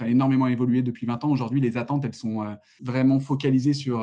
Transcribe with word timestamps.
a 0.00 0.08
énormément 0.08 0.46
évolué 0.46 0.82
depuis 0.82 1.06
20 1.06 1.24
ans. 1.24 1.30
Aujourd'hui, 1.30 1.60
les 1.60 1.76
attentes, 1.76 2.04
elles 2.04 2.14
sont 2.14 2.44
vraiment 2.80 3.20
focalisées 3.20 3.74
sur 3.74 4.02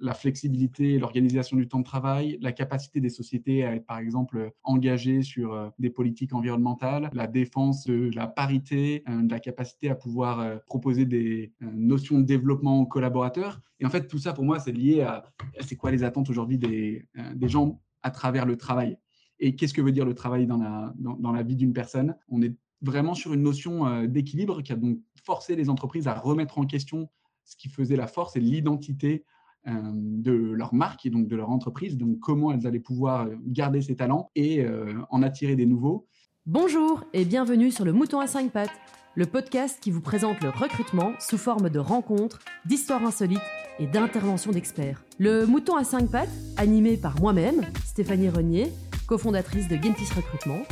la 0.00 0.14
flexibilité, 0.14 0.98
l'organisation 0.98 1.56
du 1.56 1.68
temps 1.68 1.78
de 1.78 1.84
travail, 1.84 2.38
la 2.40 2.52
capacité 2.52 3.00
des 3.00 3.10
sociétés 3.10 3.64
à 3.64 3.74
être, 3.74 3.86
par 3.86 3.98
exemple, 3.98 4.52
engagées 4.62 5.22
sur 5.22 5.52
euh, 5.52 5.68
des 5.78 5.90
politiques 5.90 6.32
environnementales, 6.32 7.10
la 7.12 7.26
défense 7.26 7.84
de 7.84 8.10
la 8.14 8.26
parité, 8.26 9.04
euh, 9.08 9.22
de 9.22 9.30
la 9.30 9.40
capacité 9.40 9.90
à 9.90 9.94
pouvoir 9.94 10.40
euh, 10.40 10.56
proposer 10.66 11.04
des 11.04 11.52
notions 11.60 12.18
de 12.18 12.24
développement 12.24 12.80
aux 12.80 12.86
collaborateurs. 12.86 13.60
Et 13.78 13.86
en 13.86 13.90
fait, 13.90 14.08
tout 14.08 14.18
ça, 14.18 14.32
pour 14.32 14.44
moi, 14.44 14.58
c'est 14.58 14.72
lié 14.72 15.02
à 15.02 15.24
c'est 15.60 15.76
quoi 15.76 15.90
les 15.90 16.02
attentes 16.02 16.30
aujourd'hui 16.30 16.58
des, 16.58 17.06
des 17.34 17.48
gens 17.48 17.80
à 18.02 18.10
travers 18.10 18.46
le 18.46 18.56
travail? 18.56 18.98
Et 19.38 19.56
qu'est-ce 19.56 19.72
que 19.72 19.80
veut 19.80 19.92
dire 19.92 20.04
le 20.04 20.14
travail 20.14 20.46
dans 20.46 20.58
la, 20.58 20.92
dans 20.96 21.32
la 21.32 21.42
vie 21.42 21.56
d'une 21.56 21.72
personne? 21.72 22.16
On 22.28 22.42
est 22.42 22.54
vraiment 22.82 23.14
sur 23.14 23.34
une 23.34 23.42
notion 23.42 24.04
d'équilibre 24.06 24.62
qui 24.62 24.72
a 24.72 24.76
donc 24.76 24.98
forcé 25.22 25.56
les 25.56 25.68
entreprises 25.68 26.08
à 26.08 26.14
remettre 26.14 26.58
en 26.58 26.64
question 26.64 27.08
ce 27.44 27.56
qui 27.56 27.68
faisait 27.68 27.96
la 27.96 28.06
force 28.06 28.36
et 28.36 28.40
l'identité 28.40 29.24
euh, 29.66 29.72
de 29.94 30.32
leur 30.32 30.72
marque 30.72 31.04
et 31.04 31.10
donc 31.10 31.28
de 31.28 31.36
leur 31.36 31.50
entreprise, 31.50 31.98
donc 31.98 32.18
comment 32.20 32.50
elles 32.50 32.66
allaient 32.66 32.80
pouvoir 32.80 33.28
garder 33.46 33.82
ces 33.82 33.94
talents 33.94 34.30
et 34.34 34.62
euh, 34.64 34.94
en 35.10 35.22
attirer 35.22 35.54
des 35.54 35.66
nouveaux. 35.66 36.06
Bonjour 36.46 37.04
et 37.12 37.26
bienvenue 37.26 37.70
sur 37.70 37.84
le 37.84 37.92
Mouton 37.92 38.20
à 38.20 38.26
5 38.26 38.52
pattes, 38.52 38.70
le 39.16 39.26
podcast 39.26 39.78
qui 39.82 39.90
vous 39.90 40.00
présente 40.00 40.40
le 40.42 40.48
recrutement 40.48 41.12
sous 41.18 41.36
forme 41.36 41.68
de 41.68 41.78
rencontres, 41.78 42.38
d'histoires 42.64 43.04
insolites 43.04 43.42
et 43.78 43.86
d'interventions 43.86 44.52
d'experts. 44.52 45.04
Le 45.18 45.44
Mouton 45.44 45.76
à 45.76 45.84
5 45.84 46.10
pattes, 46.10 46.32
animé 46.56 46.96
par 46.96 47.20
moi-même, 47.20 47.60
Stéphanie 47.84 48.30
Renier, 48.30 48.68
cofondatrice 49.06 49.68
de 49.68 49.76
Gentis 49.76 50.14
Recrutement, 50.14 50.62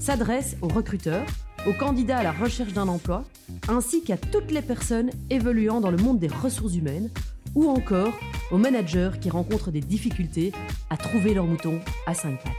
s'adresse 0.00 0.56
aux 0.62 0.68
recruteurs, 0.68 1.26
aux 1.66 1.72
candidats 1.72 2.18
à 2.18 2.22
la 2.22 2.32
recherche 2.32 2.72
d'un 2.72 2.88
emploi, 2.88 3.24
ainsi 3.68 4.02
qu'à 4.02 4.16
toutes 4.16 4.50
les 4.50 4.62
personnes 4.62 5.10
évoluant 5.30 5.80
dans 5.80 5.90
le 5.90 5.96
monde 5.96 6.18
des 6.18 6.28
ressources 6.28 6.74
humaines 6.74 7.10
ou 7.54 7.68
encore 7.68 8.12
aux 8.50 8.58
managers 8.58 9.12
qui 9.20 9.30
rencontrent 9.30 9.70
des 9.70 9.80
difficultés 9.80 10.52
à 10.90 10.96
trouver 10.96 11.34
leur 11.34 11.44
mouton 11.44 11.80
à 12.06 12.14
cinq 12.14 12.42
pattes. 12.42 12.52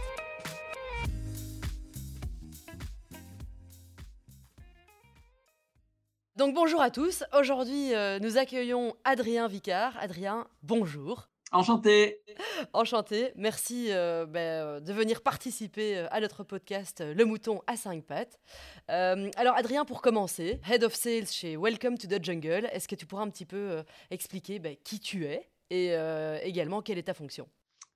Donc 6.36 6.56
bonjour 6.56 6.82
à 6.82 6.90
tous, 6.90 7.24
aujourd'hui 7.38 7.94
euh, 7.94 8.20
nous 8.20 8.38
accueillons 8.38 8.96
Adrien 9.04 9.48
Vicard. 9.48 9.94
Adrien, 10.00 10.48
bonjour. 10.64 11.28
Enchanté. 11.54 12.18
Enchanté. 12.74 13.32
Merci 13.36 13.92
euh, 13.92 14.26
ben, 14.26 14.40
euh, 14.40 14.80
de 14.80 14.92
venir 14.92 15.22
participer 15.22 16.00
euh, 16.00 16.08
à 16.10 16.20
notre 16.20 16.44
podcast 16.44 17.04
Le 17.16 17.26
Mouton 17.26 17.62
à 17.68 17.76
5 17.76 18.04
pattes. 18.04 18.40
alors 18.88 19.56
Adrien, 19.56 19.86
pour 19.86 20.02
commencer, 20.02 20.60
Head 20.68 20.84
of 20.84 20.96
Sales 20.96 21.28
chez 21.28 21.56
Welcome 21.56 22.00
to 22.00 22.08
the 22.08 22.24
Jungle, 22.24 22.68
est-ce 22.74 22.88
que 22.88 22.96
tu 22.96 23.06
pourras 23.06 23.22
un 23.22 23.30
petit 23.30 23.46
peu 23.46 23.84
expliquer 24.10 24.58
ben, 24.58 24.76
qui 24.84 25.00
tu 25.00 25.26
es 25.26 25.48
et 25.70 25.94
également 26.44 26.82
quelle 26.82 26.98
est 26.98 27.04
ta 27.04 27.14
fonction? 27.14 27.48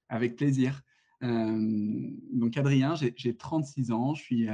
Avec 0.10 0.36
plaisir. 0.36 0.84
donc 1.22 2.58
Adrien, 2.58 2.96
j'ai 2.96 3.36
36 3.36 3.92
ans, 3.92 4.14
je 4.14 4.22
suis, 4.22 4.48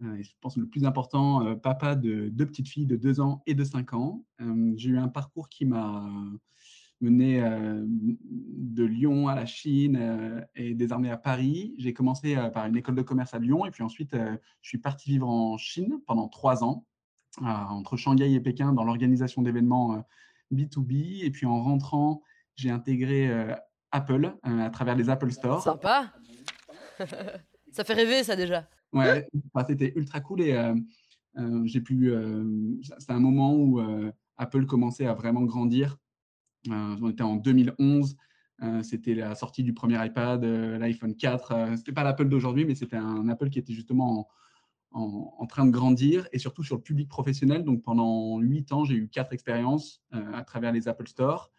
je 0.00 0.30
pense, 0.40 0.56
le 0.56 0.66
plus 0.66 0.84
important, 0.84 1.56
papa 1.56 1.94
de 1.94 2.28
deux 2.28 2.46
petites 2.46 2.68
filles 2.68 2.86
de 2.86 2.96
2 2.96 3.20
ans 3.20 3.42
et 3.46 3.54
de 3.54 3.64
5 3.64 3.94
ans. 3.94 4.24
j'ai 4.74 4.90
eu 4.90 4.98
un 4.98 5.08
parcours 5.08 5.48
qui 5.48 5.64
m'a 5.64 6.04
mené 7.00 7.42
euh, 7.42 7.82
de 7.86 8.84
Lyon 8.84 9.28
à 9.28 9.34
la 9.34 9.46
Chine 9.46 9.96
euh, 10.00 10.40
et 10.54 10.74
désormais 10.74 11.10
à 11.10 11.16
Paris. 11.16 11.74
J'ai 11.78 11.92
commencé 11.92 12.36
euh, 12.36 12.48
par 12.48 12.66
une 12.66 12.76
école 12.76 12.96
de 12.96 13.02
commerce 13.02 13.34
à 13.34 13.38
Lyon 13.38 13.66
et 13.66 13.70
puis 13.70 13.82
ensuite 13.82 14.14
je 14.14 14.68
suis 14.68 14.78
parti 14.78 15.10
vivre 15.10 15.28
en 15.28 15.56
Chine 15.56 16.00
pendant 16.06 16.28
trois 16.28 16.64
ans, 16.64 16.84
entre 17.40 17.96
Shanghai 17.96 18.32
et 18.32 18.40
Pékin 18.40 18.72
dans 18.72 18.84
l'organisation 18.84 19.42
d'événements 19.42 20.04
B2B. 20.52 21.24
Et 21.24 21.30
puis 21.30 21.46
en 21.46 21.62
rentrant, 21.62 22.22
j'ai 22.56 22.70
intégré 22.70 23.30
Apple 23.92 24.34
à 24.42 24.70
travers 24.70 24.96
les 24.96 25.08
Apple 25.10 25.30
Store. 25.30 25.62
Sympa 25.62 26.12
Ça 27.70 27.84
fait 27.84 27.94
rêver 27.94 28.24
ça 28.24 28.34
déjà. 28.34 28.66
Ouais, 28.92 29.28
c'était 29.68 29.92
ultra 29.94 30.20
cool 30.20 30.40
et 30.40 30.74
j'ai 31.64 31.80
pu. 31.80 32.12
C'était 32.98 33.12
un 33.12 33.20
moment 33.20 33.54
où 33.54 33.80
Apple 34.36 34.66
commençait 34.66 35.06
à 35.06 35.14
vraiment 35.14 35.42
grandir 35.42 35.96
euh, 35.96 36.07
on 36.66 37.10
était 37.10 37.22
en 37.22 37.36
2011. 37.36 38.16
Euh, 38.62 38.82
c'était 38.82 39.14
la 39.14 39.34
sortie 39.34 39.62
du 39.62 39.72
premier 39.72 40.04
iPad, 40.04 40.42
euh, 40.42 40.78
l'iPhone 40.78 41.14
4. 41.14 41.76
c'était 41.76 41.92
pas 41.92 42.02
l'Apple 42.02 42.28
d'aujourd'hui, 42.28 42.64
mais 42.64 42.74
c'était 42.74 42.96
un 42.96 43.28
Apple 43.28 43.50
qui 43.50 43.58
était 43.58 43.72
justement 43.72 44.28
en, 44.90 45.46
train 45.46 45.64
de 45.64 45.70
grandir 45.70 46.26
et 46.32 46.38
surtout 46.38 46.64
sur 46.64 46.76
le 46.76 46.82
public 46.82 47.08
professionnel. 47.08 47.62
Donc 47.62 47.82
pendant 47.82 48.38
huit 48.40 48.72
ans, 48.72 48.84
j'ai 48.84 48.96
eu 48.96 49.08
quatre 49.08 49.32
expériences 49.32 50.02
à 50.10 50.42
travers 50.44 50.72
les 50.72 50.88
Apple 50.88 51.06
Store 51.06 51.50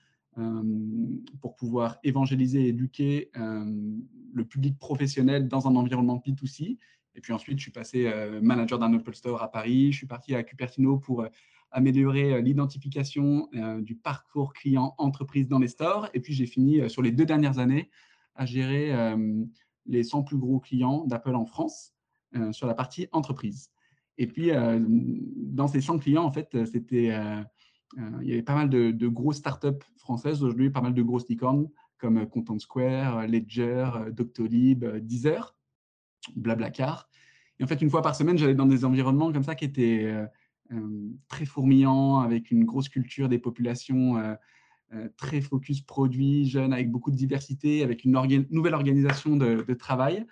pour 1.41 1.55
pouvoir 1.55 1.97
évangéliser 2.03 2.65
et 2.65 2.67
éduquer 2.69 3.31
le 3.35 4.45
public 4.45 4.77
professionnel 4.77 5.47
dans 5.47 5.67
un 5.67 5.75
environnement 5.75 6.21
P2C. 6.25 6.77
Et 7.15 7.21
puis 7.21 7.33
ensuite, 7.33 7.59
je 7.59 7.63
suis 7.63 7.71
passé 7.71 8.11
manager 8.41 8.77
d'un 8.77 8.93
Apple 8.93 9.15
Store 9.15 9.41
à 9.41 9.51
Paris. 9.51 9.91
Je 9.91 9.97
suis 9.97 10.07
parti 10.07 10.35
à 10.35 10.43
Cupertino 10.43 10.97
pour 10.97 11.25
améliorer 11.71 12.33
euh, 12.33 12.41
l'identification 12.41 13.47
euh, 13.55 13.81
du 13.81 13.95
parcours 13.95 14.53
client 14.53 14.95
entreprise 14.97 15.47
dans 15.47 15.59
les 15.59 15.67
stores. 15.67 16.09
Et 16.13 16.19
puis, 16.19 16.33
j'ai 16.33 16.45
fini 16.45 16.81
euh, 16.81 16.89
sur 16.89 17.01
les 17.01 17.11
deux 17.11 17.25
dernières 17.25 17.59
années 17.59 17.89
à 18.35 18.45
gérer 18.45 18.93
les 19.85 20.03
100 20.03 20.23
plus 20.23 20.37
gros 20.37 20.61
clients 20.61 21.03
d'Apple 21.05 21.35
en 21.35 21.45
France 21.45 21.93
sur 22.53 22.67
la 22.67 22.73
partie 22.73 23.09
entreprise. 23.11 23.69
Et 24.17 24.27
puis, 24.27 24.51
dans 25.35 25.67
ces 25.67 25.81
100 25.81 25.99
clients, 25.99 26.23
en 26.23 26.31
fait, 26.31 26.57
c'était, 26.65 27.11
il 27.97 28.27
y 28.27 28.31
avait 28.31 28.41
pas 28.41 28.55
mal 28.55 28.69
de, 28.69 29.07
grosses 29.09 29.39
startups 29.39 29.83
françaises 29.97 30.41
aujourd'hui, 30.41 30.69
pas 30.69 30.79
mal 30.79 30.93
de 30.93 31.01
grosses 31.01 31.27
licornes 31.27 31.67
comme 31.97 32.25
Content 32.29 32.59
Square, 32.59 33.27
Ledger, 33.27 33.89
Doctolib, 34.13 34.85
Deezer, 34.85 35.57
Blablacar. 36.37 37.09
Et 37.59 37.65
en 37.65 37.67
fait, 37.67 37.81
une 37.81 37.89
fois 37.89 38.01
par 38.01 38.15
semaine, 38.15 38.37
j'allais 38.37 38.55
dans 38.55 38.67
des 38.67 38.85
environnements 38.85 39.33
comme 39.33 39.43
ça 39.43 39.55
qui 39.55 39.65
étaient 39.65 40.15
très 41.27 41.45
fourmillant, 41.45 42.19
avec 42.19 42.51
une 42.51 42.65
grosse 42.65 42.89
culture 42.89 43.29
des 43.29 43.39
populations 43.39 44.17
euh, 44.17 44.35
euh, 44.93 45.09
très 45.17 45.41
focus 45.41 45.81
produit, 45.81 46.47
jeune, 46.47 46.73
avec 46.73 46.91
beaucoup 46.91 47.11
de 47.11 47.15
diversité, 47.15 47.83
avec 47.83 48.05
une 48.05 48.11
nouvelle 48.51 48.73
organisation 48.73 49.35
de, 49.35 49.73
travail. 49.73 50.25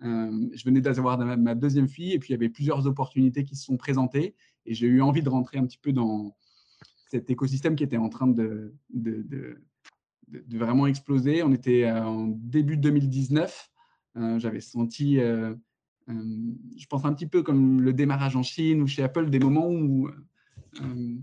je 0.00 0.64
venais 0.64 0.80
d'avoir 0.80 1.18
ma, 1.18 1.54
deuxième 1.54 1.88
fille 1.88 2.12
et 2.12 2.18
puis 2.18 2.30
il 2.30 2.32
y 2.32 2.36
avait 2.36 2.48
plusieurs 2.48 2.86
opportunités 2.86 3.44
qui 3.44 3.56
se 3.56 3.64
sont 3.64 3.76
présentées 3.76 4.34
et 4.64 4.74
j'ai 4.74 4.86
eu 4.86 5.00
envie 5.00 5.22
de 5.22 5.28
rentrer 5.28 5.58
un 5.58 5.66
petit 5.66 5.78
peu 5.78 5.92
dans 5.92 6.36
cet 7.08 7.30
écosystème 7.30 7.76
qui 7.76 7.84
était 7.84 7.96
en 7.96 8.08
train 8.08 8.26
de, 8.26 8.74
vraiment 10.48 10.86
exploser. 10.86 11.42
On 11.42 11.52
était 11.52 11.88
en 11.90 12.26
début 12.26 12.76
2019. 12.76 13.70
J'avais 14.38 14.60
senti 14.60 15.20
euh, 15.20 15.54
je 16.08 16.86
pense 16.86 17.04
un 17.04 17.12
petit 17.12 17.26
peu 17.26 17.42
comme 17.42 17.80
le 17.80 17.92
démarrage 17.92 18.36
en 18.36 18.42
Chine 18.42 18.82
ou 18.82 18.86
chez 18.86 19.02
Apple, 19.02 19.28
des 19.30 19.38
moments 19.38 19.68
où 19.68 20.08
euh, 20.08 21.16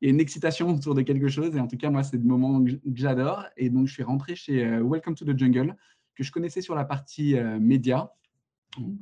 il 0.00 0.06
y 0.06 0.06
a 0.06 0.10
une 0.10 0.20
excitation 0.20 0.70
autour 0.70 0.94
de 0.94 1.02
quelque 1.02 1.28
chose. 1.28 1.56
Et 1.56 1.60
en 1.60 1.66
tout 1.66 1.76
cas, 1.76 1.90
moi, 1.90 2.02
c'est 2.02 2.18
des 2.18 2.28
moments 2.28 2.62
que 2.64 2.70
j'adore. 2.94 3.44
Et 3.56 3.70
donc, 3.70 3.86
je 3.86 3.92
suis 3.92 4.02
rentré 4.02 4.36
chez 4.36 4.64
euh, 4.64 4.82
Welcome 4.82 5.14
to 5.14 5.24
the 5.24 5.36
Jungle, 5.36 5.76
que 6.14 6.22
je 6.22 6.30
connaissais 6.30 6.60
sur 6.60 6.74
la 6.74 6.84
partie 6.84 7.34
média. 7.58 8.12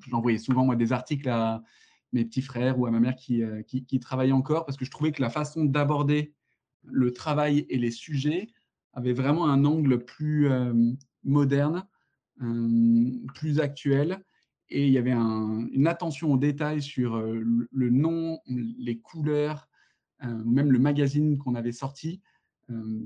J'envoyais 0.08 0.38
souvent 0.38 0.64
moi, 0.64 0.76
des 0.76 0.92
articles 0.92 1.28
à 1.28 1.62
mes 2.12 2.24
petits 2.24 2.42
frères 2.42 2.78
ou 2.78 2.86
à 2.86 2.90
ma 2.90 3.00
mère 3.00 3.16
qui, 3.16 3.42
qui, 3.66 4.00
travaillaient 4.00 4.32
encore, 4.32 4.64
parce 4.64 4.76
que 4.76 4.84
je 4.84 4.90
trouvais 4.90 5.12
que 5.12 5.20
la 5.20 5.30
façon 5.30 5.64
d'aborder 5.64 6.34
le 6.84 7.12
travail 7.12 7.66
et 7.68 7.78
les 7.78 7.90
sujets 7.90 8.48
avait 8.92 9.12
vraiment 9.12 9.48
un 9.48 9.64
angle 9.64 10.04
plus 10.04 10.48
moderne, 11.24 11.84
plus 13.34 13.60
actuel 13.60 14.24
et 14.70 14.86
il 14.86 14.92
y 14.92 14.98
avait 14.98 15.12
une 15.12 15.86
attention 15.86 16.32
au 16.32 16.36
détail 16.36 16.80
sur 16.80 17.16
euh, 17.16 17.42
le, 17.70 17.90
nom, 17.90 18.38
les 18.46 18.98
couleurs, 18.98 19.68
euh, 20.22 20.44
même 20.44 20.70
le 20.70 20.78
magazine 20.78 21.38
qu'on 21.38 21.54
avait 21.54 21.72
sorti, 21.72 22.20
euh, 22.70 23.00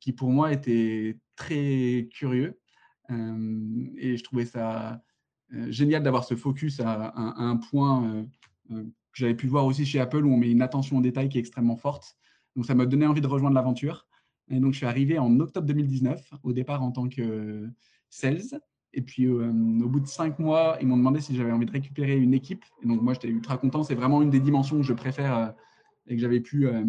qui 0.00 0.12
pour 0.12 0.30
moi 0.30 0.52
était 0.52 1.18
très 1.34 2.08
curieux. 2.12 2.58
et 3.10 4.16
je 4.16 4.22
trouvais 4.22 4.44
ça 4.44 5.02
génial 5.70 6.02
d'avoir 6.02 6.24
ce 6.24 6.36
focus 6.36 6.80
à, 6.80 7.12
un 7.16 7.56
point 7.56 8.26
que 8.68 8.84
j'avais 9.14 9.34
pu 9.34 9.46
voir 9.46 9.64
aussi 9.64 9.86
chez 9.86 9.98
Apple, 9.98 10.24
où 10.24 10.32
on 10.32 10.36
met 10.36 10.50
une 10.50 10.62
attention 10.62 10.98
au 10.98 11.00
détail 11.00 11.28
qui 11.28 11.38
est 11.38 11.40
extrêmement 11.40 11.76
forte. 11.76 12.16
Donc 12.54 12.66
ça 12.66 12.74
m'a 12.74 12.86
donné 12.86 13.06
envie 13.06 13.22
de 13.22 13.26
rejoindre 13.26 13.54
l'aventure. 13.54 14.06
Et 14.50 14.60
donc 14.60 14.72
je 14.72 14.78
suis 14.78 14.86
arrivé 14.86 15.18
en 15.18 15.40
octobre 15.40 15.66
2019, 15.66 16.34
au 16.42 16.52
départ 16.52 16.82
en 16.82 16.92
tant 16.92 17.08
que 17.08 17.68
sales. 18.10 18.60
Et 18.94 19.02
puis, 19.02 19.26
euh, 19.26 19.50
au 19.50 19.88
bout 19.88 20.00
de 20.00 20.06
cinq 20.06 20.38
mois, 20.38 20.78
ils 20.80 20.86
m'ont 20.86 20.96
demandé 20.96 21.20
si 21.20 21.34
j'avais 21.36 21.52
envie 21.52 21.66
de 21.66 21.70
récupérer 21.72 22.16
une 22.16 22.32
équipe. 22.34 22.64
Et 22.82 22.86
donc, 22.86 23.02
moi, 23.02 23.12
j'étais 23.12 23.28
ultra 23.28 23.58
content. 23.58 23.82
C'est 23.82 23.94
vraiment 23.94 24.22
une 24.22 24.30
des 24.30 24.40
dimensions 24.40 24.76
que 24.76 24.82
je 24.82 24.94
préfère 24.94 25.36
euh, 25.36 25.48
et 26.06 26.16
que 26.16 26.20
j'avais 26.22 26.40
pu 26.40 26.66
euh, 26.66 26.84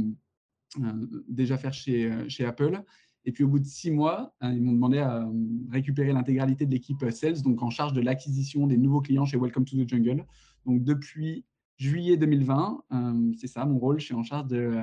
déjà 1.28 1.58
faire 1.58 1.74
chez, 1.74 2.12
chez 2.30 2.46
Apple. 2.46 2.82
Et 3.26 3.34
puis, 3.34 3.44
au 3.44 3.50
bout 3.50 3.60
de 3.60 3.66
six 3.66 3.92
mois, 3.92 4.34
ils 4.42 4.62
m'ont 4.62 4.72
demandé 4.72 5.00
à 5.00 5.30
récupérer 5.70 6.14
l'intégralité 6.14 6.66
de 6.66 6.72
l'équipe 6.72 7.04
Sales, 7.12 7.42
donc 7.42 7.62
en 7.62 7.70
charge 7.70 7.92
de 7.92 8.00
l'acquisition 8.00 8.66
des 8.66 8.78
nouveaux 8.78 9.02
clients 9.02 9.26
chez 9.26 9.38
Welcome 9.38 9.66
to 9.66 9.76
the 9.76 9.88
Jungle. 9.88 10.26
Donc, 10.66 10.84
depuis 10.84 11.44
juillet 11.78 12.16
2020. 12.16 12.84
c'est 13.38 13.48
ça 13.48 13.66
mon 13.66 13.78
rôle. 13.78 14.00
Je 14.00 14.06
suis 14.06 14.16
en 14.16 14.24
charge 14.24 14.48
de 14.48 14.74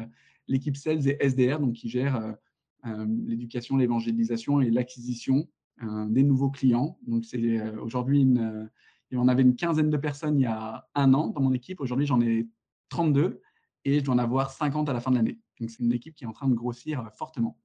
l'équipe 0.49 0.77
Sales 0.77 1.09
et 1.09 1.17
SDR, 1.19 1.61
donc 1.61 1.73
qui 1.73 1.89
gère 1.89 2.37
l'éducation, 2.85 3.79
l'évangélisation 3.79 4.61
et 4.61 4.71
l'acquisition 4.71 5.49
des 5.83 6.23
nouveaux 6.23 6.51
clients. 6.51 6.99
Donc 7.07 7.25
c'est 7.25 7.61
aujourd'hui 7.79 8.23
une 8.23 8.71
on 9.13 9.29
avait 9.29 9.43
une 9.43 9.57
quinzaine 9.57 9.91
de 9.91 9.97
personnes 9.97 10.39
il 10.39 10.43
y 10.43 10.47
a 10.47 10.89
un 10.95 11.15
an 11.15 11.29
dans 11.29 11.41
mon 11.41 11.53
équipe. 11.53 11.81
Aujourd'hui, 11.81 12.07
j'en 12.07 12.21
ai 12.21 12.49
32 12.89 13.41
et 13.85 14.01
je 14.01 14.05
dois 14.05 14.15
en 14.15 14.19
avoir 14.19 14.51
50 14.51 14.89
à 14.89 14.93
la 14.93 15.01
fin 15.01 15.11
de 15.11 15.17
l'année. 15.17 15.39
Donc, 15.61 15.71
c'est 15.71 15.83
une 15.83 15.93
équipe 15.93 16.15
qui 16.15 16.25
est 16.25 16.27
en 16.27 16.33
train 16.33 16.49
de 16.49 16.55
grossir 16.55 17.01
euh, 17.01 17.11
fortement. 17.11 17.59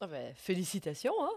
Ah 0.00 0.06
ben, 0.06 0.34
félicitations, 0.34 1.14
hein 1.20 1.30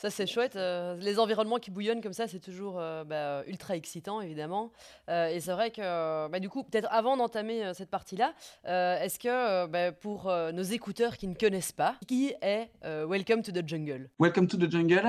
ça 0.00 0.08
c'est 0.08 0.26
chouette. 0.26 0.56
Euh, 0.56 0.96
les 0.96 1.18
environnements 1.18 1.58
qui 1.58 1.70
bouillonnent 1.70 2.00
comme 2.00 2.14
ça, 2.14 2.26
c'est 2.26 2.40
toujours 2.40 2.78
euh, 2.78 3.04
bah, 3.04 3.42
ultra 3.46 3.76
excitant 3.76 4.22
évidemment. 4.22 4.72
et 5.08 5.40
c'est 5.40 5.52
vrai 5.52 5.70
que 5.70 6.28
bah, 6.28 6.40
du 6.40 6.48
coup, 6.48 6.62
peut-être 6.62 6.88
avant 6.90 7.16
d'entamer 7.18 7.72
cette 7.74 7.90
partie-là, 7.90 8.32
est-ce 8.64 9.18
que 9.18 9.66
bah, 9.66 9.92
pour 9.92 10.32
nos 10.54 10.62
écouteurs 10.62 11.16
qui 11.16 11.28
ne 11.28 11.34
connaissent 11.34 11.72
pas, 11.72 11.96
qui 12.06 12.32
est 12.40 12.70
Welcome 12.82 13.42
to 13.42 13.52
the 13.52 13.66
Jungle? 13.66 14.08
Welcome 14.18 14.46
to 14.46 14.56
the 14.56 14.70
Jungle, 14.70 15.06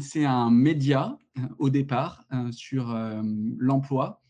c'est 0.00 0.24
un 0.24 0.50
média 0.50 1.16
au 1.58 1.70
départ 1.70 2.24
sur 2.50 2.96
l'emploi 3.58 4.20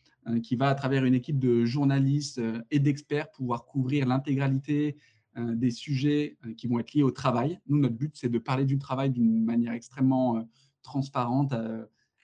qui 0.42 0.56
va 0.56 0.68
à 0.68 0.74
travers 0.74 1.04
une 1.04 1.14
équipe 1.14 1.38
de 1.38 1.64
journalistes 1.64 2.40
et 2.70 2.78
d'experts 2.78 3.30
pouvoir 3.30 3.66
couvrir 3.66 4.06
l'intégralité 4.06 4.96
euh, 4.96 5.13
des 5.36 5.70
sujets 5.70 6.36
euh, 6.46 6.54
qui 6.54 6.68
vont 6.68 6.78
être 6.78 6.92
liés 6.92 7.02
au 7.02 7.10
travail. 7.10 7.58
Nous, 7.66 7.78
notre 7.78 7.96
but, 7.96 8.12
c'est 8.16 8.28
de 8.28 8.38
parler 8.38 8.64
du 8.64 8.78
travail 8.78 9.10
d'une 9.10 9.44
manière 9.44 9.72
extrêmement 9.72 10.36
euh, 10.36 10.42
transparente, 10.82 11.54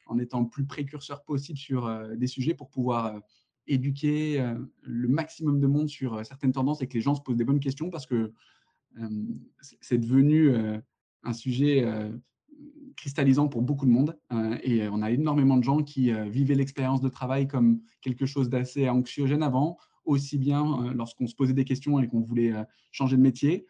en 0.06 0.18
étant 0.18 0.40
le 0.40 0.48
plus 0.48 0.66
précurseur 0.66 1.24
possible 1.24 1.56
sur 1.56 1.88
des 2.14 2.26
sujets 2.26 2.52
pour 2.52 2.68
pouvoir 2.68 3.22
éduquer 3.66 4.44
le 4.82 5.08
maximum 5.08 5.60
de 5.60 5.66
monde 5.66 5.88
sur 5.88 6.26
certaines 6.26 6.52
tendances 6.52 6.82
et 6.82 6.86
que 6.86 6.92
les 6.92 7.00
gens 7.00 7.14
se 7.14 7.22
posent 7.22 7.38
des 7.38 7.44
bonnes 7.44 7.60
questions 7.60 7.88
parce 7.88 8.04
que 8.04 8.34
c'est 9.80 9.96
devenu 9.96 10.52
un 11.22 11.32
sujet 11.32 11.90
cristallisant 12.96 13.48
pour 13.48 13.62
beaucoup 13.62 13.86
de 13.86 13.92
monde. 13.92 14.18
et 14.62 14.86
on 14.88 15.00
a 15.00 15.10
énormément 15.10 15.56
de 15.56 15.64
gens 15.64 15.82
qui 15.82 16.12
vivaient 16.28 16.54
l'expérience 16.54 17.00
de 17.00 17.08
travail 17.08 17.48
comme 17.48 17.80
quelque 18.02 18.26
chose 18.26 18.50
d'assez 18.50 18.90
anxiogène 18.90 19.42
avant, 19.42 19.78
aussi 20.04 20.38
bien 20.38 20.64
euh, 20.64 20.92
lorsqu'on 20.92 21.26
se 21.26 21.34
posait 21.34 21.52
des 21.52 21.64
questions 21.64 22.00
et 22.00 22.08
qu'on 22.08 22.20
voulait 22.20 22.52
euh, 22.52 22.64
changer 22.90 23.16
de 23.16 23.22
métier, 23.22 23.66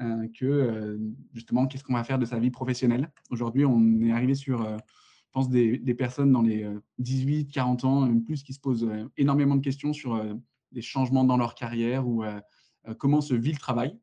euh, 0.00 0.26
que 0.38 0.98
justement 1.34 1.66
qu'est-ce 1.66 1.84
qu'on 1.84 1.94
va 1.94 2.04
faire 2.04 2.18
de 2.18 2.24
sa 2.24 2.38
vie 2.38 2.50
professionnelle. 2.50 3.10
Aujourd'hui, 3.30 3.64
on 3.64 4.00
est 4.02 4.12
arrivé 4.12 4.34
sur, 4.34 4.64
je 4.64 5.30
pense, 5.32 5.50
des, 5.50 5.94
personnes 5.94 6.32
dans 6.32 6.42
les 6.42 6.66
18, 6.98 7.52
40 7.52 7.84
ans, 7.84 8.00
même 8.06 8.24
plus, 8.24 8.42
qui 8.42 8.54
se 8.54 8.60
posent 8.60 8.88
énormément 9.18 9.54
de 9.54 9.60
questions 9.60 9.92
sur 9.92 10.20
des 10.72 10.80
changements 10.80 11.24
dans 11.24 11.36
leur 11.36 11.54
carrière 11.54 12.08
ou 12.08 12.24
comment 12.98 13.20
se 13.20 13.34
vit 13.34 13.52
le 13.52 13.58
travail. 13.58 13.96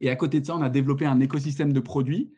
Et 0.00 0.08
à 0.08 0.16
côté 0.16 0.40
de 0.40 0.46
ça, 0.46 0.56
on 0.56 0.62
a 0.62 0.70
développé 0.70 1.04
un 1.04 1.20
écosystème 1.20 1.74
de 1.74 1.80
produits 1.80 2.32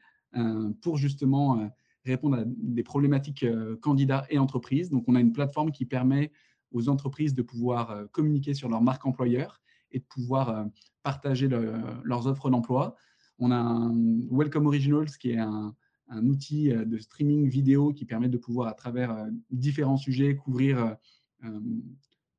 pour 0.82 0.96
justement 0.96 1.70
répondre 2.04 2.38
à 2.38 2.44
des 2.44 2.82
problématiques 2.82 3.46
candidats 3.80 4.26
et 4.28 4.38
entreprises. 4.38 4.90
Donc, 4.90 5.04
on 5.06 5.14
a 5.14 5.20
une 5.20 5.32
plateforme 5.32 5.70
qui 5.70 5.86
permet 5.86 6.32
aux 6.72 6.88
entreprises 6.88 7.34
de 7.34 7.42
pouvoir 7.42 7.90
euh, 7.90 8.06
communiquer 8.12 8.54
sur 8.54 8.68
leur 8.68 8.82
marque 8.82 9.06
employeur 9.06 9.60
et 9.92 9.98
de 9.98 10.04
pouvoir 10.04 10.48
euh, 10.48 10.64
partager 11.02 11.48
leurs 11.48 12.26
offres 12.26 12.50
d'emploi. 12.50 12.96
On 13.38 13.50
a 13.50 13.56
un 13.56 13.94
Welcome 14.30 14.66
Originals 14.66 15.10
qui 15.18 15.30
est 15.30 15.38
un, 15.38 15.74
outil 16.10 16.72
euh, 16.72 16.84
de 16.84 16.98
streaming 16.98 17.48
vidéo 17.48 17.92
qui 17.92 18.04
permet 18.04 18.28
de 18.28 18.38
pouvoir, 18.38 18.68
à 18.68 18.74
travers 18.74 19.26
différents 19.50 19.96
sujets, 19.96 20.36
couvrir 20.36 20.96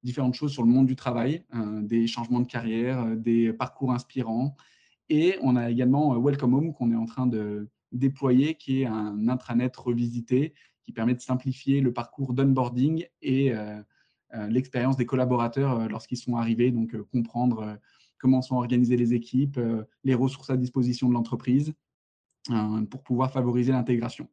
différentes 0.03 0.33
choses 0.33 0.51
sur 0.51 0.63
le 0.63 0.69
monde 0.69 0.87
du 0.87 0.95
travail, 0.95 1.45
des 1.81 2.07
changements 2.07 2.39
de 2.39 2.47
carrière, 2.47 3.15
des 3.15 3.53
parcours 3.53 3.91
inspirants. 3.91 4.55
Et 5.09 5.37
on 5.41 5.55
a 5.55 5.69
également 5.69 6.19
Welcome 6.19 6.53
Home 6.55 6.73
qu'on 6.73 6.91
est 6.91 6.95
en 6.95 7.05
train 7.05 7.27
de 7.27 7.69
déployer, 7.91 8.55
qui 8.55 8.81
est 8.81 8.85
un 8.85 9.27
intranet 9.29 9.73
revisité 9.75 10.53
qui 10.83 10.91
permet 10.91 11.13
de 11.13 11.21
simplifier 11.21 11.79
le 11.79 11.93
parcours 11.93 12.33
d'onboarding 12.33 13.05
et 13.21 13.53
l'expérience 14.33 14.97
des 14.97 15.05
collaborateurs 15.05 15.79
euh, 15.79 15.87
lorsqu'ils 15.87 16.17
sont 16.17 16.35
arrivés, 16.35 16.71
donc 16.71 16.93
euh, 16.93 17.03
comprendre 17.11 17.77
comment 18.17 18.41
sont 18.41 18.55
organisées 18.55 18.97
les 18.97 19.13
équipes, 19.13 19.59
les 20.03 20.15
ressources 20.15 20.49
à 20.49 20.57
disposition 20.57 21.07
de 21.07 21.13
l'entreprise 21.13 21.73
pour 22.89 23.03
pouvoir 23.03 23.31
favoriser 23.31 23.71
l'intégration. 23.71 24.27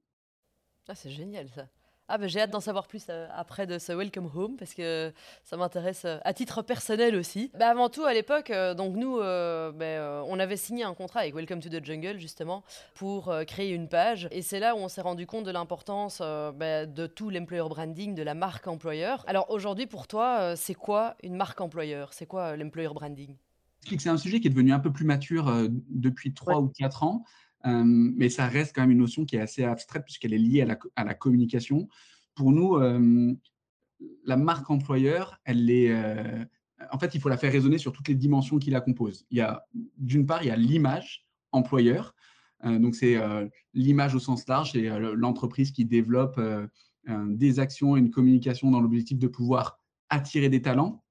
Ah, 0.88 0.94
c'est 0.94 1.10
génial 1.10 1.48
ça. 1.50 1.68
Ah 2.06 2.18
ben 2.18 2.28
j'ai 2.28 2.40
hâte 2.40 2.50
d'en 2.50 2.60
savoir 2.60 2.86
plus 2.86 3.06
euh, 3.08 3.26
après 3.34 3.66
de 3.66 3.78
ce 3.78 3.90
Welcome 3.90 4.28
Home 4.34 4.56
parce 4.58 4.74
que 4.74 5.10
ça 5.42 5.56
m'intéresse 5.56 6.04
euh, 6.04 6.18
à 6.24 6.34
titre 6.34 6.60
personnel 6.60 7.16
aussi. 7.16 7.50
Bah, 7.58 7.70
avant 7.70 7.88
tout 7.88 8.04
à 8.04 8.12
l'époque, 8.12 8.50
euh, 8.50 8.74
donc 8.74 8.94
nous, 8.94 9.16
ben, 9.16 10.22
on 10.26 10.38
avait 10.38 10.58
signé 10.58 10.84
un 10.84 10.92
contrat 10.92 11.20
avec 11.20 11.34
Welcome 11.34 11.60
to 11.60 11.70
the 11.70 11.82
Jungle 11.82 12.18
justement 12.18 12.62
pour 12.94 13.32
créer 13.46 13.70
une 13.70 13.88
page 13.88 14.28
et 14.32 14.42
c'est 14.42 14.60
là 14.60 14.74
où 14.74 14.78
on 14.78 14.88
s'est 14.88 15.00
rendu 15.00 15.26
compte 15.26 15.44
de 15.44 15.50
l'importance 15.50 16.20
ben, 16.20 16.92
de 16.92 17.06
tout 17.06 17.30
l'employer 17.30 17.66
branding, 17.66 18.14
de 18.14 18.22
la 18.22 18.34
marque 18.34 18.66
employeur. 18.66 19.24
Alors 19.26 19.50
aujourd'hui 19.50 19.86
pour 19.86 20.06
toi, 20.06 20.56
c'est 20.56 20.74
quoi 20.74 21.16
une 21.22 21.36
marque 21.36 21.60
employeur? 21.60 22.12
C'est 22.12 22.26
quoi 22.26 22.56
l'employer 22.56 22.88
branding? 22.88 23.34
C'est 23.98 24.08
un 24.08 24.16
sujet 24.16 24.40
qui 24.40 24.48
est 24.48 24.50
devenu 24.50 24.72
un 24.72 24.78
peu 24.78 24.92
plus 24.92 25.04
mature 25.04 25.52
depuis 25.88 26.34
3 26.34 26.60
ou 26.60 26.68
4 26.68 27.02
ans. 27.02 27.24
Euh, 27.66 27.82
mais 27.84 28.28
ça 28.28 28.46
reste 28.46 28.74
quand 28.74 28.82
même 28.82 28.90
une 28.90 28.98
notion 28.98 29.24
qui 29.24 29.36
est 29.36 29.40
assez 29.40 29.64
abstraite 29.64 30.04
puisqu'elle 30.04 30.34
est 30.34 30.38
liée 30.38 30.62
à 30.96 31.04
la, 31.04 31.14
communication. 31.14 31.88
Pour 32.34 32.52
nous, 32.52 32.76
euh, 32.76 33.32
la 34.24 34.36
marque 34.36 34.70
employeur, 34.70 35.40
elle 35.44 35.70
est, 35.70 35.90
euh, 35.90 36.44
en 36.90 36.98
fait, 36.98 37.14
il 37.14 37.20
faut 37.20 37.28
la 37.28 37.36
faire 37.36 37.52
résonner 37.52 37.78
sur 37.78 37.92
toutes 37.92 38.08
les 38.08 38.14
dimensions 38.14 38.58
qui 38.58 38.70
la 38.70 38.80
composent. 38.80 39.24
Il 39.30 39.38
y 39.38 39.40
a, 39.40 39.64
d'une 39.96 40.26
part, 40.26 40.42
il 40.42 40.48
y 40.48 40.50
a 40.50 40.56
l'image 40.56 41.26
employeur. 41.52 42.14
donc, 42.64 42.96
c'est 42.96 43.16
l'image 43.74 44.14
au 44.14 44.18
sens 44.18 44.46
large, 44.48 44.72
c'est 44.72 44.88
l'entreprise 45.14 45.70
qui 45.70 45.84
développe 45.84 46.40
des 47.06 47.60
actions 47.60 47.96
et 47.96 48.00
une 48.00 48.10
communication 48.10 48.70
dans 48.70 48.80
l'objectif 48.80 49.18
de 49.18 49.28
pouvoir 49.28 49.78
attirer 50.08 50.48
des 50.48 50.60
talents 50.60 51.04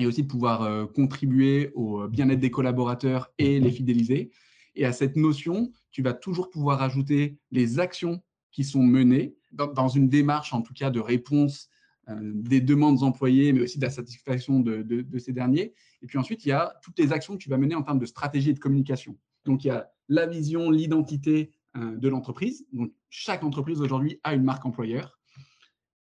et 0.00 0.06
aussi 0.06 0.24
de 0.24 0.28
pouvoir 0.28 0.88
contribuer 0.92 1.70
au 1.74 2.08
bien-être 2.08 2.40
des 2.40 2.50
collaborateurs 2.50 3.30
et 3.38 3.60
les 3.60 3.70
fidéliser. 3.70 4.32
Et 4.76 4.84
à 4.84 4.92
cette 4.92 5.16
notion, 5.16 5.72
tu 5.90 6.02
vas 6.02 6.12
toujours 6.12 6.50
pouvoir 6.50 6.82
ajouter 6.82 7.38
les 7.50 7.78
actions 7.78 8.22
qui 8.50 8.64
sont 8.64 8.82
menées 8.82 9.36
dans, 9.52 9.88
une 9.88 10.08
démarche, 10.08 10.52
en 10.52 10.62
tout 10.62 10.74
cas, 10.74 10.90
de 10.90 11.00
réponse 11.00 11.68
euh, 12.08 12.32
des 12.34 12.60
demandes 12.60 13.02
employées, 13.02 13.52
mais 13.52 13.60
aussi 13.60 13.78
de 13.78 13.84
la 13.84 13.90
satisfaction 13.90 14.60
de, 14.60 15.06
ces 15.18 15.32
derniers. 15.32 15.74
Et 16.02 16.06
puis 16.06 16.18
ensuite, 16.18 16.44
il 16.44 16.48
y 16.48 16.52
a 16.52 16.74
toutes 16.82 16.98
les 16.98 17.12
actions 17.12 17.34
que 17.34 17.42
tu 17.42 17.48
vas 17.48 17.58
mener 17.58 17.74
en 17.74 17.82
termes 17.82 17.98
de 17.98 18.06
stratégie 18.06 18.50
et 18.50 18.54
de 18.54 18.58
communication. 18.58 19.16
Donc, 19.44 19.64
il 19.64 19.68
y 19.68 19.70
a 19.70 19.90
la 20.08 20.26
vision, 20.26 20.70
l'identité 20.70 21.52
euh, 21.76 21.96
de 21.96 22.08
l'entreprise. 22.08 22.66
Donc, 22.72 22.92
chaque 23.10 23.42
entreprise 23.42 23.80
aujourd'hui 23.80 24.20
a 24.22 24.34
une 24.34 24.44
marque 24.44 24.66
employeur. 24.66 25.18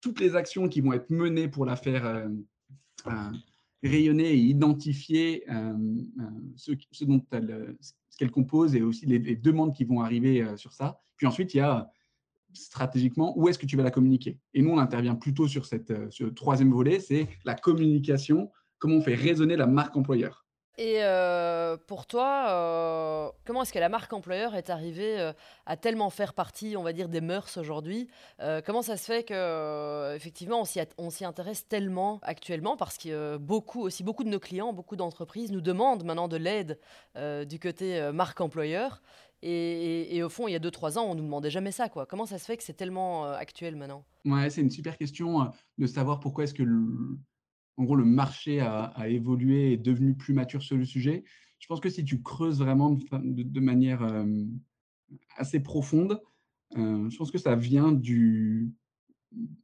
Toutes 0.00 0.20
les 0.20 0.36
actions 0.36 0.68
qui 0.68 0.80
vont 0.80 0.92
être 0.92 1.10
menées 1.10 1.48
pour 1.48 1.64
la 1.64 1.76
faire 1.76 2.04
euh, 2.06 2.28
rayonner 3.82 4.32
et 4.32 4.38
identifier 4.38 5.44
ce, 6.56 6.72
ce, 6.92 7.04
dont 7.04 7.24
elle, 7.30 7.76
qu'elle 8.16 8.30
compose 8.30 8.74
et 8.74 8.82
aussi 8.82 9.06
les, 9.06 9.36
demandes 9.36 9.74
qui 9.74 9.84
vont 9.84 10.00
arriver 10.00 10.42
euh, 10.42 10.56
sur 10.56 10.72
ça. 10.72 11.00
Puis 11.16 11.26
ensuite, 11.26 11.54
il 11.54 11.58
y 11.58 11.60
a 11.60 11.90
stratégiquement 12.52 13.38
où 13.38 13.48
est-ce 13.48 13.58
que 13.58 13.66
tu 13.66 13.76
vas 13.76 13.82
la 13.82 13.90
communiquer? 13.90 14.38
Et 14.54 14.62
nous, 14.62 14.70
on 14.70 14.78
intervient 14.78 15.14
plutôt 15.14 15.46
sur 15.46 15.66
cette, 15.66 15.90
euh, 15.90 16.08
ce 16.10 16.24
troisième 16.24 16.72
volet, 16.72 17.00
c'est 17.00 17.28
la 17.44 17.54
communication, 17.54 18.50
comment 18.78 18.96
on 18.96 19.02
fait 19.02 19.14
résonner 19.14 19.56
la 19.56 19.66
marque 19.66 19.96
employeur. 19.96 20.45
Et 20.78 20.96
euh, 20.98 21.78
pour 21.86 22.06
toi, 22.06 22.48
euh, 22.50 23.30
comment 23.46 23.62
est-ce 23.62 23.72
que 23.72 23.78
la 23.78 23.88
marque 23.88 24.12
employeur 24.12 24.54
est 24.54 24.68
arrivée 24.68 25.18
euh, 25.18 25.32
à 25.64 25.78
tellement 25.78 26.10
faire 26.10 26.34
partie, 26.34 26.76
on 26.76 26.82
va 26.82 26.92
dire, 26.92 27.08
des 27.08 27.22
mœurs 27.22 27.56
aujourd'hui 27.56 28.08
Comment 28.66 28.82
ça 28.82 28.96
se 28.96 29.04
fait 29.04 29.24
que, 29.24 30.14
effectivement, 30.14 30.62
on 30.98 31.10
s'y 31.10 31.24
intéresse 31.24 31.66
tellement 31.68 32.20
actuellement? 32.22 32.76
Parce 32.76 32.98
que 32.98 33.38
beaucoup, 33.38 33.80
aussi 33.80 34.02
beaucoup 34.02 34.24
de 34.24 34.28
nos 34.28 34.38
clients, 34.38 34.72
beaucoup 34.72 34.96
d'entreprises 34.96 35.50
nous 35.50 35.62
demandent 35.62 36.04
maintenant 36.04 36.28
de 36.28 36.36
l'aide 36.36 36.78
du 37.48 37.58
côté 37.58 38.10
marque 38.12 38.40
employeur. 38.40 39.00
Et, 39.42 40.22
au 40.22 40.28
fond, 40.28 40.48
il 40.48 40.52
y 40.52 40.56
a 40.56 40.60
2-3 40.60 40.98
ans, 40.98 41.04
on 41.04 41.14
ne 41.14 41.20
nous 41.20 41.24
demandait 41.24 41.50
jamais 41.50 41.72
ça. 41.72 41.88
Comment 41.88 42.26
ça 42.26 42.38
se 42.38 42.44
fait 42.44 42.56
que 42.56 42.62
c'est 42.62 42.74
tellement 42.74 43.24
actuel 43.24 43.76
maintenant? 43.76 44.04
Ouais, 44.24 44.50
c'est 44.50 44.60
une 44.60 44.70
super 44.70 44.98
question 44.98 45.50
de 45.78 45.86
savoir 45.86 46.20
pourquoi 46.20 46.44
est-ce 46.44 46.54
que 46.54 46.64
en 47.76 47.84
gros, 47.84 47.96
le 47.96 48.04
marché 48.04 48.60
a, 48.60 49.08
évolué 49.08 49.70
et 49.70 49.72
est 49.74 49.76
devenu 49.76 50.14
plus 50.14 50.32
mature 50.32 50.62
sur 50.62 50.76
le 50.76 50.84
sujet. 50.84 51.24
Je 51.58 51.66
pense 51.66 51.80
que 51.80 51.90
si 51.90 52.04
tu 52.04 52.22
creuses 52.22 52.58
vraiment 52.58 52.98
de, 53.12 53.60
manière 53.60 54.02
euh, 54.02 54.44
assez 55.36 55.60
profonde, 55.60 56.20
euh, 56.76 57.08
je 57.10 57.16
pense 57.16 57.30
que 57.30 57.38
ça 57.38 57.54
vient 57.54 57.98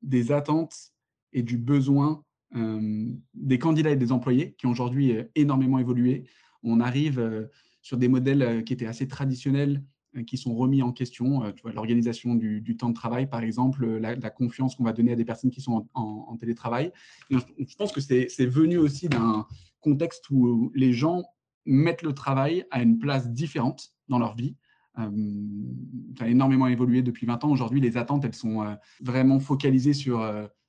des 0.02 0.32
attentes 0.32 0.92
et 1.32 1.42
du 1.42 1.56
besoin 1.56 2.22
euh, 2.54 3.08
des 3.34 3.58
candidats 3.58 3.90
et 3.90 3.96
des 3.96 4.12
employés 4.12 4.54
qui 4.58 4.66
ont 4.66 4.70
aujourd'hui 4.70 5.14
énormément 5.34 5.78
évolué. 5.78 6.28
On 6.62 6.80
arrive 6.80 7.48
sur 7.80 7.96
des 7.96 8.08
modèles 8.08 8.62
qui 8.64 8.74
étaient 8.74 8.86
assez 8.86 9.08
traditionnels 9.08 9.82
qui 10.26 10.36
sont 10.36 10.54
remis 10.54 10.82
en 10.82 10.92
question. 10.92 11.40
vois, 11.62 11.72
l'organisation 11.72 12.34
du, 12.34 12.76
temps 12.76 12.90
de 12.90 12.94
travail, 12.94 13.28
par 13.28 13.40
exemple, 13.40 13.86
la, 13.86 14.30
confiance 14.30 14.76
qu'on 14.76 14.84
va 14.84 14.92
donner 14.92 15.12
à 15.12 15.16
des 15.16 15.24
personnes 15.24 15.50
qui 15.50 15.60
sont 15.60 15.88
en, 15.94 16.36
télétravail. 16.36 16.92
je 17.30 17.76
pense 17.76 17.92
que 17.92 18.00
c'est 18.00 18.46
venu 18.46 18.78
aussi 18.78 19.08
d'un 19.08 19.46
contexte 19.80 20.30
où 20.30 20.70
les 20.74 20.92
gens 20.92 21.24
mettent 21.64 22.02
le 22.02 22.12
travail 22.12 22.64
à 22.70 22.82
une 22.82 22.98
place 22.98 23.30
différente 23.30 23.92
dans 24.08 24.18
leur 24.18 24.34
vie. 24.34 24.56
ça 24.96 26.24
a 26.24 26.28
énormément 26.28 26.66
évolué 26.66 27.02
depuis 27.02 27.26
20 27.26 27.44
ans. 27.44 27.50
Aujourd'hui, 27.50 27.80
les 27.80 27.96
attentes, 27.96 28.24
elles 28.24 28.34
sont 28.34 28.76
vraiment 29.00 29.40
focalisées 29.40 29.94
sur 29.94 30.20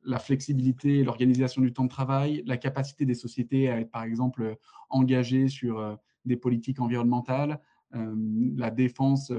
la 0.06 0.20
flexibilité, 0.20 1.04
l'organisation 1.04 1.62
du 1.62 1.74
temps 1.74 1.86
de 1.86 1.90
travail, 1.90 2.44
la 2.46 2.58
capacité 2.58 3.06
des 3.06 3.16
sociétés 3.16 3.70
à 3.70 3.80
être, 3.80 3.92
par 3.92 4.04
exemple, 4.04 4.58
engagées 4.90 5.48
sur 5.48 5.98
des 6.26 6.38
politiques 6.38 6.80
environnementales, 6.80 7.60
la 7.94 8.72
défense 8.72 9.32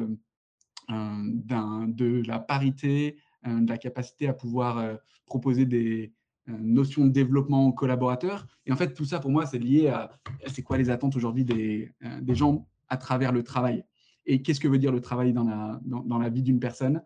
de 0.89 2.27
la 2.27 2.39
parité, 2.39 3.17
de 3.45 3.69
la 3.69 3.79
capacité 3.79 4.29
à 4.29 4.33
pouvoir 4.33 4.99
proposer 5.27 5.67
des 5.67 6.13
notions 6.47 7.05
de 7.07 7.11
développement 7.11 7.67
aux 7.67 7.73
collaborateurs. 7.73 8.47
Et 8.67 8.73
en 8.73 8.77
fait, 8.77 8.95
tout 8.95 9.05
ça, 9.05 9.19
pour 9.19 9.31
moi, 9.31 9.47
c'est 9.47 9.59
lié 9.59 9.89
à 9.89 10.11
c'est 10.47 10.63
quoi 10.63 10.79
les 10.79 10.91
attentes 10.91 11.17
aujourd'hui 11.17 11.45
des, 11.45 11.95
gens 12.29 12.69
à 12.89 12.97
travers 12.97 13.33
le 13.33 13.43
travail. 13.43 13.85
Et 14.27 14.43
qu'est-ce 14.43 14.61
que 14.61 14.69
veut 14.69 14.79
dire 14.79 14.93
le 14.93 15.01
travail 15.01 15.33
dans 15.33 15.45
la, 15.45 15.81
dans, 15.85 16.01
dans 16.01 16.19
la 16.19 16.29
vie 16.29 16.43
d'une 16.43 16.61
personne? 16.61 17.03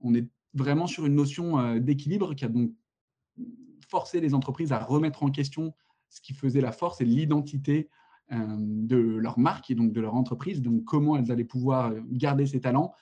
On 0.00 0.14
est 0.14 0.28
vraiment 0.54 0.86
sur 0.86 1.06
une 1.06 1.14
notion 1.14 1.78
d'équilibre 1.78 2.34
qui 2.34 2.44
a 2.44 2.48
donc 2.48 2.72
forcer 3.88 4.20
les 4.20 4.34
entreprises 4.34 4.72
à 4.72 4.78
remettre 4.78 5.22
en 5.22 5.30
question 5.30 5.74
ce 6.08 6.20
qui 6.20 6.32
faisait 6.32 6.60
la 6.60 6.72
force 6.72 7.00
et 7.00 7.04
l'identité 7.04 7.88
euh, 7.88 8.03
de 8.30 8.96
leur 8.96 9.38
marque 9.38 9.70
et 9.70 9.74
donc 9.74 9.92
de 9.92 10.00
leur 10.00 10.14
entreprise, 10.14 10.62
donc 10.62 10.84
comment 10.84 11.16
elles 11.16 11.30
allaient 11.30 11.44
pouvoir 11.44 11.92
garder 12.10 12.46
ces 12.46 12.60
talents 12.60 12.92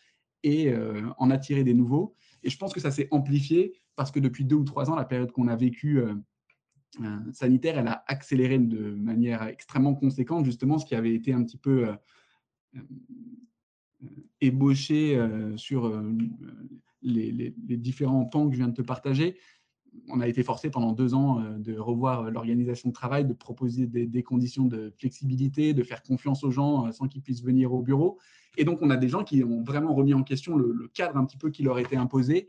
et 0.43 0.71
euh, 0.71 1.03
en 1.19 1.31
attirer 1.31 1.65
des 1.65 1.75
nouveaux. 1.75 2.15
Et 2.43 2.51
je 2.51 2.59
pense 2.59 2.73
que 2.73 2.81
ça 2.81 2.91
s'est 2.91 3.09
amplifié 3.11 3.75
parce 3.95 4.11
que 4.11 4.19
depuis 4.19 4.45
deux 4.45 4.57
ou 4.57 4.65
trois 4.65 4.91
ans, 4.91 4.97
la 4.97 5.05
période 5.05 5.31
qu'on 5.31 5.49
a 5.49 5.57
vécue 5.57 6.01
euh, 6.01 6.15
sanitaire, 7.33 7.79
elle 7.79 7.89
a 7.89 8.05
accéléré 8.09 8.59
de 8.59 8.91
manière 8.95 9.45
extrêmement 9.45 9.95
conséquente 9.95 10.45
justement 10.45 10.79
ce 10.79 10.87
qui 10.87 10.95
avait 10.95 11.15
été 11.15 11.33
un 11.33 11.43
petit 11.45 11.57
peu 11.57 11.89
ébauché 14.41 15.19
sur 15.57 16.03
les, 17.01 17.33
les, 17.33 17.77
différents 17.77 18.27
pans 18.27 18.47
que 18.47 18.53
je 18.53 18.59
viens 18.59 18.69
de 18.69 18.75
te 18.75 18.83
partager 18.83 19.39
on 20.09 20.21
a 20.21 20.29
été 20.29 20.43
forcé 20.43 20.71
pendant 20.71 20.93
deux 20.93 21.15
ans 21.15 21.41
euh, 21.41 21.59
de 21.59 21.79
revoir 21.79 22.31
l'organisation 22.31 22.89
de 22.89 22.95
travail, 22.95 23.25
de 23.25 23.33
proposer 23.33 23.87
des, 23.87 24.23
conditions 24.23 24.67
de 24.67 24.93
flexibilité, 24.99 25.75
de 25.75 25.83
faire 25.83 26.03
confiance 26.03 26.45
aux 26.45 26.51
gens 26.51 26.87
euh, 26.87 26.93
sans 26.93 27.09
qu'ils 27.09 27.23
puissent 27.23 27.43
venir 27.43 27.73
au 27.73 27.83
bureau. 27.83 28.19
Et 28.57 28.65
donc, 28.65 28.79
on 28.83 28.91
a 28.91 28.97
des 28.97 29.09
gens 29.09 29.25
qui 29.25 29.43
ont 29.45 29.63
vraiment 29.63 29.95
remis 29.95 30.15
en 30.15 30.23
question 30.23 30.57
le, 30.57 30.89
cadre 30.93 31.17
un 31.17 31.25
petit 31.25 31.39
peu 31.39 31.51
qui 31.51 31.63
leur 31.63 31.79
était 31.79 31.97
imposé. 31.97 32.49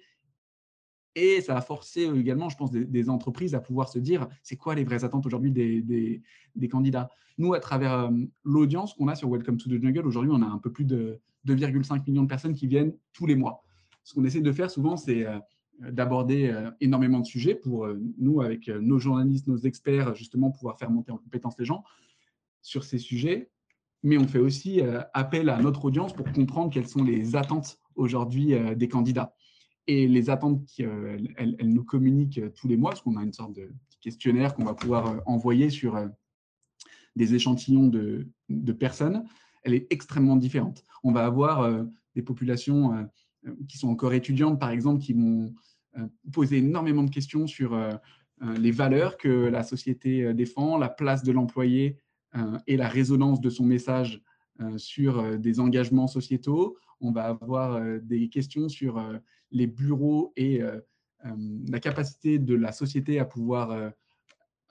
Et 1.16 1.42
ça 1.42 1.56
a 1.56 1.62
forcé 1.62 2.10
également, 2.16 2.50
je 2.50 2.58
pense, 2.58 2.72
des, 2.72 3.10
entreprises 3.10 3.54
à 3.54 3.60
pouvoir 3.60 3.88
se 3.88 4.00
dire, 4.00 4.28
c'est 4.42 4.56
quoi 4.58 4.74
les 4.74 4.84
vraies 4.84 5.04
attentes 5.04 5.26
aujourd'hui 5.26 5.52
des, 5.52 6.22
candidats? 6.70 7.10
Nous, 7.38 7.54
à 7.54 7.60
travers 7.60 7.94
euh, 7.94 8.12
l'audience 8.44 8.94
qu'on 8.94 9.08
a 9.08 9.16
sur 9.16 9.30
Welcome 9.30 9.58
to 9.58 9.70
the 9.70 9.82
Jungle, 9.82 10.08
aujourd'hui, 10.08 10.32
on 10.34 10.42
a 10.42 10.48
un 10.48 10.58
peu 10.58 10.72
plus 10.72 10.86
de 10.86 11.20
2,5 11.48 12.04
millions 12.08 12.24
de 12.24 12.28
personnes 12.28 12.54
qui 12.54 12.68
viennent 12.68 12.94
tous 13.12 13.26
les 13.26 13.36
mois. 13.36 13.64
Ce 14.04 14.14
qu'on 14.14 14.24
essaie 14.24 14.42
de 14.42 14.52
faire 14.52 14.70
souvent, 14.70 14.98
c'est 14.98 15.26
euh, 15.26 15.40
d'aborder 15.80 16.50
euh, 16.50 16.72
énormément 16.82 17.20
de 17.20 17.26
sujets 17.26 17.56
pour 17.56 17.86
euh, 17.86 18.00
nous, 18.18 18.42
avec 18.42 18.68
nos 18.68 19.00
journalistes, 19.00 19.48
nos 19.48 19.58
experts, 19.58 20.16
justement 20.16 20.52
pouvoir 20.52 20.78
faire 20.78 20.92
monter 20.92 21.12
en 21.12 21.18
compétence 21.18 21.56
les 21.58 21.66
gens 21.66 21.84
sur 22.62 22.84
ces 22.84 22.98
sujets. 22.98 23.50
Mais 24.04 24.18
on 24.18 24.28
fait 24.28 24.40
aussi 24.40 24.82
appel 25.14 25.48
à 25.48 25.58
notre 25.62 25.86
audience 25.86 26.12
pour 26.12 26.30
comprendre 26.34 26.74
quelles 26.74 26.90
sont 26.90 27.06
les 27.06 27.38
attentes 27.38 27.80
aujourd'hui 27.96 28.54
des 28.76 28.90
candidats. 28.90 29.34
Et 29.88 30.10
les 30.10 30.30
attentes 30.30 30.66
qu'elles 30.76 31.34
elles, 31.38 31.70
nous 31.70 31.86
communiquent 31.86 32.42
tous 32.54 32.68
les 32.68 32.76
mois, 32.76 32.92
parce 32.92 33.02
qu'on 33.02 33.16
a 33.16 33.24
une 33.24 33.32
sorte 33.32 33.54
de 33.54 33.72
questionnaire 34.02 34.56
qu'on 34.56 34.66
va 34.66 34.74
pouvoir 34.74 35.22
envoyer 35.26 35.70
sur 35.70 35.98
des 37.16 37.34
échantillons 37.34 37.88
de, 37.88 38.28
de, 38.50 38.74
personnes, 38.74 39.24
elle 39.64 39.74
est 39.74 39.88
extrêmement 39.90 40.36
différente. 40.36 40.84
On 41.06 41.14
va 41.14 41.26
avoir 41.26 41.86
des 42.16 42.22
populations 42.22 42.94
euh, 42.94 43.04
qui 43.68 43.78
sont 43.78 43.90
encore 43.90 44.14
étudiantes, 44.14 44.60
par 44.60 44.70
exemple, 44.70 45.02
qui 45.02 45.14
m'ont 45.14 45.54
euh, 45.98 46.08
posé 46.32 46.58
énormément 46.58 47.04
de 47.04 47.10
questions 47.10 47.48
sur 47.48 47.74
euh, 47.74 47.92
les 48.58 48.72
valeurs 48.72 49.18
que 49.18 49.30
la 49.30 49.64
société 49.64 50.34
défend, 50.34 50.78
la 50.78 50.90
place 50.90 51.24
de 51.24 51.32
l'employé 51.32 51.98
et 52.68 52.76
la 52.76 52.90
résonance 52.90 53.40
de 53.40 53.50
son 53.50 53.64
message 53.64 54.22
sur 54.76 55.40
des 55.40 55.62
engagements 55.62 56.08
sociétaux. 56.08 56.78
On 57.00 57.12
va 57.12 57.26
avoir 57.26 57.80
des 58.02 58.28
questions 58.28 58.68
sur 58.68 59.02
les 59.52 59.68
bureaux 59.68 60.34
et 60.36 60.62
la 61.24 61.80
capacité 61.80 62.38
de 62.38 62.56
la 62.56 62.74
société 62.74 63.18
à 63.18 63.24
pouvoir 63.24 63.94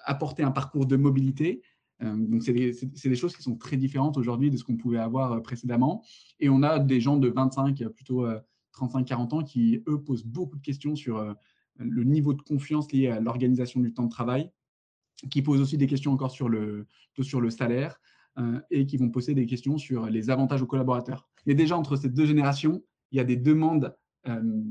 apporter 0.04 0.42
un 0.42 0.50
parcours 0.50 0.84
de 0.84 0.96
mobilité. 0.96 1.62
Donc, 2.00 2.42
c'est 2.42 2.52
des, 2.52 2.72
des, 3.04 3.14
choses 3.14 3.34
qui 3.34 3.42
sont 3.42 3.56
très 3.56 3.78
différentes 3.78 4.18
aujourd'hui 4.18 4.50
de 4.50 4.58
ce 4.58 4.64
qu'on 4.64 4.76
pouvait 4.76 4.98
avoir 4.98 5.40
précédemment. 5.40 6.02
Et 6.40 6.50
on 6.50 6.62
a 6.62 6.78
des 6.78 7.00
gens 7.00 7.16
de 7.16 7.28
25, 7.28 7.88
plutôt 7.88 8.26
35-40 8.78 9.34
ans 9.34 9.42
qui, 9.42 9.82
eux, 9.88 10.02
posent 10.02 10.24
beaucoup 10.24 10.56
de 10.56 10.62
questions 10.62 10.96
sur 10.96 11.18
euh, 11.18 11.34
le 11.78 12.04
niveau 12.04 12.34
de 12.34 12.42
confiance 12.42 12.90
lié 12.92 13.08
à 13.08 13.20
l'organisation 13.20 13.80
du 13.80 13.92
temps 13.92 14.04
de 14.04 14.10
travail, 14.10 14.50
qui 15.30 15.42
posent 15.42 15.60
aussi 15.60 15.76
des 15.76 15.86
questions 15.86 16.12
encore 16.12 16.30
sur 16.30 16.48
le, 16.48 16.86
salaire 17.50 18.00
euh, 18.38 18.60
et 18.70 18.86
qui 18.86 18.96
vont 18.96 19.10
poser 19.10 19.34
des 19.34 19.46
questions 19.46 19.78
sur 19.78 20.06
les 20.06 20.30
avantages 20.30 20.62
aux 20.62 20.66
collaborateurs. 20.66 21.28
Mais 21.46 21.54
déjà, 21.54 21.76
entre 21.76 21.96
ces 21.96 22.08
deux 22.08 22.26
générations, 22.26 22.82
il 23.10 23.18
y 23.18 23.20
a 23.20 23.24
des 23.24 23.36
demandes 23.36 23.94
euh, 24.28 24.62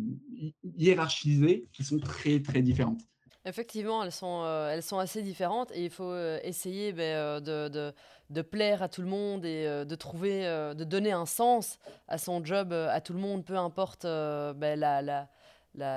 hiérarchisées 0.78 1.70
qui 1.72 1.84
sont 1.84 2.00
très, 2.00 2.42
très 2.42 2.62
différentes. 2.62 3.02
Effectivement, 3.46 4.04
elles 4.04 4.12
sont, 4.12 4.46
elles 4.70 4.84
sont 4.84 5.00
assez 5.00 5.24
différentes 5.24 5.72
et 5.72 5.86
il 5.86 5.90
faut 5.90 6.16
essayer 6.44 6.94
ben, 6.94 7.42
de, 7.42 7.94
de 8.32 8.42
plaire 8.42 8.82
à 8.82 8.90
tout 8.90 9.02
le 9.02 9.08
monde 9.08 9.46
et 9.46 9.66
euh, 9.68 9.86
de 9.86 9.96
trouver, 9.96 10.48
euh, 10.48 10.74
de 10.74 10.84
donner 10.84 11.12
un 11.12 11.26
sens 11.26 11.78
à 12.08 12.18
son 12.18 12.44
job 12.44 12.72
euh, 12.72 12.90
à 12.90 13.02
tout 13.02 13.14
le 13.14 13.20
monde, 13.20 13.44
peu 13.44 13.58
importe 13.58 14.04
ben, 14.04 14.80
la, 14.80 15.02
la, 15.02 15.28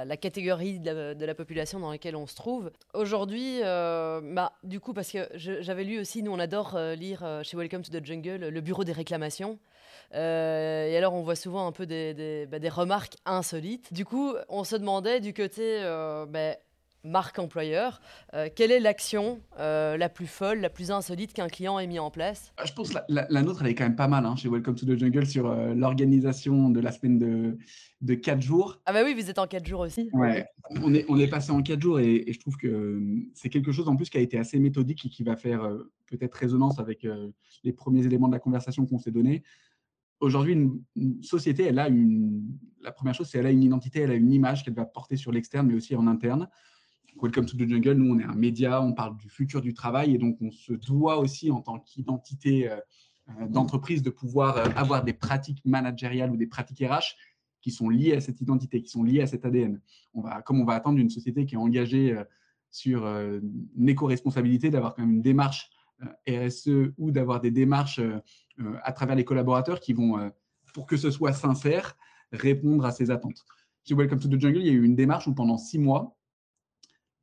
la, 0.05 0.17
catégorie 0.17 0.81
de 0.81 1.25
la, 1.25 1.35
population 1.35 1.79
dans 1.79 1.91
laquelle 1.91 2.17
on 2.17 2.27
se 2.27 2.35
trouve. 2.35 2.71
Aujourd'hui, 2.93 3.61
bah, 3.61 4.53
du 4.63 4.81
coup, 4.81 4.93
parce 4.93 5.11
que 5.11 5.29
j'avais 5.35 5.85
lu 5.85 6.01
aussi, 6.01 6.23
nous 6.23 6.33
on 6.33 6.39
adore 6.39 6.79
lire 6.97 7.41
chez 7.43 7.57
Welcome 7.57 7.83
to 7.83 7.91
the 7.91 8.05
Jungle 8.05 8.49
le 8.49 8.61
bureau 8.61 8.85
des 8.85 8.93
réclamations. 8.93 9.59
et 10.13 10.97
alors, 10.97 11.15
on 11.15 11.23
voit 11.23 11.37
souvent 11.37 11.67
un 11.67 11.73
peu 11.73 11.87
des, 11.87 12.47
bah, 12.51 12.59
des, 12.59 12.69
remarques 12.69 13.17
insolites. 13.25 13.93
Du 13.93 14.05
coup, 14.05 14.35
on 14.49 14.63
se 14.63 14.77
demandait 14.77 15.21
du 15.21 15.35
côté 15.35 15.81
ben, 16.29 16.57
marque 17.05 17.39
employeur, 17.39 18.01
euh, 18.33 18.49
quelle 18.55 18.73
est 18.73 18.81
l'action 18.81 19.41
euh, 19.59 19.97
la 19.97 20.09
plus 20.09 20.27
folle, 20.27 20.61
la 20.61 20.71
plus 20.71 20.91
insolite 20.91 21.33
qu'un 21.33 21.49
client 21.49 21.79
ait 21.79 21.87
mis 21.87 21.99
en 21.99 22.11
place? 22.11 22.53
Ah, 22.57 22.65
Je 22.65 22.73
pense 22.73 22.91
que 22.91 22.99
la, 23.09 23.43
nôtre, 23.43 23.63
elle 23.63 23.69
est 23.69 23.75
quand 23.75 23.85
même 23.85 23.97
pas 23.97 24.09
mal 24.09 24.25
hein, 24.25 24.35
chez 24.37 24.49
Welcome 24.49 24.75
to 24.75 24.87
the 24.87 24.99
Jungle 24.99 25.27
sur 25.27 25.51
euh, 25.51 25.75
l'organisation 25.75 26.71
de 26.71 26.81
la 26.81 26.91
semaine 26.91 27.19
de, 27.19 27.59
de 28.01 28.15
4 28.15 28.41
jours. 28.41 28.81
Ah 28.87 28.93
bah 28.93 29.03
oui, 29.05 29.15
vous 29.15 29.29
êtes 29.31 29.39
en 29.39 29.47
4 29.47 29.67
jours 29.67 29.81
aussi. 29.81 30.09
Ouais, 30.13 30.47
on 30.71 30.95
est, 30.95 31.05
on 31.09 31.19
est 31.19 31.29
passé 31.29 31.53
en 31.53 31.63
4 31.63 31.81
jours 31.81 32.01
et, 32.01 32.25
je 32.27 32.41
trouve 32.41 32.57
que 32.57 33.01
c'est 33.35 33.51
quelque 33.51 33.71
chose 33.71 33.89
en 33.89 33.97
plus 33.97 34.09
qui 34.09 34.17
a 34.17 34.21
été 34.21 34.39
assez 34.39 34.59
méthodique 34.59 35.05
et 35.05 35.09
qui 35.11 35.23
va 35.23 35.37
faire 35.37 35.69
peut-être 36.07 36.35
résonance 36.35 36.79
avec 36.79 37.07
les 37.63 37.73
premiers 37.73 38.05
éléments 38.05 38.29
de 38.29 38.33
la 38.33 38.39
conversation 38.39 38.87
qu'on 38.87 38.99
s'est 38.99 39.11
donné. 39.11 39.43
Aujourd'hui, 40.21 40.55
une, 40.55 41.23
société, 41.23 41.65
elle 41.65 41.79
a 41.79 41.89
une. 41.89 42.43
La 42.81 42.93
première 42.93 43.15
chose, 43.15 43.29
c'est 43.29 43.39
qu'elle 43.39 43.47
a 43.47 43.51
une 43.51 43.63
identité, 43.63 44.01
elle 44.01 44.11
a 44.11 44.15
une 44.15 44.33
image 44.33 44.65
qu'elle 44.65 44.75
va 44.75 44.85
porter 44.85 45.17
sur 45.17 45.33
l'externe, 45.33 45.67
mais 45.67 45.75
aussi 45.75 45.95
en 45.97 46.07
interne. 46.07 46.49
Welcome 47.23 47.47
to 47.47 47.57
the 47.57 47.69
Jungle, 47.69 47.93
nous, 47.95 48.15
on 48.15 48.19
est 48.19 48.25
un 48.25 48.35
média, 48.35 48.83
on 48.83 48.93
parle 48.93 49.17
du 49.17 49.29
futur 49.29 49.63
du 49.63 49.73
travail 49.73 50.15
et 50.15 50.19
donc 50.19 50.37
on 50.41 50.51
se 50.51 50.73
doit 50.73 51.19
aussi 51.19 51.51
en 51.51 51.61
tant 51.61 51.79
qu'identité 51.79 52.69
euh, 52.69 52.77
euh, 53.41 53.47
d'entreprise 53.49 54.03
de 54.03 54.11
pouvoir 54.11 54.57
euh, 54.57 54.65
avoir 54.77 55.05
des 55.05 55.13
pratiques 55.13 55.65
managériales 55.65 56.31
ou 56.31 56.37
des 56.37 56.47
pratiques 56.47 56.81
RH 56.81 57.15
qui 57.63 57.71
sont 57.71 57.89
liées 57.89 58.15
à 58.15 58.21
cette 58.21 58.41
identité, 58.41 58.83
qui 58.83 58.91
sont 58.91 59.05
liées 59.05 59.23
à 59.23 59.27
cet 59.27 59.45
ADN. 59.45 59.81
On 60.13 60.23
va, 60.23 60.43
comme 60.43 60.61
on 60.61 60.65
va 60.65 60.75
attendre 60.75 60.97
d'une 60.97 61.09
société 61.09 61.47
qui 61.47 61.55
est 61.55 61.59
engagée 61.59 62.15
sur 62.71 63.07
une 63.07 63.89
éco-responsabilité, 63.89 64.69
d'avoir 64.69 64.95
quand 64.95 65.01
même 65.01 65.13
une 65.13 65.23
démarche 65.23 65.71
RSE 66.29 66.93
ou 66.99 67.11
d'avoir 67.11 67.41
des 67.41 67.51
démarches 67.51 68.03
à 68.83 68.93
travers 68.93 69.17
les 69.17 69.25
collaborateurs 69.25 69.81
qui 69.81 69.95
vont, 69.95 70.31
pour 70.75 70.87
que 70.87 70.99
ce 70.99 71.11
soit 71.11 71.33
sincère, 71.33 71.97
répondre 72.33 72.85
à 72.85 72.91
ces 72.91 73.11
attentes. 73.11 73.47
Chez 73.89 73.95
Welcome 73.95 74.21
to 74.21 74.29
the 74.29 74.39
Jungle, 74.39 74.59
il 74.59 74.67
y 74.67 74.71
a 74.71 74.73
eu 74.73 74.85
une 74.85 74.97
démarche 74.97 75.27
où 75.27 75.35
pendant 75.35 75.57
six 75.57 75.79
mois, 75.79 76.19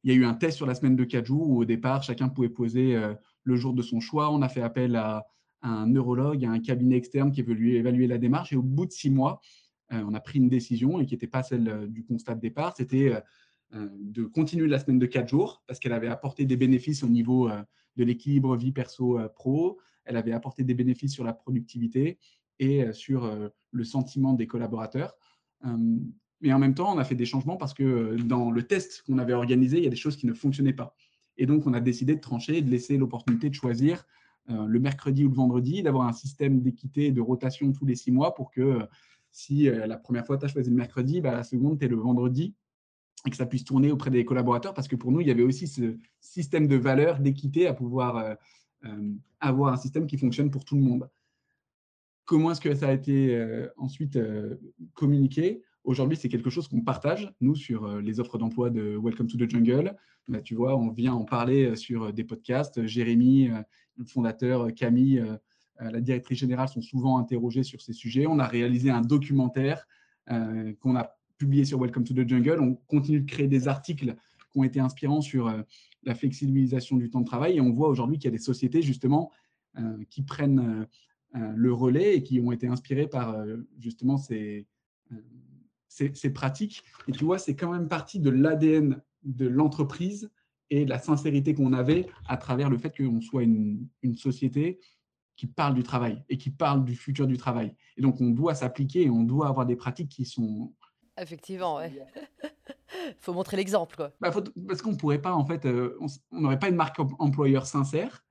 il 0.04 0.12
y 0.12 0.14
a 0.14 0.18
eu 0.18 0.26
un 0.26 0.34
test 0.34 0.58
sur 0.58 0.66
la 0.66 0.76
semaine 0.76 0.96
de 0.96 1.04
quatre 1.04 1.26
jours 1.26 1.50
où 1.50 1.60
au 1.62 1.66
départ, 1.66 2.04
chacun 2.04 2.30
pouvait 2.30 2.50
poser 2.50 2.96
euh, 2.96 3.14
le 3.44 3.56
jour 3.56 3.74
de 3.74 3.82
son 3.82 4.00
choix. 4.00 4.32
On 4.32 4.42
a 4.42 4.50
fait 4.50 4.62
appel 4.62 4.96
à, 4.96 5.28
un 5.62 5.86
neurologue, 5.86 6.44
à 6.44 6.50
un 6.50 6.60
cabinet 6.60 6.98
externe 6.98 7.32
qui 7.32 7.42
est 7.42 7.44
venu 7.44 7.76
évaluer 7.76 8.08
la 8.08 8.18
démarche. 8.18 8.52
Et 8.52 8.56
au 8.56 8.64
bout 8.64 8.88
de 8.88 8.92
six 8.92 9.12
mois, 9.12 9.42
euh, 9.94 10.04
on 10.08 10.14
a 10.16 10.20
pris 10.20 10.40
une 10.40 10.50
décision 10.50 11.00
et 11.00 11.06
qui 11.06 11.14
n'était 11.14 11.28
pas 11.28 11.44
celle 11.44 11.70
euh, 11.70 11.88
du 11.88 12.04
constat 12.04 12.36
de 12.36 12.42
départ. 12.42 12.74
C'était 12.76 13.14
de 13.74 14.26
continuer 14.26 14.68
la 14.68 14.80
semaine 14.80 15.00
de 15.00 15.06
quatre 15.06 15.30
jours 15.30 15.64
parce 15.66 15.80
qu'elle 15.80 15.94
avait 15.94 16.10
apporté 16.10 16.44
des 16.44 16.58
bénéfices 16.58 17.04
au 17.04 17.08
niveau 17.08 17.50
de 17.96 18.04
l'équilibre 18.04 18.58
vie 18.58 18.74
perso-pro. 18.74 19.80
Elle 20.04 20.18
avait 20.18 20.34
apporté 20.34 20.66
des 20.66 20.74
bénéfices 20.74 21.14
sur 21.14 21.24
la 21.24 21.32
productivité 21.32 22.20
et 22.60 22.92
sur 22.92 23.32
le 23.72 23.84
sentiment 23.86 24.34
des 24.34 24.46
collaborateurs. 24.46 25.16
Mais 26.42 26.52
en 26.54 26.60
même 26.60 26.74
temps, 26.74 26.94
on 26.94 26.98
a 26.98 27.04
fait 27.04 27.16
des 27.16 27.26
changements 27.26 27.58
parce 27.58 27.74
que 27.74 28.16
dans 28.24 28.52
le 28.52 28.64
test 28.64 29.04
qu'on 29.06 29.18
avait 29.18 29.34
organisé, 29.34 29.78
il 29.78 29.84
y 29.84 29.88
a 29.88 29.92
des 29.92 29.96
choses 29.96 30.18
qui 30.18 30.26
ne 30.26 30.34
fonctionnaient 30.34 30.74
pas. 30.74 30.96
Et 31.38 31.46
donc, 31.46 31.68
on 31.68 31.74
a 31.74 31.80
décidé 31.80 32.16
de 32.16 32.22
trancher 32.22 32.58
et 32.58 32.62
de 32.62 32.70
laisser 32.70 32.98
l'opportunité 32.98 33.50
de 33.50 33.56
choisir 33.56 34.06
le 34.48 34.80
mercredi 34.80 35.24
ou 35.24 35.30
le 35.30 35.36
vendredi, 35.36 35.82
d'avoir 35.82 36.08
un 36.08 36.14
système 36.14 36.62
d'équité 36.62 37.06
et 37.06 37.12
de 37.12 37.22
rotation 37.22 37.72
tous 37.72 37.86
les 37.86 37.96
six 37.96 38.12
mois 38.12 38.34
pour 38.34 38.52
que 38.52 38.80
si 39.32 39.64
la 39.64 39.98
première 39.98 40.26
fois 40.26 40.38
tu 40.38 40.46
as 40.46 40.48
choisi 40.50 40.70
le 40.70 40.76
mercredi, 40.76 41.22
bah, 41.22 41.32
la 41.32 41.44
seconde, 41.44 41.80
tu 41.80 41.86
es 41.86 41.88
le 41.88 41.96
vendredi 41.96 42.54
et 43.26 43.30
que 43.30 43.38
ça 43.38 43.46
puisse 43.46 43.64
tourner 43.64 43.92
auprès 43.92 44.10
des 44.10 44.26
collaborateurs 44.26 44.74
parce 44.74 44.88
que 44.88 44.96
pour 44.96 45.12
nous, 45.12 45.22
il 45.22 45.28
y 45.28 45.32
avait 45.32 45.44
aussi 45.44 45.68
ce 45.68 45.96
système 46.20 46.68
de 46.68 46.76
valeur, 46.76 47.20
d'équité 47.20 47.68
à 47.68 47.74
pouvoir 47.74 48.36
avoir 49.40 49.74
un 49.74 49.78
système 49.78 50.08
qui 50.08 50.18
fonctionne 50.18 50.50
pour 50.50 50.66
tout 50.66 50.76
le 50.76 50.82
monde. 50.82 51.10
Comment 52.26 52.52
est-ce 52.52 52.62
que 52.62 52.74
ça 52.74 52.88
a 52.88 52.94
été 52.94 53.36
euh, 53.36 53.68
ensuite 53.78 54.16
euh, 54.16 54.56
communiqué? 54.94 55.64
Aujourd'hui, 55.84 56.18
c'est 56.18 56.30
quelque 56.30 56.50
chose 56.50 56.68
qu'on 56.68 56.82
partage, 56.82 57.34
nous, 57.42 57.56
sur 57.56 57.86
euh, 57.86 58.02
les 58.02 58.20
offres 58.20 58.38
d'emploi 58.38 58.70
de 58.70 58.98
Welcome 59.02 59.28
to 59.28 59.38
the 59.38 59.50
Jungle. 59.50 59.96
Bah, 60.28 60.42
tu 60.42 60.56
vois, 60.56 60.78
on 60.78 60.92
vient 60.92 61.14
en 61.14 61.26
parler 61.26 61.76
sur 61.76 62.14
des 62.14 62.24
podcasts. 62.24 62.86
Jérémy, 62.86 63.50
le 63.96 64.06
fondateur, 64.06 64.74
Camille, 64.76 65.26
la 65.80 66.00
directrice 66.00 66.38
générale 66.38 66.68
sont 66.68 66.82
souvent 66.82 67.18
interrogés 67.18 67.64
sur 67.64 67.82
ces 67.82 67.94
sujets. 67.94 68.28
On 68.28 68.38
a 68.38 68.46
réalisé 68.46 68.92
un 68.92 69.02
documentaire 69.02 69.88
qu'on 70.28 70.96
a 70.96 71.18
publié 71.40 71.66
sur 71.66 71.80
Welcome 71.80 72.04
to 72.04 72.14
the 72.14 72.30
Jungle. 72.30 72.60
On 72.62 72.76
continue 72.76 73.22
de 73.22 73.26
créer 73.26 73.48
des 73.48 73.68
articles 73.68 74.16
qui 74.52 74.60
ont 74.60 74.64
été 74.64 74.80
inspirants 74.80 75.22
sur 75.22 75.52
la 76.04 76.14
flexibilisation 76.16 76.98
du 76.98 77.10
temps 77.10 77.22
de 77.22 77.26
travail. 77.26 77.58
Et 77.58 77.62
on 77.62 77.74
voit 77.74 77.90
aujourd'hui 77.90 78.20
qu'il 78.20 78.26
y 78.26 78.34
a 78.34 78.38
des 78.38 78.44
sociétés, 78.44 78.84
justement, 78.84 79.32
qui 80.12 80.22
prennent 80.22 80.88
euh, 81.36 81.54
le 81.56 81.72
relais 81.72 82.18
et 82.18 82.24
qui 82.24 82.42
ont 82.42 82.52
été 82.52 82.68
inspirés 82.68 83.08
par 83.08 83.36
euh, 83.36 83.56
justement 83.80 84.18
ces, 84.18 84.68
euh, 85.14 85.16
ces, 85.92 86.34
pratiques. 86.34 86.84
Et 87.08 87.12
tu 87.12 87.26
vois, 87.26 87.38
c'est 87.38 87.56
quand 87.56 87.72
même 87.72 87.88
partie 87.88 88.20
de 88.20 88.30
l'ADN 88.30 89.02
de 89.24 89.48
l'entreprise 89.48 90.32
et 90.70 90.86
de 90.86 90.90
la 90.90 91.00
sincérité 91.00 91.54
qu'on 91.54 91.74
avait 91.74 92.08
à 92.28 92.38
travers 92.38 92.70
le 92.70 92.78
fait 92.78 92.96
qu'on 92.96 93.22
soit 93.22 93.44
une, 93.44 93.88
une, 94.02 94.16
société 94.16 94.80
qui 95.36 95.48
parle 95.48 95.74
du 95.74 95.84
travail 95.84 96.24
et 96.30 96.38
qui 96.38 96.50
parle 96.50 96.86
du 96.86 96.96
futur 96.96 97.28
du 97.28 97.38
travail. 97.38 97.76
Et 97.98 98.02
donc, 98.02 98.22
on 98.22 98.30
doit 98.30 98.56
s'appliquer 98.56 99.04
et 99.04 99.10
on 99.10 99.24
doit 99.24 99.48
avoir 99.48 99.66
des 99.66 99.76
pratiques 99.76 100.10
qui 100.10 100.26
sont... 100.26 100.74
Effectivement, 101.20 101.76
ouais. 101.76 101.92
faut 103.20 103.34
montrer 103.34 103.58
l'exemple, 103.58 103.96
quoi. 103.96 104.12
Bah, 104.22 104.32
parce 104.68 104.82
qu'on 104.82 104.96
pourrait 104.96 105.22
pas, 105.22 105.34
en 105.34 105.46
fait, 105.46 105.68
on 105.68 106.40
n'aurait 106.40 106.60
pas 106.60 106.70
une 106.70 106.76
marque 106.76 107.00
employeur 107.20 107.66
sincère. 107.66 108.24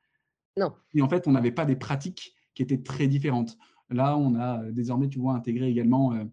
Non. 0.56 0.72
Et 0.94 1.02
en 1.02 1.08
fait, 1.08 1.28
on 1.28 1.32
n'avait 1.32 1.52
pas 1.52 1.66
des 1.66 1.76
pratiques 1.76 2.34
qui 2.54 2.62
étaient 2.62 2.82
très 2.82 3.06
différentes. 3.06 3.58
Là, 3.90 4.16
on 4.16 4.34
a 4.34 4.62
euh, 4.62 4.72
désormais, 4.72 5.08
tu 5.08 5.18
vois, 5.18 5.34
intégré 5.34 5.68
également 5.68 6.14
euh, 6.14 6.24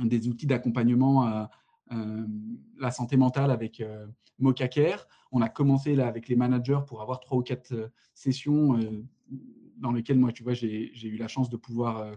des 0.00 0.28
outils 0.28 0.46
d'accompagnement 0.46 1.22
à 1.22 1.50
euh, 1.92 2.26
la 2.78 2.90
santé 2.90 3.16
mentale 3.16 3.50
avec 3.50 3.82
Mocacare. 4.38 5.06
On 5.32 5.42
a 5.42 5.48
commencé 5.48 5.94
là 5.94 6.06
avec 6.06 6.28
les 6.28 6.36
managers 6.36 6.80
pour 6.86 7.02
avoir 7.02 7.20
trois 7.20 7.38
ou 7.38 7.42
quatre 7.42 7.90
sessions 8.14 8.78
dans 9.76 9.92
lesquelles 9.92 10.18
moi, 10.18 10.32
tu 10.32 10.42
vois, 10.42 10.54
j'ai 10.54 10.90
eu 11.04 11.16
la 11.16 11.28
chance 11.28 11.50
de 11.50 11.56
pouvoir 11.56 12.16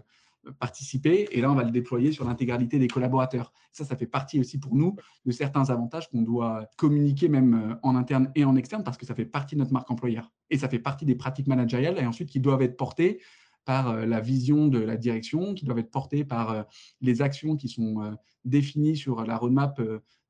participer. 0.58 1.28
Et 1.32 1.40
là, 1.40 1.50
on 1.50 1.54
va 1.54 1.64
le 1.64 1.70
déployer 1.70 2.12
sur 2.12 2.24
l'intégralité 2.24 2.78
des 2.78 2.88
collaborateurs. 2.88 3.52
Ça, 3.72 3.84
ça 3.84 3.96
fait 3.96 4.06
partie 4.06 4.40
aussi 4.40 4.58
pour 4.58 4.74
nous 4.74 4.96
de 5.26 5.32
certains 5.32 5.68
avantages 5.70 6.08
qu'on 6.08 6.22
doit 6.22 6.66
communiquer 6.76 7.28
même 7.28 7.78
en 7.82 7.96
interne 7.96 8.30
et 8.34 8.44
en 8.44 8.56
externe 8.56 8.84
parce 8.84 8.96
que 8.96 9.06
ça 9.06 9.14
fait 9.14 9.26
partie 9.26 9.54
de 9.56 9.60
notre 9.60 9.72
marque 9.72 9.90
employeur. 9.90 10.32
Et 10.50 10.58
ça 10.58 10.68
fait 10.68 10.78
partie 10.78 11.04
des 11.04 11.14
pratiques 11.14 11.46
managériales 11.46 11.98
et 11.98 12.06
ensuite 12.06 12.30
qui 12.30 12.40
doivent 12.40 12.62
être 12.62 12.76
portées 12.76 13.20
par 13.68 13.90
euh, 13.90 14.06
la 14.06 14.20
vision 14.20 14.66
de 14.68 14.78
la 14.78 14.96
direction, 14.96 15.52
qui 15.52 15.66
doivent 15.66 15.80
être 15.80 15.90
portées 15.90 16.24
par 16.24 16.52
euh, 16.52 16.62
les 17.02 17.20
actions 17.20 17.54
qui 17.54 17.68
sont 17.68 18.02
euh, 18.02 18.12
définies 18.46 18.96
sur 18.96 19.26
la 19.26 19.36
roadmap 19.36 19.78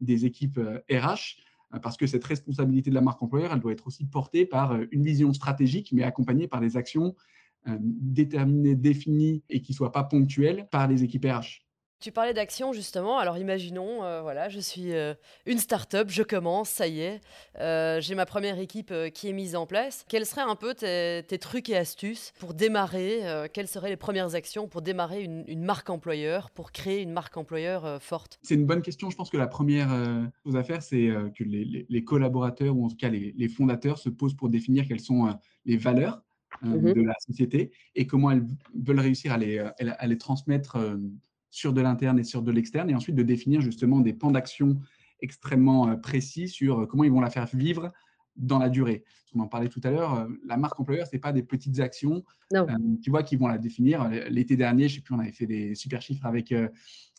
des 0.00 0.26
équipes 0.26 0.58
RH 0.90 1.36
parce 1.82 1.96
que 1.96 2.08
cette 2.08 2.24
responsabilité 2.24 2.90
de 2.90 2.96
la 2.96 3.00
marque 3.00 3.22
employeur, 3.22 3.52
elle 3.52 3.60
doit 3.60 3.70
être 3.70 3.86
aussi 3.86 4.06
portée 4.06 4.44
par 4.44 4.76
une 4.90 5.04
vision 5.04 5.32
stratégique, 5.32 5.90
mais 5.92 6.02
accompagnée 6.02 6.48
par 6.48 6.60
des 6.60 6.76
actions 6.76 7.14
déterminées, 7.66 8.74
définies 8.74 9.44
et 9.50 9.60
qui 9.60 9.72
ne 9.72 9.76
soient 9.76 9.92
pas 9.92 10.02
ponctuelles 10.02 10.66
par 10.72 10.88
les 10.88 11.04
équipes 11.04 11.26
RH. 11.26 11.67
Tu 12.00 12.12
parlais 12.12 12.32
d'action 12.32 12.72
justement, 12.72 13.18
alors 13.18 13.38
imaginons, 13.38 14.04
euh, 14.04 14.22
voilà, 14.22 14.48
je 14.48 14.60
suis 14.60 14.92
euh, 14.92 15.14
une 15.46 15.58
start-up, 15.58 16.08
je 16.10 16.22
commence, 16.22 16.68
ça 16.68 16.86
y 16.86 17.00
est, 17.00 17.20
euh, 17.58 18.00
j'ai 18.00 18.14
ma 18.14 18.24
première 18.24 18.60
équipe 18.60 18.94
qui 19.12 19.28
est 19.28 19.32
mise 19.32 19.56
en 19.56 19.66
place. 19.66 20.04
Quels 20.08 20.24
seraient 20.24 20.42
un 20.42 20.54
peu 20.54 20.74
tes, 20.74 21.38
trucs 21.40 21.68
et 21.68 21.76
astuces 21.76 22.32
pour 22.38 22.54
démarrer 22.54 23.48
Quelles 23.52 23.66
seraient 23.66 23.88
les 23.88 23.96
premières 23.96 24.36
actions 24.36 24.68
pour 24.68 24.80
démarrer 24.80 25.24
une, 25.24 25.64
marque 25.64 25.90
employeur, 25.90 26.50
pour 26.50 26.70
créer 26.70 27.02
une 27.02 27.10
marque 27.10 27.36
employeur 27.36 28.00
forte? 28.00 28.38
C'est 28.42 28.54
une 28.54 28.66
bonne 28.66 28.82
question. 28.82 29.10
Je 29.10 29.16
pense 29.16 29.30
que 29.30 29.36
la 29.36 29.48
première 29.48 29.88
chose 30.44 30.56
à 30.56 30.62
faire, 30.62 30.82
c'est 30.82 31.08
que 31.36 31.42
les, 31.42 32.04
collaborateurs 32.04 32.76
ou 32.76 32.84
en 32.84 32.88
tout 32.88 32.96
cas 32.96 33.08
les, 33.08 33.48
fondateurs 33.48 33.98
se 33.98 34.08
posent 34.08 34.36
pour 34.36 34.50
définir 34.50 34.86
quelles 34.86 35.00
sont 35.00 35.36
les 35.64 35.76
valeurs 35.76 36.22
mmh 36.62 36.92
de 36.92 37.02
la 37.02 37.14
société 37.24 37.70
et 37.94 38.06
comment 38.06 38.30
elles 38.30 38.44
veulent 38.74 39.00
réussir 39.00 39.32
à 39.32 39.38
les, 39.38 39.58
à 39.58 40.06
les 40.06 40.18
transmettre 40.18 40.78
sur 41.50 41.72
de 41.72 41.80
l'interne 41.80 42.18
et 42.18 42.24
sur 42.24 42.42
de 42.42 42.52
l'externe, 42.52 42.90
et 42.90 42.94
ensuite 42.94 43.16
de 43.16 43.22
définir 43.22 43.60
justement 43.60 44.00
des 44.00 44.12
plans 44.12 44.30
d'action 44.30 44.80
extrêmement 45.20 45.88
euh, 45.88 45.96
précis 45.96 46.48
sur 46.48 46.80
euh, 46.80 46.86
comment 46.86 47.04
ils 47.04 47.10
vont 47.10 47.20
la 47.20 47.30
faire 47.30 47.46
vivre 47.52 47.92
dans 48.36 48.58
la 48.58 48.68
durée. 48.68 49.04
On 49.34 49.40
en 49.40 49.48
parlait 49.48 49.68
tout 49.68 49.80
à 49.84 49.90
l'heure, 49.90 50.14
euh, 50.14 50.28
la 50.44 50.56
marque 50.56 50.78
employeur, 50.78 51.06
ce 51.06 51.14
n'est 51.14 51.20
pas 51.20 51.32
des 51.32 51.42
petites 51.42 51.80
actions, 51.80 52.24
tu 53.02 53.10
vois, 53.10 53.22
qui 53.22 53.36
vont 53.36 53.48
la 53.48 53.58
définir. 53.58 54.08
L'été 54.30 54.56
dernier, 54.56 54.88
je 54.88 54.96
sais 54.96 55.00
plus, 55.00 55.14
on 55.14 55.18
avait 55.18 55.32
fait 55.32 55.46
des 55.46 55.74
super 55.74 56.00
chiffres 56.00 56.24
avec, 56.24 56.54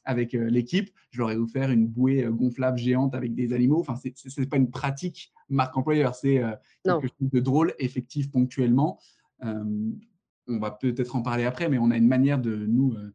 avec 0.06 0.34
l'équipe. 0.34 0.90
Je 1.12 1.20
leur 1.20 1.30
ai 1.30 1.36
offert 1.36 1.70
une 1.70 1.86
bouée 1.86 2.26
gonflable 2.30 2.80
géante 2.80 3.14
avec 3.14 3.36
des 3.36 3.54
animaux. 3.54 3.80
Enfin, 3.80 3.96
ce 3.96 4.42
n'est 4.42 4.48
pas 4.48 4.58
une 4.58 4.72
pratique 4.72 5.32
marque 5.50 5.78
employeur, 5.78 6.16
c'est 6.16 6.42
quelque 6.84 7.08
chose 7.20 7.30
de 7.32 7.40
drôle, 7.40 7.76
effectif 7.78 8.32
ponctuellement. 8.32 9.00
on 9.44 10.60
va 10.60 10.72
peut-être 10.72 11.16
en 11.16 11.22
parler 11.22 11.44
après, 11.44 11.70
mais 11.70 11.78
on 11.78 11.92
a 11.92 11.98
une 11.98 12.08
manière 12.08 12.40
de 12.40 12.56
nous 12.66 12.94
euh, 12.94 13.14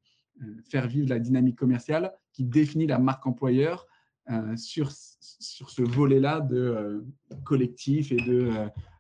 faire 0.69 0.87
vivre 0.89 1.09
la 1.09 1.19
dynamique 1.19 1.57
commerciale 1.57 2.13
qui 2.33 2.45
définit 2.45 2.87
la 2.87 2.99
marque 2.99 3.27
employeur 3.27 3.87
euh, 4.31 4.57
sur, 4.57 4.91
sur 4.91 5.71
ce 5.71 5.83
volet-là 5.83 6.41
de 6.41 6.57
euh, 6.57 7.01
collectif 7.45 8.11
et 8.11 8.17
de 8.17 8.51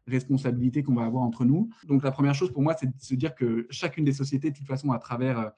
responsabilité 0.06 0.82
qu'on 0.82 0.94
va 0.94 1.04
avoir 1.04 1.22
entre 1.22 1.44
nous. 1.44 1.70
Donc 1.86 2.04
la 2.04 2.12
première 2.12 2.34
chose 2.34 2.52
pour 2.52 2.62
moi, 2.62 2.74
c'est 2.78 2.86
de 2.86 3.02
se 3.02 3.14
dire 3.14 3.34
que 3.34 3.66
chacune 3.70 4.04
des 4.04 4.12
sociétés, 4.12 4.50
de 4.50 4.56
toute 4.56 4.66
façon, 4.66 4.92
à 4.92 4.98
travers 4.98 5.52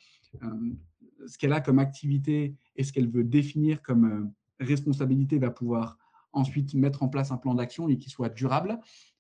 ce 1.27 1.37
qu'elle 1.37 1.53
a 1.53 1.61
comme 1.61 1.81
activité 1.81 2.55
et 2.77 2.85
ce 2.85 2.93
qu'elle 2.93 3.09
veut 3.09 3.25
définir 3.25 3.83
comme 3.83 4.33
responsabilité, 4.61 5.39
va 5.41 5.51
pouvoir 5.51 5.99
ensuite 6.33 6.75
mettre 6.75 7.03
en 7.03 7.09
place 7.09 7.33
un 7.33 7.37
plan 7.37 7.55
d'action 7.55 7.89
et 7.89 7.99
qui 7.99 8.09
soit 8.09 8.29
durable. 8.29 8.79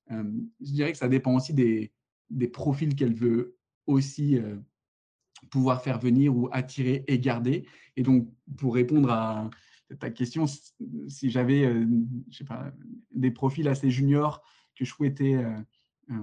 je 0.08 0.72
dirais 0.72 0.92
que 0.92 0.98
ça 0.98 1.08
dépend 1.08 1.34
aussi 1.34 1.54
des, 1.54 1.92
des 2.30 2.46
profils 2.46 2.94
qu'elle 2.94 3.14
veut 3.14 3.56
aussi 3.86 4.38
pouvoir 5.50 5.82
faire 5.82 5.98
venir 5.98 6.36
ou 6.36 6.48
attirer 6.52 7.04
et 7.06 7.18
garder. 7.18 7.66
Et 7.96 8.02
donc, 8.02 8.28
pour 8.56 8.74
répondre 8.74 9.10
à 9.10 9.50
ta 9.98 10.10
question, 10.10 10.46
si 11.08 11.30
j'avais 11.30 11.64
euh, 11.64 11.86
des 13.12 13.30
profils 13.30 13.68
assez 13.68 13.90
juniors 13.90 14.42
que 14.74 14.84
je 14.84 14.90
souhaitais 14.90 15.34
euh, 15.34 15.52
euh, 16.10 16.14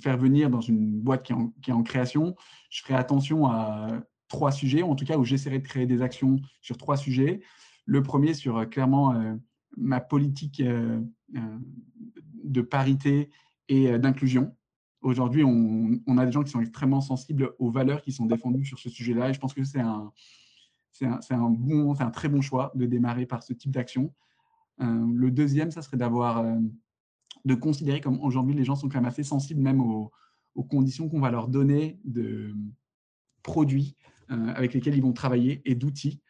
faire 0.00 0.16
venir 0.16 0.50
dans 0.50 0.60
une 0.60 1.00
boîte 1.00 1.24
qui 1.24 1.32
est, 1.32 1.36
en, 1.36 1.48
qui 1.62 1.70
est, 1.70 1.74
en, 1.74 1.82
création, 1.82 2.36
je 2.70 2.82
ferais 2.82 2.94
attention 2.94 3.46
à 3.46 4.02
trois 4.28 4.52
sujets, 4.52 4.82
en 4.82 4.94
tout 4.94 5.04
cas 5.04 5.16
où 5.16 5.24
j'essaierai 5.24 5.58
de 5.58 5.66
créer 5.66 5.86
des 5.86 6.02
actions 6.02 6.36
sur 6.60 6.76
trois 6.76 6.96
sujets. 6.96 7.40
Le 7.84 8.02
premier 8.02 8.34
sur 8.34 8.68
clairement 8.68 9.14
ma 9.76 10.00
politique 10.00 10.60
de 12.42 12.60
parité 12.60 13.30
et 13.68 13.96
d'inclusion. 13.98 14.56
Aujourd'hui, 15.02 15.44
on, 15.44 16.18
a 16.18 16.26
des 16.26 16.32
gens 16.32 16.42
qui 16.42 16.50
sont 16.50 16.60
extrêmement 16.60 17.00
sensibles 17.00 17.52
aux 17.58 17.70
valeurs 17.70 18.02
qui 18.02 18.12
sont 18.12 18.26
défendues 18.26 18.64
sur 18.64 18.78
ce 18.78 18.88
sujet-là. 18.88 19.30
Et 19.30 19.34
je 19.34 19.38
pense 19.38 19.54
que 19.54 19.62
c'est 19.62 19.80
un, 19.80 20.10
un, 21.02 21.50
bon, 21.50 21.94
un 21.98 22.10
très 22.10 22.28
bon 22.28 22.40
choix 22.40 22.72
de 22.74 22.86
démarrer 22.86 23.26
par 23.26 23.42
ce 23.42 23.52
type 23.52 23.70
d'action. 23.70 24.12
Euh, 24.80 25.06
le 25.14 25.30
deuxième, 25.30 25.70
ça 25.70 25.82
serait 25.82 25.96
d'avoir, 25.96 26.38
euh, 26.38 26.58
de 27.44 27.54
considérer 27.54 28.00
comme 28.00 28.20
aujourd'hui 28.20 28.54
les 28.54 28.64
gens 28.64 28.76
sont 28.76 28.88
quand 28.88 28.98
même 28.98 29.06
assez 29.06 29.22
sensibles 29.22 29.60
même 29.60 29.80
aux, 29.80 30.12
conditions 30.70 31.08
qu'on 31.10 31.20
va 31.20 31.30
leur 31.30 31.48
donner 31.48 32.00
de 32.04 32.54
produits 33.42 33.94
euh, 34.30 34.48
avec 34.54 34.72
lesquels 34.72 34.96
ils 34.96 35.02
vont 35.02 35.12
travailler 35.12 35.60
et 35.66 35.74
d'outils. 35.74 36.22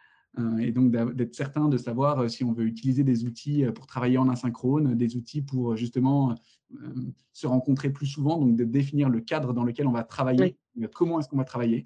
Et 0.59 0.70
donc 0.70 0.90
d'être 0.90 1.35
certain 1.35 1.68
de 1.68 1.79
savoir 1.79 2.29
si 2.29 2.44
on 2.44 2.53
veut 2.53 2.66
utiliser 2.66 3.05
des 3.05 3.25
outils 3.25 3.64
pour 3.75 3.87
travailler 3.87 4.18
en 4.18 4.29
asynchrone, 4.29 4.94
des 4.94 5.16
outils 5.16 5.40
pour 5.40 5.77
justement 5.77 6.35
euh, 6.75 7.12
se 7.33 7.46
rencontrer 7.46 7.90
plus 7.90 8.07
souvent, 8.07 8.38
donc 8.38 8.57
de 8.57 8.64
définir 8.64 9.09
le 9.09 9.20
cadre 9.20 9.53
dans 9.53 9.62
lequel 9.62 9.87
on 9.87 9.92
va 9.92 10.03
travailler, 10.03 10.57
euh, 10.83 10.88
comment 10.92 11.20
est-ce 11.20 11.29
qu'on 11.29 11.37
va 11.37 11.44
travailler. 11.44 11.85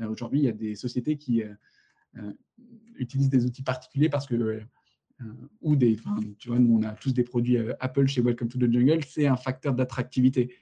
Euh, 0.00 0.08
aujourd'hui, 0.08 0.40
il 0.40 0.44
y 0.44 0.48
a 0.48 0.52
des 0.52 0.74
sociétés 0.74 1.16
qui 1.16 1.42
utilisent 2.96 3.30
des 3.30 3.46
outils 3.46 3.62
particuliers 3.62 4.10
parce 4.10 4.26
que 4.26 4.60
ou 5.62 5.76
des, 5.76 5.96
tu 6.38 6.48
vois, 6.48 6.58
nous 6.58 6.76
on 6.76 6.82
a 6.82 6.92
tous 6.92 7.14
des 7.14 7.24
produits 7.24 7.56
Apple 7.80 8.06
chez 8.06 8.20
Welcome 8.20 8.48
to 8.48 8.58
the 8.58 8.70
Jungle, 8.70 9.02
c'est 9.04 9.26
un 9.26 9.36
facteur 9.36 9.72
d'attractivité. 9.72 10.54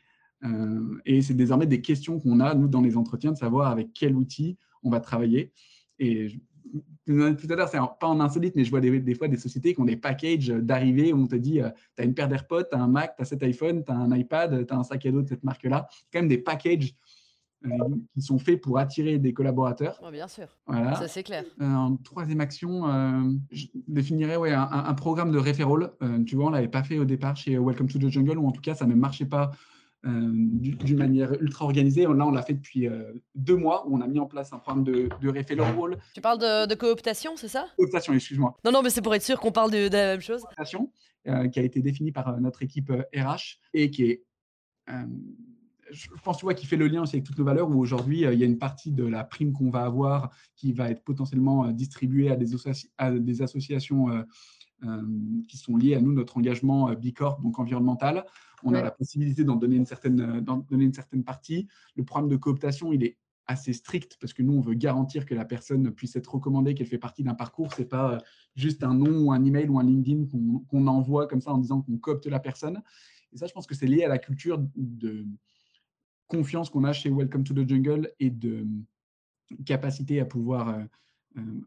et 1.07 1.23
c'est 1.23 1.35
désormais 1.35 1.67
des 1.67 1.81
questions 1.81 2.21
qu'on 2.21 2.39
a, 2.39 2.55
nous, 2.55 2.69
dans 2.69 2.83
les 2.83 2.97
entretiens, 2.97 3.33
de 3.33 3.37
savoir 3.37 3.73
avec 3.73 3.93
quel 3.93 4.15
outil 4.15 4.59
on 4.85 4.91
va 4.91 5.01
travailler. 5.01 5.53
Et 5.99 6.41
tout 7.07 7.49
à 7.51 7.57
l'heure, 7.57 7.69
c'est 7.69 7.79
pas 7.79 8.07
en 8.07 8.21
insolite, 8.21 8.55
mais 8.57 8.65
je 8.65 8.71
vois 8.71 8.81
des, 8.81 9.15
fois 9.15 9.29
des 9.29 9.37
sociétés 9.37 9.75
qui 9.75 9.81
ont 9.81 9.85
des 9.85 9.97
packages 9.97 10.49
d'arrivée 10.49 11.13
où 11.13 11.19
on 11.19 11.27
te 11.27 11.37
dit 11.37 11.61
tu 11.97 12.03
as 12.03 12.05
une 12.05 12.15
paire 12.15 12.29
d'AirPods, 12.29 12.65
tu 12.71 12.77
as 12.77 12.81
un 12.81 12.89
Mac, 12.89 13.17
tu 13.17 13.23
as 13.23 13.25
cet 13.25 13.43
iPhone, 13.43 13.85
tu 13.85 13.93
as 13.93 13.97
un 13.97 14.15
iPad, 14.15 14.67
tu 14.67 14.75
as 14.75 14.77
un 14.77 14.85
sac 14.85 15.05
à 15.07 15.11
dos 15.11 15.23
de 15.23 15.29
cette 15.29 15.45
marque-là. 15.45 15.89
quand 16.13 16.21
même 16.21 16.29
des 16.29 16.39
packages 16.39 16.95
euh, 17.67 17.69
qui 18.15 18.23
sont 18.23 18.39
faits 18.39 18.59
pour 18.59 18.79
attirer 18.79 19.19
des 19.19 19.35
collaborateurs. 19.35 20.01
bien 20.11 20.29
sûr, 20.29 20.47
voilà. 20.67 20.95
ça 20.95 21.09
c'est 21.09 21.23
clair. 21.23 21.45
Euh, 21.61 21.67
en 21.67 21.97
troisième 21.97 22.41
action, 22.41 22.89
euh, 22.89 23.21
je 23.51 23.67
définirais 23.87 24.37
ouais, 24.37 24.53
un, 24.53 24.95
programme 24.95 25.31
de 25.31 25.37
référol. 25.37 25.93
tu 26.25 26.37
vois, 26.37 26.47
on 26.47 26.51
ne 26.51 26.55
l'avait 26.55 26.69
pas 26.69 26.83
fait 26.83 26.99
au 26.99 27.05
départ 27.05 27.37
chez 27.37 27.59
Welcome 27.59 27.89
to 27.89 27.99
the 27.99 28.09
Jungle, 28.09 28.39
ou 28.39 28.47
en 28.47 28.53
tout 28.53 28.63
cas, 28.63 28.75
ça 28.75 28.87
ne 28.87 28.95
marchait 28.95 29.27
pas 29.27 29.51
d'une 30.03 30.97
manière 30.97 31.33
ultra 31.43 31.67
organisée. 31.67 32.03
Là, 32.03 32.27
on 32.27 32.31
l'a 32.31 32.43
fait 32.43 32.55
depuis 32.55 32.89
deux 33.35 33.57
mois, 33.57 33.87
où 33.87 33.97
on 33.97 34.01
a 34.01 34.07
mis 34.07 34.19
en 34.19 34.27
place 34.27 34.53
un 34.53 34.59
programme 34.59 34.85
de, 34.85 35.09
de 35.21 35.29
référol. 35.29 35.99
Tu 36.15 36.21
parles 36.21 36.39
de, 36.39 36.75
cooptation, 36.75 37.37
c'est 37.37 37.49
ça? 37.49 37.67
Cooptation, 37.77 38.15
excuse-moi. 38.15 38.57
Non, 38.65 38.73
non, 38.73 38.83
mais 38.83 38.91
c'est 38.91 39.03
pour 39.03 39.15
être 39.15 39.23
sûr 39.23 39.39
qu'on 39.39 39.53
parle 39.53 39.71
de, 39.71 39.89
la 39.93 40.13
même 40.13 40.21
chose. 40.21 40.43
Cooptation, 40.43 40.91
qui 41.25 41.59
a 41.61 41.63
été 41.63 41.83
définie 41.83 42.13
par 42.13 42.41
notre 42.41 42.63
équipe 42.63 42.91
RH 43.15 43.59
et 43.75 43.91
qui 43.91 44.05
est 44.05 44.25
je 45.93 46.09
pense 46.23 46.39
tu 46.39 46.45
vois, 46.45 46.55
qu'il 46.55 46.69
fait 46.69 46.77
le 46.77 46.87
lien 46.87 47.03
aussi 47.03 47.17
avec 47.17 47.27
toutes 47.27 47.39
nos 47.39 47.45
valeurs, 47.45 47.69
où 47.69 47.79
aujourd'hui, 47.79 48.25
euh, 48.25 48.33
il 48.33 48.39
y 48.39 48.43
a 48.43 48.47
une 48.47 48.59
partie 48.59 48.93
de 48.93 49.05
la 49.05 49.25
prime 49.25 49.53
qu'on 49.53 49.71
va 49.71 49.85
avoir 49.85 50.31
qui 50.57 50.73
va 50.73 50.91
être 50.91 51.03
potentiellement 51.03 51.67
euh, 51.67 51.73
distribuée 51.73 52.31
à 52.31 52.37
des, 52.37 52.55
à 52.99 53.11
des 53.11 53.43
associations 53.43 54.11
euh, 54.11 54.23
qui 55.49 55.57
sont 55.57 55.77
liées 55.77 55.95
à 55.95 56.01
nous, 56.01 56.13
notre 56.13 56.37
engagement 56.37 56.93
Bicorp, 56.95 57.41
donc 57.43 57.59
environnemental. 57.59 58.25
On 58.63 58.75
a 58.75 58.83
la 58.83 58.91
possibilité 58.91 59.45
d'en 59.45 59.57
donner, 59.57 59.77
une 59.77 59.87
certaine, 59.87 60.41
donner 60.41 60.85
une 60.85 60.93
certaine 60.93 61.25
partie. 61.25 61.69
Le 61.97 62.05
programme 62.05 62.29
de 62.29 62.37
cooptation, 62.37 62.93
il 62.93 63.05
est 63.05 63.17
assez 63.47 63.73
strict 63.73 64.17
parce 64.21 64.33
que 64.33 64.43
nous, 64.43 64.53
on 64.53 64.61
veut 64.61 64.75
garantir 64.75 65.27
que 65.27 65.35
la 65.35 65.45
personne 65.45 65.91
puisse 65.91 66.15
être 66.17 66.35
recommandée, 66.35 66.75
qu'elle 66.75 66.87
fait 66.87 66.99
partie 66.99 67.25
d'un 67.25 67.35
parcours. 67.35 67.73
Ce 67.73 67.83
n'est 67.83 67.89
pas 67.89 68.19
juste 68.55 68.85
un 68.85 68.95
nom 68.95 69.27
ou 69.27 69.33
un 69.33 69.45
email 69.45 69.69
ou 69.69 69.79
un 69.79 69.85
LinkedIn 69.85 70.27
qu'on 70.69 70.87
envoie 70.87 71.27
comme 71.27 71.41
ça 71.41 71.53
en 71.53 71.59
disant 71.59 71.83
qu'on 71.83 71.99
coopte 71.99 72.27
la 72.27 72.39
personne. 72.39 72.83
Et 73.33 73.39
ça, 73.39 73.47
je 73.47 73.53
pense 73.53 73.67
que 73.67 73.75
c'est 73.75 73.87
lié 73.87 74.05
à 74.05 74.09
la 74.09 74.19
culture 74.19 74.63
de, 74.77 75.27
confiance 76.31 76.71
qu'on 76.71 76.85
a 76.85 76.93
chez 76.93 77.11
Welcome 77.11 77.45
to 77.45 77.53
the 77.53 77.69
Jungle 77.69 78.13
et 78.21 78.31
de 78.31 78.61
euh, 78.61 79.57
capacité 79.67 80.21
à 80.21 80.25
pouvoir 80.25 80.69
euh, 80.69 80.79
euh, 80.79 80.85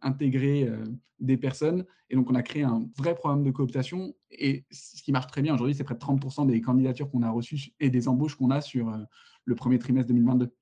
intégrer 0.02 0.69
des 1.19 1.38
personnes. 1.38 1.86
Et 2.10 2.15
donc, 2.15 2.30
on 2.30 2.36
a 2.36 2.43
créé 2.43 2.63
un 2.63 2.88
vrai 2.97 3.15
programme 3.15 3.43
de 3.43 3.52
cooptation. 3.52 4.13
Et 4.32 4.65
ce 4.71 5.02
qui 5.02 5.12
marche 5.12 5.28
très 5.28 5.41
bien 5.41 5.54
aujourd'hui, 5.54 5.76
c'est 5.76 5.84
près 5.84 5.95
de 5.95 5.99
30% 5.99 6.47
des 6.47 6.62
candidatures 6.62 7.10
qu'on 7.10 7.23
a 7.23 7.30
reçues 7.30 7.71
et 7.80 7.89
des 7.89 8.08
embauches 8.08 8.36
qu'on 8.36 8.52
a 8.52 8.62
sur 8.62 8.91
le 9.45 9.56
premier 9.56 9.80
trimestre 9.80 10.08
2022. 10.10 10.54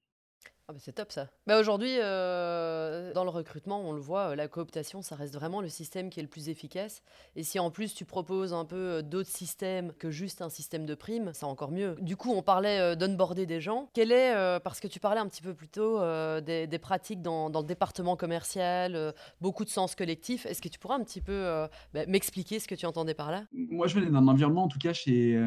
Ah 0.71 0.73
bah, 0.73 0.79
c'est 0.81 0.93
top 0.93 1.11
ça. 1.11 1.27
Bah 1.47 1.59
aujourd'hui, 1.59 1.97
euh, 1.99 3.11
dans 3.11 3.25
le 3.25 3.29
recrutement, 3.29 3.81
on 3.81 3.91
le 3.91 3.99
voit, 3.99 4.29
euh, 4.29 4.35
la 4.37 4.47
cooptation, 4.47 5.01
ça 5.01 5.17
reste 5.17 5.33
vraiment 5.33 5.59
le 5.59 5.67
système 5.67 6.09
qui 6.09 6.21
est 6.21 6.23
le 6.23 6.29
plus 6.29 6.47
efficace. 6.47 7.03
Et 7.35 7.43
si 7.43 7.59
en 7.59 7.71
plus 7.71 7.93
tu 7.93 8.05
proposes 8.05 8.53
un 8.53 8.63
peu 8.63 8.77
euh, 8.77 9.01
d'autres 9.01 9.29
systèmes 9.29 9.91
que 9.99 10.09
juste 10.09 10.41
un 10.41 10.47
système 10.47 10.85
de 10.85 10.95
primes, 10.95 11.31
c'est 11.33 11.43
encore 11.43 11.73
mieux. 11.73 11.97
Du 11.99 12.15
coup, 12.15 12.31
on 12.31 12.41
parlait 12.41 12.95
d'onboarder 12.95 13.45
des 13.45 13.59
gens. 13.59 13.89
Quel 13.93 14.13
est, 14.13 14.33
parce 14.61 14.79
que 14.79 14.87
tu 14.87 15.01
parlais 15.01 15.19
un 15.19 15.27
petit 15.27 15.41
peu 15.41 15.53
plus 15.53 15.67
tôt 15.67 15.99
des, 16.39 16.79
pratiques 16.81 17.21
dans, 17.21 17.49
le 17.49 17.67
département 17.67 18.15
commercial, 18.15 19.13
beaucoup 19.41 19.65
de 19.65 19.69
sens 19.69 19.93
collectif. 19.93 20.45
Est-ce 20.45 20.61
que 20.61 20.69
tu 20.69 20.79
pourrais 20.79 20.95
un 20.95 21.03
petit 21.03 21.19
peu 21.19 21.67
bah, 21.93 22.05
m'expliquer 22.07 22.59
ce 22.59 22.67
que 22.69 22.75
tu 22.75 22.85
entendais 22.85 23.13
par 23.13 23.29
là? 23.29 23.43
Moi, 23.51 23.87
je 23.87 23.95
venais 23.95 24.09
d'un 24.09 24.27
environnement, 24.27 24.63
en 24.63 24.69
tout 24.69 24.79
cas 24.79 24.93
chez 24.93 25.37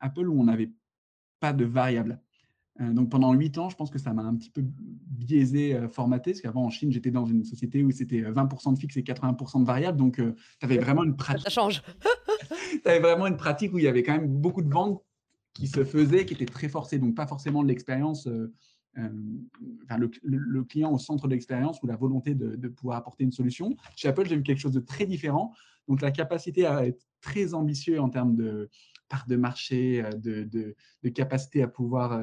Apple, 0.00 0.28
où 0.28 0.38
on 0.38 0.44
n'avait 0.44 0.70
pas 1.40 1.54
de 1.54 1.64
variables. 1.64 2.20
Euh, 2.80 2.92
donc 2.92 3.10
pendant 3.10 3.32
huit 3.32 3.56
ans, 3.58 3.70
je 3.70 3.76
pense 3.76 3.90
que 3.90 3.98
ça 3.98 4.12
m'a 4.12 4.22
un 4.22 4.34
petit 4.34 4.50
peu 4.50 4.62
biaisé, 4.64 5.74
euh, 5.74 5.88
formaté, 5.88 6.32
parce 6.32 6.42
qu'avant 6.42 6.64
en 6.64 6.70
Chine, 6.70 6.92
j'étais 6.92 7.10
dans 7.10 7.24
une 7.24 7.44
société 7.44 7.82
où 7.82 7.90
c'était 7.90 8.20
20% 8.20 8.68
euh, 8.68 8.72
de 8.72 8.78
fixe 8.78 8.96
et 8.96 9.02
80% 9.02 9.60
de 9.60 9.66
variable, 9.66 9.98
donc 9.98 10.16
tu 10.16 10.34
avais 10.60 10.78
vraiment 10.78 11.04
une 11.04 11.16
pratique. 11.16 11.44
Ça 11.44 11.50
change. 11.50 11.82
tu 12.82 12.88
avais 12.88 13.00
vraiment 13.00 13.26
une 13.26 13.36
pratique 13.36 13.72
où 13.72 13.78
il 13.78 13.84
y 13.84 13.88
avait 13.88 14.02
quand 14.02 14.12
même 14.12 14.28
beaucoup 14.28 14.62
de 14.62 14.72
ventes 14.72 15.02
qui 15.54 15.66
se 15.68 15.84
faisaient, 15.84 16.26
qui 16.26 16.34
étaient 16.34 16.44
très 16.44 16.68
forcées, 16.68 16.98
donc 16.98 17.14
pas 17.14 17.26
forcément 17.26 17.62
de 17.62 17.68
l'expérience, 17.68 18.28
enfin, 18.94 19.98
le, 19.98 20.64
client 20.64 20.92
au 20.92 20.98
centre 20.98 21.28
de 21.28 21.32
l'expérience 21.32 21.82
ou 21.82 21.86
la 21.86 21.96
volonté 21.96 22.34
de, 22.34 22.68
pouvoir 22.68 22.98
apporter 22.98 23.24
une 23.24 23.32
solution. 23.32 23.74
Chez 23.96 24.08
Apple, 24.08 24.26
j'ai 24.26 24.36
vu 24.36 24.42
quelque 24.42 24.58
chose 24.58 24.72
de 24.72 24.80
très 24.80 25.06
différent, 25.06 25.54
donc 25.88 26.02
la 26.02 26.10
capacité 26.10 26.66
à 26.66 26.86
être 26.86 27.06
très 27.22 27.54
ambitieux 27.54 28.00
en 28.00 28.10
termes 28.10 28.36
de 28.36 28.68
part 29.08 29.26
de 29.26 29.36
marché, 29.36 30.04
de, 30.18 30.42
de 30.44 31.08
capacité 31.08 31.62
à 31.62 31.68
pouvoir 31.68 32.20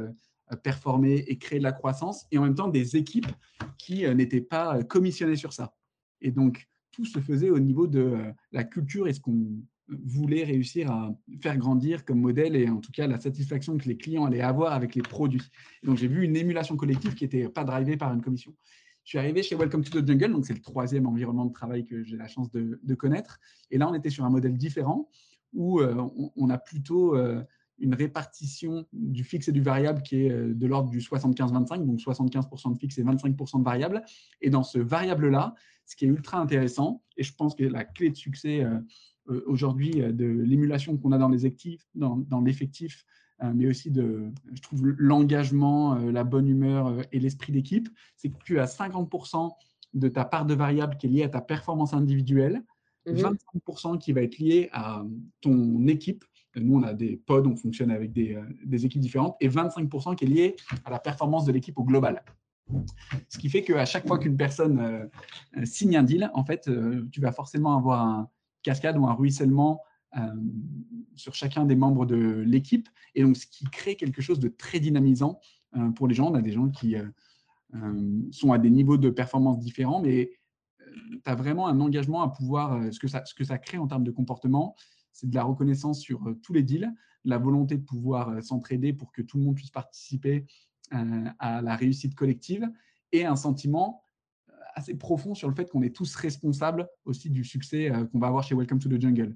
performer 0.63 1.23
et 1.27 1.37
créer 1.37 1.59
de 1.59 1.63
la 1.63 1.71
croissance, 1.71 2.25
et 2.31 2.37
en 2.37 2.43
même 2.43 2.55
temps 2.55 2.67
des 2.67 2.95
équipes 2.95 3.31
qui 3.77 4.05
euh, 4.05 4.13
n'étaient 4.13 4.41
pas 4.41 4.77
euh, 4.77 4.83
commissionnées 4.83 5.35
sur 5.35 5.53
ça. 5.53 5.73
Et 6.21 6.31
donc, 6.31 6.67
tout 6.91 7.05
se 7.05 7.19
faisait 7.19 7.49
au 7.49 7.59
niveau 7.59 7.87
de 7.87 7.99
euh, 7.99 8.31
la 8.51 8.63
culture 8.63 9.07
et 9.07 9.13
ce 9.13 9.19
qu'on 9.19 9.47
voulait 9.87 10.43
réussir 10.43 10.91
à 10.91 11.13
faire 11.41 11.57
grandir 11.57 12.05
comme 12.05 12.19
modèle 12.19 12.55
et 12.55 12.69
en 12.69 12.77
tout 12.77 12.91
cas 12.91 13.05
la 13.05 13.19
satisfaction 13.19 13.77
que 13.77 13.85
les 13.85 13.97
clients 13.97 14.25
allaient 14.25 14.41
avoir 14.41 14.71
avec 14.71 14.95
les 14.95 15.01
produits. 15.01 15.49
donc, 15.83 15.97
j'ai 15.97 16.07
vu 16.07 16.23
une 16.23 16.35
émulation 16.35 16.77
collective 16.77 17.15
qui 17.15 17.25
n'était 17.25 17.49
pas 17.49 17.63
drivée 17.63 17.97
par 17.97 18.13
une 18.13 18.21
commission. 18.21 18.55
Je 19.03 19.09
suis 19.09 19.17
arrivé 19.17 19.43
chez 19.43 19.55
Welcome 19.55 19.83
to 19.83 20.01
the 20.01 20.07
Jungle, 20.07 20.31
donc 20.31 20.45
c'est 20.45 20.53
le 20.53 20.61
troisième 20.61 21.05
environnement 21.07 21.45
de 21.45 21.51
travail 21.51 21.85
que 21.85 22.03
j'ai 22.03 22.15
la 22.15 22.29
chance 22.29 22.49
de, 22.51 22.95
connaître. 22.95 23.37
Et 23.69 23.77
là, 23.77 23.89
on 23.89 23.93
était 23.93 24.09
sur 24.09 24.23
un 24.23 24.29
modèle 24.29 24.57
différent 24.57 25.09
où 25.51 25.81
on, 25.81 26.49
a 26.49 26.57
plutôt 26.57 27.13
une 27.79 27.95
répartition 27.95 28.85
du 28.93 29.23
fixe 29.23 29.47
et 29.47 29.51
du 29.51 29.61
variable 29.61 30.01
qui 30.03 30.25
est 30.25 30.31
euh, 30.31 30.53
de 30.53 30.67
l'ordre 30.67 30.89
du 30.89 30.99
75-25, 30.99 31.85
donc 31.85 31.99
75% 31.99 32.73
de 32.73 32.77
fixe 32.77 32.97
et 32.97 33.03
25% 33.03 33.59
de 33.59 33.63
variable. 33.63 34.03
Et 34.41 34.49
dans 34.49 34.63
ce 34.63 34.79
variable-là, 34.79 35.55
ce 35.85 35.95
qui 35.95 36.05
est 36.05 36.09
ultra 36.09 36.39
intéressant, 36.39 37.01
et 37.17 37.23
je 37.23 37.33
pense 37.33 37.55
que 37.55 37.63
la 37.63 37.83
clé 37.83 38.09
de 38.09 38.15
succès 38.15 38.63
euh, 38.63 38.79
euh, 39.29 39.43
aujourd'hui 39.47 39.91
de 39.93 40.25
l'émulation 40.25 40.97
qu'on 40.97 41.11
a 41.11 41.17
dans 41.17 41.29
les 41.29 41.45
actifs, 41.45 41.87
dans, 41.95 42.17
dans 42.17 42.41
l'effectif, 42.41 43.05
mais 43.55 43.67
aussi 43.67 43.91
de, 43.91 44.31
je 44.53 44.61
trouve, 44.61 44.85
l'engagement, 44.97 45.95
la 45.95 46.23
bonne 46.23 46.47
humeur 46.47 47.01
et 47.11 47.19
l'esprit 47.19 47.51
d'équipe, 47.51 47.89
c'est 48.15 48.29
que 48.29 48.37
tu 48.45 48.57
as 48.57 48.65
50% 48.65 49.51
de 49.93 50.07
ta 50.07 50.23
part 50.23 50.45
de 50.45 50.53
variable 50.53 50.95
qui 50.95 51.07
est 51.07 51.09
liée 51.09 51.23
à 51.23 51.29
ta 51.29 51.41
performance 51.41 51.93
individuelle, 51.93 52.63
25% 53.05 53.95
mmh 53.95 53.97
qui 53.99 54.13
va 54.13 54.21
être 54.21 54.37
lié 54.37 54.69
à 54.71 55.03
ton 55.41 55.85
équipe, 55.87 56.23
nous, 56.59 56.77
on 56.77 56.83
a 56.83 56.93
des 56.93 57.17
pods, 57.17 57.47
on 57.47 57.55
fonctionne 57.55 57.91
avec 57.91 58.11
des, 58.11 58.35
euh, 58.35 58.77
équipes 58.77 59.01
différentes, 59.01 59.35
et 59.39 59.49
25% 59.49 60.15
qui 60.15 60.25
est 60.25 60.27
lié 60.27 60.55
à 60.85 60.91
la 60.91 60.99
performance 60.99 61.45
de 61.45 61.51
l'équipe 61.51 61.77
au 61.77 61.83
global. 61.83 62.23
Ce 63.27 63.37
qui 63.37 63.49
fait 63.49 63.63
qu'à 63.63 63.85
chaque 63.85 64.07
fois 64.07 64.19
qu'une 64.19 64.37
personne 64.37 64.79
euh, 64.79 65.05
euh, 65.57 65.65
signe 65.65 65.97
un 65.97 66.03
deal, 66.03 66.29
en 66.33 66.45
fait, 66.45 66.69
tu 67.11 67.21
vas 67.21 67.31
forcément 67.31 67.77
avoir 67.77 68.05
un 68.05 68.29
cascade 68.61 68.97
ou 68.97 69.07
un 69.07 69.13
ruissellement 69.13 69.81
sur 71.15 71.33
chacun 71.33 71.65
des 71.65 71.75
membres 71.75 72.05
de 72.05 72.43
l'équipe. 72.45 72.87
Et 73.15 73.23
donc, 73.23 73.35
ce 73.35 73.47
qui 73.47 73.65
crée 73.65 73.95
quelque 73.95 74.21
chose 74.21 74.39
de 74.39 74.47
très 74.47 74.79
dynamisant 74.79 75.39
pour 75.95 76.07
les 76.07 76.13
gens. 76.13 76.29
On 76.29 76.35
a 76.35 76.41
des 76.43 76.51
gens 76.51 76.69
qui 76.69 76.95
sont 78.29 78.51
à 78.51 78.59
des 78.59 78.69
niveaux 78.69 78.97
de 78.97 79.09
performance 79.09 79.57
différents, 79.57 80.03
mais 80.03 80.33
tu 80.77 81.19
as 81.25 81.33
vraiment 81.33 81.67
un 81.67 81.79
engagement 81.79 82.21
à 82.21 82.29
pouvoir, 82.29 82.79
ce 82.93 82.99
que 83.33 83.43
ça 83.43 83.57
crée 83.57 83.79
en 83.79 83.87
termes 83.87 84.03
de 84.03 84.11
comportement, 84.11 84.75
c'est 85.13 85.29
de 85.29 85.35
la 85.35 85.43
reconnaissance 85.43 86.01
sur 86.01 86.27
euh, 86.27 86.33
tous 86.43 86.53
les 86.53 86.63
deals, 86.63 86.91
la 87.23 87.37
volonté 87.37 87.77
de 87.77 87.83
pouvoir 87.83 88.29
euh, 88.29 88.41
s'entraider 88.41 88.91
pour 88.91 89.11
que 89.11 89.21
tout 89.21 89.37
le 89.37 89.43
monde 89.43 89.55
puisse 89.55 89.69
participer 89.69 90.45
euh, 90.93 91.29
à 91.39 91.61
la 91.61 91.75
réussite 91.75 92.15
collective 92.15 92.69
et 93.11 93.25
un 93.25 93.35
sentiment 93.35 94.03
assez 94.75 94.95
profond 94.95 95.35
sur 95.35 95.47
le 95.47 95.55
fait 95.55 95.69
qu'on 95.69 95.83
est 95.83 95.95
tous 95.95 96.15
responsables 96.15 96.89
aussi 97.05 97.29
du 97.29 97.43
succès 97.43 97.91
qu'on 98.11 98.17
va 98.17 98.27
avoir 98.27 98.43
chez 98.43 98.55
Welcome 98.55 98.79
to 98.79 98.89
the 98.89 98.99
Jungle. 98.99 99.35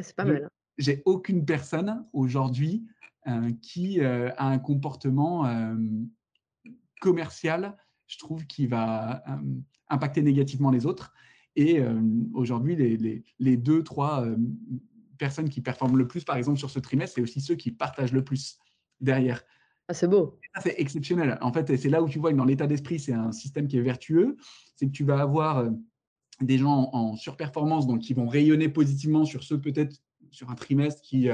C'est 0.00 0.16
pas 0.16 0.24
mal. 0.24 0.44
Hein. 0.44 0.48
J'ai 0.78 1.02
aucune 1.04 1.44
personne 1.44 2.06
aujourd'hui 2.14 2.86
qui 3.60 4.00
a 4.00 4.34
un 4.38 4.58
comportement 4.58 5.46
commercial, 7.02 7.76
je 8.06 8.16
trouve, 8.16 8.46
qui 8.46 8.66
va 8.66 9.22
impacter 9.90 10.22
négativement 10.22 10.70
les 10.70 10.86
autres. 10.86 11.12
Et 11.56 11.80
euh, 11.80 12.00
aujourd'hui, 12.32 12.76
les, 12.76 13.24
les, 13.38 13.56
deux, 13.56 13.82
trois 13.82 14.24
euh, 14.24 14.36
personnes 15.18 15.48
qui 15.48 15.60
performent 15.60 15.96
le 15.96 16.06
plus, 16.06 16.24
par 16.24 16.36
exemple, 16.36 16.58
sur 16.58 16.70
ce 16.70 16.78
trimestre, 16.78 17.16
c'est 17.16 17.22
aussi 17.22 17.40
ceux 17.40 17.56
qui 17.56 17.70
partagent 17.70 18.12
le 18.12 18.24
plus 18.24 18.58
derrière. 19.00 19.42
Ah, 19.88 19.94
c'est 19.94 20.06
beau. 20.06 20.38
C'est 20.62 20.78
exceptionnel. 20.78 21.36
En 21.40 21.52
fait, 21.52 21.76
c'est 21.76 21.88
là 21.88 22.02
où 22.02 22.08
tu 22.08 22.18
vois 22.18 22.30
que 22.30 22.36
dans 22.36 22.44
l'état 22.44 22.66
d'esprit, 22.66 23.00
c'est 23.00 23.12
un 23.12 23.32
système 23.32 23.66
qui 23.66 23.76
est 23.76 23.82
vertueux. 23.82 24.36
C'est 24.76 24.86
que 24.86 24.92
tu 24.92 25.04
vas 25.04 25.20
avoir 25.20 25.58
euh, 25.58 25.70
des 26.40 26.58
gens 26.58 26.90
en, 26.92 27.16
surperformance, 27.16 27.86
donc 27.86 28.00
qui 28.00 28.14
vont 28.14 28.28
rayonner 28.28 28.68
positivement 28.68 29.24
sur 29.24 29.42
ceux 29.42 29.60
peut-être 29.60 29.96
sur 30.30 30.48
un 30.48 30.54
trimestre 30.54 31.02
qui 31.02 31.28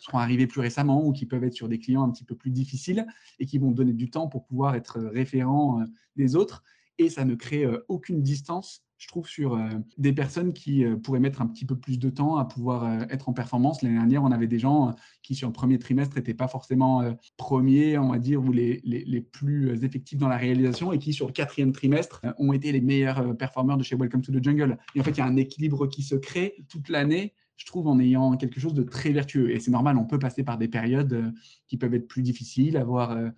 seront 0.00 0.18
arrivés 0.18 0.48
plus 0.48 0.60
récemment 0.60 1.06
ou 1.06 1.12
qui 1.12 1.24
peuvent 1.24 1.44
être 1.44 1.54
sur 1.54 1.68
des 1.68 1.78
clients 1.78 2.02
un 2.02 2.10
petit 2.10 2.24
peu 2.24 2.34
plus 2.34 2.50
difficiles 2.50 3.06
et 3.38 3.46
qui 3.46 3.58
vont 3.58 3.70
donner 3.70 3.92
du 3.92 4.10
temps 4.10 4.26
pour 4.26 4.44
pouvoir 4.44 4.74
être 4.74 4.98
référents 4.98 5.84
des 6.16 6.34
autres. 6.34 6.64
Et 6.98 7.10
ça 7.10 7.24
ne 7.24 7.36
crée 7.36 7.64
aucune 7.86 8.22
distance 8.22 8.82
je 9.00 9.08
trouve, 9.08 9.26
sur 9.26 9.58
des 9.98 10.12
personnes 10.12 10.52
qui 10.52 10.84
pourraient 11.02 11.20
mettre 11.20 11.40
un 11.40 11.46
petit 11.46 11.64
peu 11.64 11.74
plus 11.74 11.98
de 11.98 12.10
temps 12.10 12.36
à 12.36 12.44
pouvoir 12.44 13.02
être 13.10 13.28
en 13.28 13.32
performance. 13.32 13.82
L'année 13.82 13.96
dernière, 13.96 14.22
on 14.22 14.30
avait 14.30 14.46
des 14.46 14.58
gens 14.58 14.94
qui, 15.22 15.34
sur 15.34 15.48
le 15.48 15.52
premier 15.52 15.78
trimestre, 15.78 16.16
n'étaient 16.16 16.34
pas 16.34 16.48
forcément 16.48 17.02
premiers, 17.38 17.96
on 17.96 18.10
va 18.10 18.18
dire, 18.18 18.44
ou 18.44 18.52
les, 18.52 18.82
les, 18.84 19.04
les, 19.06 19.20
plus 19.22 19.82
effectifs 19.82 20.18
dans 20.18 20.28
la 20.28 20.36
réalisation, 20.36 20.92
et 20.92 20.98
qui, 20.98 21.14
sur 21.14 21.26
le 21.26 21.32
quatrième 21.32 21.72
trimestre, 21.72 22.20
ont 22.38 22.52
été 22.52 22.72
les 22.72 22.82
meilleurs 22.82 23.36
performeurs 23.38 23.78
de 23.78 23.82
chez 23.82 23.96
Welcome 23.96 24.20
to 24.20 24.32
the 24.32 24.44
Jungle. 24.44 24.76
Et 24.94 25.00
en 25.00 25.02
fait, 25.02 25.12
il 25.12 25.18
y 25.18 25.22
a 25.22 25.26
un 25.26 25.36
équilibre 25.36 25.86
qui 25.86 26.02
se 26.02 26.14
crée 26.14 26.54
toute 26.68 26.90
l'année 26.90 27.32
je 27.60 27.66
trouve, 27.66 27.88
en 27.88 28.00
ayant 28.00 28.36
quelque 28.38 28.58
chose 28.58 28.72
de 28.72 28.82
très 28.82 29.10
vertueux. 29.10 29.50
Et 29.50 29.60
c'est 29.60 29.70
normal, 29.70 29.98
on 29.98 30.06
peut 30.06 30.18
passer 30.18 30.42
par 30.42 30.56
des 30.56 30.66
périodes 30.66 31.34
qui 31.68 31.76
peuvent 31.76 31.92
être 31.92 32.08
plus 32.08 32.22
difficiles, 32.22 32.78
avoir 32.78 33.10
euh, 33.10 33.28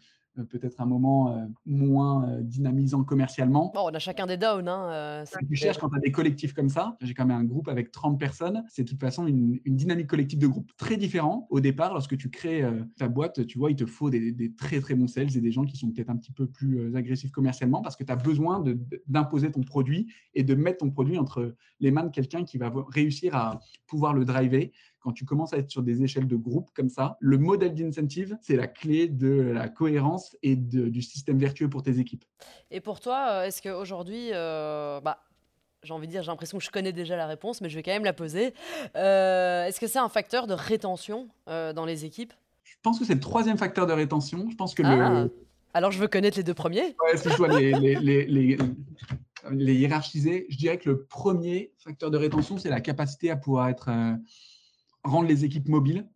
peut-être 0.51 0.81
un 0.81 0.87
moment 0.87 1.37
euh, 1.37 1.47
moins 1.67 2.29
euh, 2.29 2.41
dynamisant 2.43 3.05
commercialement. 3.05 3.73
Bon, 3.75 3.83
on 3.85 3.95
a 3.95 3.99
chacun 3.99 4.27
des 4.27 4.37
downs. 4.37 4.69
Hein, 4.69 5.25
tu 5.49 5.57
cherches 5.57 5.79
quand 5.79 5.91
tu 5.91 5.97
as 5.97 6.01
des 6.01 6.13
collectifs 6.13 6.55
comme 6.55 6.69
ça. 6.69 6.97
J'ai 7.01 7.15
quand 7.15 7.27
même 7.27 7.37
un 7.37 7.45
groupe 7.45 7.69
avec 7.69 7.91
30 7.93 8.19
personnes. 8.19 8.65
C'est 8.69 8.85
de 8.85 8.89
toute 8.89 9.01
façon 9.01 9.27
une, 9.27 9.61
dynamique 9.67 10.07
collective 10.07 10.39
de 10.39 10.47
groupe 10.47 10.71
très 10.77 10.97
différent. 10.97 11.47
Au 11.51 11.61
départ, 11.61 11.93
lorsque 11.93 12.17
tu 12.17 12.31
crées 12.31 12.63
ta 12.97 13.09
boîte, 13.09 13.47
tu 13.47 13.59
vois, 13.59 13.71
il 13.71 13.77
te 13.77 13.87
faut 13.87 14.11
des, 14.11 14.53
très 14.57 14.81
très 14.81 14.95
bons 14.95 15.07
sales 15.07 15.37
et 15.37 15.41
des 15.41 15.53
gens 15.53 15.65
qui 15.65 15.77
sont 15.77 15.91
peut-être 15.91 16.11
un 16.11 16.17
petit 16.17 16.33
peu 16.33 16.47
plus 16.47 16.95
agressifs 16.97 17.31
commercialement 17.31 17.83
parce 17.83 17.97
que 17.97 18.05
tu 18.05 18.13
as 18.13 18.17
besoin 18.17 18.63
d'imposer 19.07 19.51
ton 19.51 19.63
produit 19.63 20.13
et 20.35 20.45
de 20.45 20.55
mettre 20.55 20.79
ton 20.79 20.91
produit 20.91 21.19
entre 21.19 21.55
les 21.81 21.91
mains 21.91 22.05
de 22.05 22.11
quelqu'un 22.11 22.45
qui 22.45 22.59
va 22.59 22.73
réussir 22.91 23.35
à 23.35 23.61
pouvoir 23.87 24.15
le 24.15 24.25
driver 24.25 24.73
quand 25.03 25.13
tu 25.13 25.25
commences 25.25 25.53
à 25.53 25.59
être 25.59 25.71
sur 25.71 25.83
des 25.83 26.03
échelles 26.03 26.29
de 26.29 26.37
groupe 26.37 26.71
comme 26.75 26.89
ça, 26.89 27.17
le 27.21 27.37
modèle 27.37 27.75
d'incentive, 27.75 28.39
c'est 28.41 28.57
la 28.57 28.69
clé 28.69 29.09
de 29.09 29.53
la 29.53 29.69
cohérence 29.69 30.37
et 30.43 30.57
du 30.57 31.03
système 31.03 31.39
vertueux 31.39 31.69
pour 31.69 31.83
tes 31.83 31.99
équipes. 31.99 32.25
Et 32.71 32.81
pour 32.81 33.01
toi, 33.01 33.27
euh, 33.31 33.45
est-ce 33.45 33.61
qu'aujourd'hui, 33.61 34.31
euh, 34.33 35.01
bah, 35.01 35.19
j'ai 35.83 35.93
envie 35.93 36.07
de 36.07 36.13
dire, 36.13 36.23
j'ai 36.23 36.31
l'impression 36.31 36.59
que 36.59 36.65
je 36.65 36.71
connais 36.71 36.93
déjà 36.93 37.17
la 37.17 37.27
réponse, 37.27 37.61
mais 37.61 37.69
je 37.69 37.75
vais 37.75 37.83
quand 37.83 37.91
même 37.91 38.05
la 38.05 38.13
poser. 38.13 38.55
Euh, 38.97 39.67
est-ce 39.67 39.81
que 39.81 39.89
c'est 39.89 39.99
un 39.99 40.09
facteur 40.09 40.47
de 40.47 40.55
rétention 40.55 41.29
dans 41.47 41.85
les 41.85 42.05
équipes? 42.05 42.33
Je 42.63 42.77
pense 42.83 42.99
que 42.99 43.05
c'est 43.05 43.15
le 43.15 43.21
troisième 43.21 43.59
facteur 43.59 43.87
de 43.87 43.93
rétention. 43.93 44.49
Je 44.51 44.57
pense 44.57 44.75
que 44.75 44.83
ah, 44.85 45.27
Alors 45.75 45.91
je 45.91 45.99
veux 45.99 46.09
connaître 46.09 46.37
les 46.37 46.45
deux 46.45 46.55
premiers. 46.55 46.97
Ouais, 47.05 47.17
si 47.17 47.29
je 47.29 47.37
dois 47.37 47.49
les, 47.49 47.73
les, 47.73 47.97
les, 47.97 48.57
les, 49.51 49.75
hiérarchiser, 49.75 50.47
je 50.49 50.57
dirais 50.57 50.79
que 50.79 50.89
le 50.89 51.05
premier 51.05 51.73
facteur 51.79 52.13
de 52.13 52.17
rétention, 52.17 52.59
c'est 52.59 52.71
la 52.71 52.81
capacité 52.81 53.31
à 53.31 53.37
pouvoir 53.37 53.69
être 53.69 53.91
rendre 55.05 55.29
les 55.29 55.45
équipes 55.45 55.69
mobiles 55.69 56.09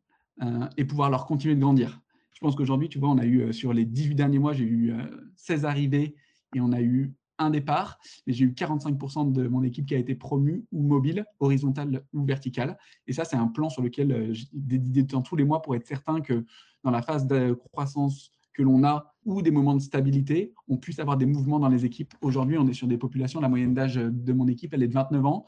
euh, 0.43 0.69
et 0.77 0.85
pouvoir 0.85 1.11
leur 1.11 1.27
continuer 1.27 1.55
de 1.55 1.61
grandir. 1.61 2.01
Je 2.35 2.41
pense 2.41 2.55
qu'aujourd'hui, 2.55 2.89
tu 2.89 2.99
vois, 2.99 3.09
on 3.09 3.19
a 3.19 3.25
eu 3.25 3.41
euh, 3.41 3.53
sur 3.53 3.73
les 3.73 3.85
18 3.85 4.15
derniers 4.15 4.39
mois, 4.39 4.53
j'ai 4.53 4.65
eu 4.65 4.93
16 5.37 5.65
euh, 5.65 5.69
arrivées 5.69 6.15
et 6.55 6.61
on 6.61 6.73
a 6.73 6.81
eu 6.81 7.15
un 7.39 7.51
départ, 7.51 7.99
mais 8.27 8.33
j'ai 8.33 8.45
eu 8.45 8.53
45% 8.53 9.33
de 9.33 9.47
mon 9.47 9.63
équipe 9.63 9.87
qui 9.87 9.95
a 9.95 9.99
été 9.99 10.15
promue 10.15 10.65
ou 10.73 10.83
mobile, 10.83 11.27
horizontale 11.39 12.03
ou 12.15 12.25
verticale. 12.25 12.79
Et 13.07 13.13
ça, 13.13 13.25
c'est 13.25 13.37
un 13.37 13.49
plan 13.49 13.69
sur 13.69 13.83
lequel 13.83 14.33
j'ai 14.33 14.47
dédié 14.53 15.07
temps 15.07 15.21
tous 15.21 15.37
les 15.37 15.45
mois 15.45 15.61
pour 15.61 15.75
être 15.75 15.87
certain 15.87 16.23
que 16.23 16.47
dans 16.83 16.91
la 16.91 17.03
phase 17.03 17.27
de 17.27 17.53
croissance 17.53 18.31
que 18.55 18.63
l'on 18.63 18.85
a 18.85 19.15
ou 19.27 19.43
des 19.43 19.51
moments 19.51 19.75
de 19.75 19.83
stabilité, 19.83 20.55
on 20.67 20.79
puisse 20.79 20.99
avoir 20.99 21.19
des 21.19 21.27
mouvements 21.27 21.59
dans 21.59 21.69
les 21.69 21.85
équipes. 21.85 22.15
Aujourd'hui, 22.23 22.57
on 22.57 22.67
est 22.69 22.73
sur 22.73 22.87
des 22.87 22.97
populations, 22.97 23.41
la 23.41 23.51
moyenne 23.51 23.75
d'âge 23.75 23.97
de 23.97 24.33
mon 24.33 24.49
équipe, 24.49 24.73
elle 24.73 24.83
est 24.83 24.89
de 24.89 24.95
29 24.95 25.27
ans. 25.27 25.45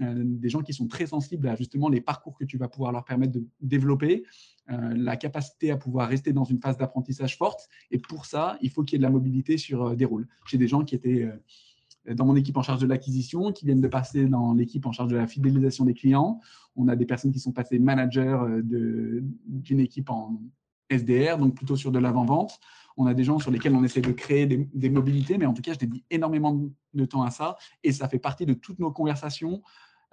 Euh, 0.00 0.22
des 0.24 0.48
gens 0.48 0.62
qui 0.62 0.72
sont 0.72 0.88
très 0.88 1.06
sensibles 1.06 1.46
à 1.48 1.54
justement 1.54 1.90
les 1.90 2.00
parcours 2.00 2.34
que 2.38 2.44
tu 2.44 2.56
vas 2.56 2.68
pouvoir 2.68 2.92
leur 2.92 3.04
permettre 3.04 3.32
de 3.32 3.44
développer, 3.60 4.24
euh, 4.70 4.94
la 4.96 5.16
capacité 5.16 5.70
à 5.70 5.76
pouvoir 5.76 6.08
rester 6.08 6.32
dans 6.32 6.44
une 6.44 6.58
phase 6.58 6.78
d'apprentissage 6.78 7.36
forte. 7.36 7.68
Et 7.90 7.98
pour 7.98 8.24
ça, 8.24 8.56
il 8.62 8.70
faut 8.70 8.84
qu'il 8.84 8.94
y 8.94 8.96
ait 8.96 8.98
de 9.00 9.04
la 9.04 9.10
mobilité 9.10 9.58
sur 9.58 9.88
euh, 9.88 9.94
des 9.94 10.06
rôles. 10.06 10.26
J'ai 10.46 10.56
des 10.56 10.68
gens 10.68 10.82
qui 10.82 10.94
étaient 10.94 11.30
dans 12.10 12.24
mon 12.24 12.34
équipe 12.34 12.56
en 12.56 12.62
charge 12.62 12.80
de 12.80 12.86
l'acquisition, 12.86 13.52
qui 13.52 13.64
viennent 13.64 13.80
de 13.80 13.88
passer 13.88 14.26
dans 14.26 14.54
l'équipe 14.54 14.86
en 14.86 14.92
charge 14.92 15.10
de 15.10 15.16
la 15.16 15.26
fidélisation 15.26 15.84
des 15.84 15.94
clients. 15.94 16.40
On 16.74 16.88
a 16.88 16.96
des 16.96 17.06
personnes 17.06 17.30
qui 17.30 17.38
sont 17.38 17.52
passées 17.52 17.78
manager 17.78 18.48
d'une 18.64 19.78
équipe 19.78 20.10
en 20.10 20.40
SDR, 20.92 21.38
donc 21.38 21.54
plutôt 21.54 21.76
sur 21.76 21.90
de 21.90 21.98
l'avant-vente. 21.98 22.60
On 22.96 23.06
a 23.06 23.14
des 23.14 23.24
gens 23.24 23.38
sur 23.38 23.50
lesquels 23.50 23.74
on 23.74 23.84
essaie 23.84 24.00
de 24.00 24.12
créer 24.12 24.46
des, 24.46 24.90
mobilités, 24.90 25.38
mais 25.38 25.46
en 25.46 25.54
tout 25.54 25.62
cas, 25.62 25.72
je 25.72 25.78
dédie 25.78 26.04
énormément 26.10 26.60
de 26.94 27.04
temps 27.04 27.22
à 27.22 27.30
ça 27.30 27.56
et 27.82 27.92
ça 27.92 28.08
fait 28.08 28.18
partie 28.18 28.46
de 28.46 28.54
toutes 28.54 28.78
nos 28.78 28.90
conversations 28.90 29.62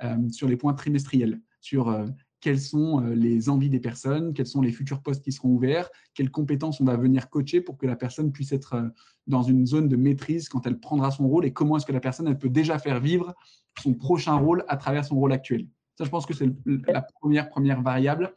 euh, 0.03 0.29
sur 0.29 0.47
les 0.47 0.55
points 0.55 0.73
trimestriels, 0.73 1.41
sur 1.59 1.89
euh, 1.89 2.07
quelles 2.39 2.61
sont 2.61 3.03
euh, 3.03 3.13
les 3.13 3.49
envies 3.49 3.69
des 3.69 3.81
personnes, 3.81 4.33
quels 4.33 4.47
sont 4.47 4.61
les 4.61 4.71
futurs 4.71 5.01
postes 5.01 5.23
qui 5.23 5.33
seront 5.33 5.49
ouverts, 5.49 5.89
quelles 6.13 6.31
compétences 6.31 6.79
on 6.79 6.85
va 6.85 6.95
venir 6.95 7.29
coacher 7.29 7.59
pour 7.59 7.77
que 7.77 7.85
la 7.85 7.97
personne 7.97 8.31
puisse 8.31 8.53
être 8.53 8.91
dans 9.27 9.43
une 9.43 9.65
zone 9.65 9.89
de 9.89 9.97
maîtrise 9.97 10.47
quand 10.47 10.65
elle 10.65 10.79
prendra 10.79 11.11
son 11.11 11.27
rôle 11.27 11.45
et 11.45 11.51
comment 11.51 11.75
est-ce 11.75 11.85
que 11.85 11.91
la 11.91 11.99
personne 11.99 12.27
elle 12.27 12.37
peut 12.37 12.49
déjà 12.49 12.79
faire 12.79 13.01
vivre 13.01 13.35
son 13.81 13.93
prochain 13.93 14.35
rôle 14.35 14.63
à 14.69 14.77
travers 14.77 15.03
son 15.03 15.15
rôle 15.17 15.33
actuel. 15.33 15.67
Ça, 15.97 16.05
je 16.05 16.09
pense 16.09 16.25
que 16.25 16.33
c'est 16.33 16.49
la 16.87 17.01
première 17.01 17.49
première 17.49 17.81
variable 17.81 18.33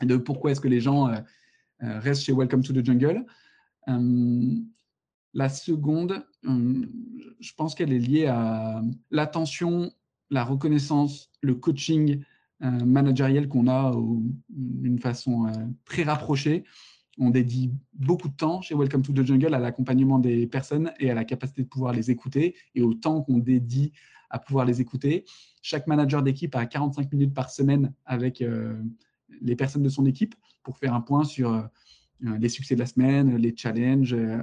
de 0.00 0.16
pourquoi 0.16 0.52
est-ce 0.52 0.60
que 0.60 0.68
les 0.68 0.80
gens 0.80 1.10
restent 1.80 2.24
chez 2.24 2.32
Welcome 2.32 2.62
to 2.62 2.72
the 2.72 2.84
Jungle. 2.84 3.24
la 5.34 5.48
seconde, 5.48 6.26
je 6.42 7.52
pense 7.56 7.74
qu'elle 7.74 7.92
est 7.92 7.98
liée 7.98 8.26
à 8.26 8.82
l'attention, 9.10 9.92
la 10.30 10.44
reconnaissance, 10.44 11.30
le 11.40 11.54
coaching 11.54 12.22
euh, 12.62 12.70
managériel 12.70 13.48
qu'on 13.48 13.68
a 13.68 13.94
d'une 14.48 14.98
façon 14.98 15.46
euh, 15.46 15.50
très 15.84 16.04
rapprochée. 16.04 16.64
On 17.18 17.28
dédie 17.28 17.70
beaucoup 17.92 18.28
de 18.28 18.34
temps 18.34 18.62
chez 18.62 18.74
Welcome 18.74 19.02
to 19.02 19.12
the 19.12 19.26
Jungle 19.26 19.54
à 19.54 19.58
l'accompagnement 19.58 20.18
des 20.18 20.46
personnes 20.46 20.90
et 20.98 21.10
à 21.10 21.14
la 21.14 21.24
capacité 21.24 21.62
de 21.62 21.68
pouvoir 21.68 21.92
les 21.92 22.10
écouter 22.10 22.54
et 22.74 22.80
au 22.80 22.94
temps 22.94 23.20
qu'on 23.20 23.38
dédie 23.38 23.92
à 24.30 24.38
pouvoir 24.38 24.64
les 24.64 24.80
écouter. 24.80 25.26
Chaque 25.60 25.86
manager 25.86 26.22
d'équipe 26.22 26.54
a 26.54 26.64
45 26.64 27.12
minutes 27.12 27.34
par 27.34 27.50
semaine 27.50 27.92
avec 28.06 28.40
euh, 28.40 28.74
les 29.40 29.56
personnes 29.56 29.82
de 29.82 29.88
son 29.88 30.06
équipe 30.06 30.34
pour 30.62 30.78
faire 30.78 30.94
un 30.94 31.00
point 31.00 31.24
sur 31.24 31.68
euh, 32.24 32.38
les 32.38 32.48
succès 32.48 32.74
de 32.74 32.80
la 32.80 32.86
semaine, 32.86 33.36
les 33.36 33.54
challenges 33.54 34.14
euh, 34.14 34.42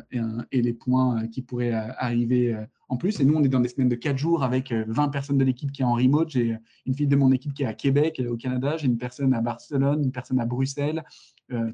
et, 0.51 0.61
les 0.61 0.73
points 0.73 1.23
euh, 1.23 1.27
qui 1.27 1.41
pourraient 1.41 1.71
arriver 1.71 2.55
en 2.87 2.97
plus. 2.97 3.19
Et 3.19 3.25
nous, 3.25 3.33
on 3.33 3.43
est 3.43 3.47
dans 3.47 3.59
des 3.59 3.69
semaines 3.69 3.89
de 3.89 3.95
4 3.95 4.15
jours 4.15 4.43
avec 4.43 4.71
20 4.71 5.09
personnes 5.09 5.39
de 5.39 5.43
l'équipe 5.43 5.71
qui 5.71 5.81
est 5.81 5.85
en 5.85 5.93
remote. 5.93 6.29
J'ai 6.29 6.57
une 6.85 6.93
fille 6.93 7.07
de 7.07 7.15
mon 7.15 7.31
équipe 7.31 7.53
qui 7.53 7.63
est 7.63 7.67
à 7.67 7.73
Québec, 7.73 8.21
au 8.29 8.37
Canada. 8.37 8.77
J'ai 8.77 8.85
une 8.85 8.99
personne 8.99 9.33
à 9.33 9.41
Barcelone, 9.41 10.03
une 10.03 10.11
personne 10.11 10.39
à 10.39 10.45
Bruxelles, 10.45 11.03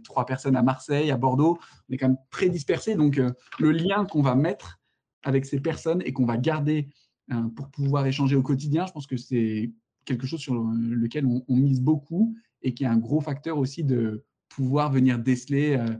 trois 0.03 0.25
personnes 0.25 0.55
à 0.55 0.63
Marseille, 0.63 1.11
à 1.11 1.17
Bordeaux. 1.17 1.59
On 1.89 1.93
est 1.93 1.97
quand 1.97 2.07
même 2.07 2.17
très 2.31 2.47
dispersés. 2.47 2.95
Donc, 2.95 3.19
le 3.59 3.71
lien 3.71 4.05
qu'on 4.05 4.21
va 4.21 4.35
mettre 4.35 4.79
avec 5.23 5.45
ces 5.45 5.59
personnes 5.59 6.01
et 6.05 6.13
qu'on 6.13 6.25
va 6.25 6.37
garder 6.37 6.87
pour 7.55 7.69
pouvoir 7.69 8.05
échanger 8.05 8.37
au 8.37 8.41
quotidien, 8.41 8.85
je 8.85 8.93
pense 8.93 9.07
que 9.07 9.17
c'est 9.17 9.71
quelque 10.05 10.25
chose 10.25 10.39
sur 10.39 10.53
lequel 10.53 11.25
on, 11.25 11.43
on 11.47 11.55
mise 11.57 11.81
beaucoup 11.81 12.35
et 12.61 12.73
qui 12.73 12.83
est 12.83 12.87
un 12.87 12.97
gros 12.97 13.21
facteur 13.21 13.57
aussi 13.57 13.83
de 13.83 14.23
pouvoir 14.49 14.91
venir 14.91 15.19
déceler 15.19 15.77
euh, 15.77 15.95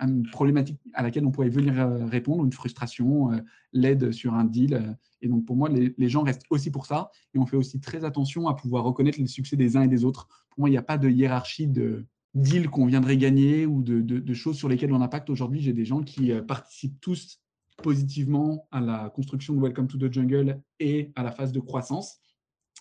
une 0.00 0.28
problématique 0.30 0.80
à 0.94 1.02
laquelle 1.02 1.26
on 1.26 1.30
pourrait 1.30 1.50
venir 1.50 1.78
euh, 1.78 2.06
répondre, 2.06 2.44
une 2.44 2.52
frustration, 2.52 3.32
euh, 3.32 3.38
l'aide 3.72 4.12
sur 4.12 4.34
un 4.34 4.44
deal. 4.44 4.96
Et 5.20 5.28
donc, 5.28 5.44
pour 5.44 5.56
moi, 5.56 5.68
les, 5.68 6.08
gens 6.08 6.22
restent 6.22 6.46
aussi 6.50 6.70
pour 6.70 6.86
ça. 6.86 7.10
Et 7.34 7.38
on 7.38 7.46
fait 7.46 7.56
aussi 7.56 7.80
très 7.80 8.04
attention 8.04 8.48
à 8.48 8.54
pouvoir 8.54 8.84
reconnaître 8.84 9.20
les 9.20 9.26
succès 9.26 9.56
des 9.56 9.76
uns 9.76 9.82
et 9.82 9.88
des 9.88 10.04
autres. 10.04 10.26
Pour 10.48 10.60
moi, 10.60 10.68
il 10.68 10.72
n'y 10.72 10.78
a 10.78 10.82
pas 10.82 10.96
de 10.96 11.08
hiérarchie 11.08 11.66
de 11.66 12.06
deals 12.34 12.70
qu'on 12.70 12.86
viendrait 12.86 13.18
gagner 13.18 13.66
ou 13.66 13.82
de, 13.82 14.34
choses 14.34 14.56
sur 14.56 14.68
lesquelles 14.68 14.92
on 14.92 15.02
impacte. 15.02 15.28
Aujourd'hui, 15.28 15.60
j'ai 15.60 15.74
des 15.74 15.84
gens 15.84 16.02
qui 16.02 16.32
participent 16.48 17.00
tous 17.00 17.42
positivement 17.82 18.66
à 18.70 18.80
la 18.80 19.10
construction 19.10 19.54
de 19.54 19.60
Welcome 19.60 19.88
to 19.88 19.98
the 19.98 20.12
Jungle 20.12 20.62
et 20.78 21.12
à 21.16 21.22
la 21.22 21.32
phase 21.32 21.52
de 21.52 21.60
croissance. 21.60 22.20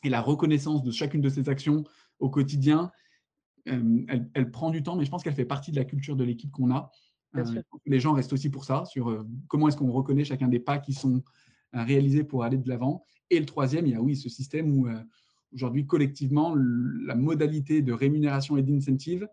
Et 0.04 0.10
la 0.10 0.22
reconnaissance 0.22 0.84
de 0.84 0.92
chacune 0.92 1.22
de 1.22 1.30
ces 1.30 1.50
actions 1.50 1.84
au 2.20 2.30
quotidien 2.30 2.92
elle, 3.65 4.52
prend 4.52 4.69
du 4.69 4.84
temps, 4.84 4.95
mais 4.95 5.06
je 5.06 5.12
pense 5.12 5.24
qu'elle 5.24 5.34
fait 5.34 5.45
partie 5.45 5.72
de 5.72 5.78
la 5.78 5.86
culture 5.86 6.15
de 6.15 6.24
l'équipe 6.24 6.52
qu'on 6.52 6.72
a. 6.72 6.91
les 7.86 8.00
gens 8.00 8.13
restent 8.13 8.34
aussi 8.34 8.50
pour 8.50 8.65
ça, 8.65 8.86
sur 8.86 9.26
comment 9.48 9.67
est-ce 9.67 9.78
qu'on 9.78 9.91
reconnaît 9.91 10.24
chacun 10.24 10.48
des 10.48 10.60
pas 10.60 10.80
qui 10.80 10.93
sont 10.93 11.24
réalisés 11.74 12.24
pour 12.24 12.43
aller 12.43 12.58
de 12.58 12.67
l'avant. 12.67 13.04
Et 13.30 13.39
le 13.39 13.45
troisième, 13.45 13.86
il 13.86 13.93
y 13.93 13.95
a 13.95 14.02
oui 14.02 14.15
ce 14.15 14.30
système 14.30 14.76
où 14.76 14.88
aujourd'hui 15.54 15.86
collectivement 15.86 16.56
la 16.56 17.15
modalité 17.15 17.82
de 17.82 17.93
rémunération 17.93 18.58
et 18.58 18.63
d'incentive 18.63 19.28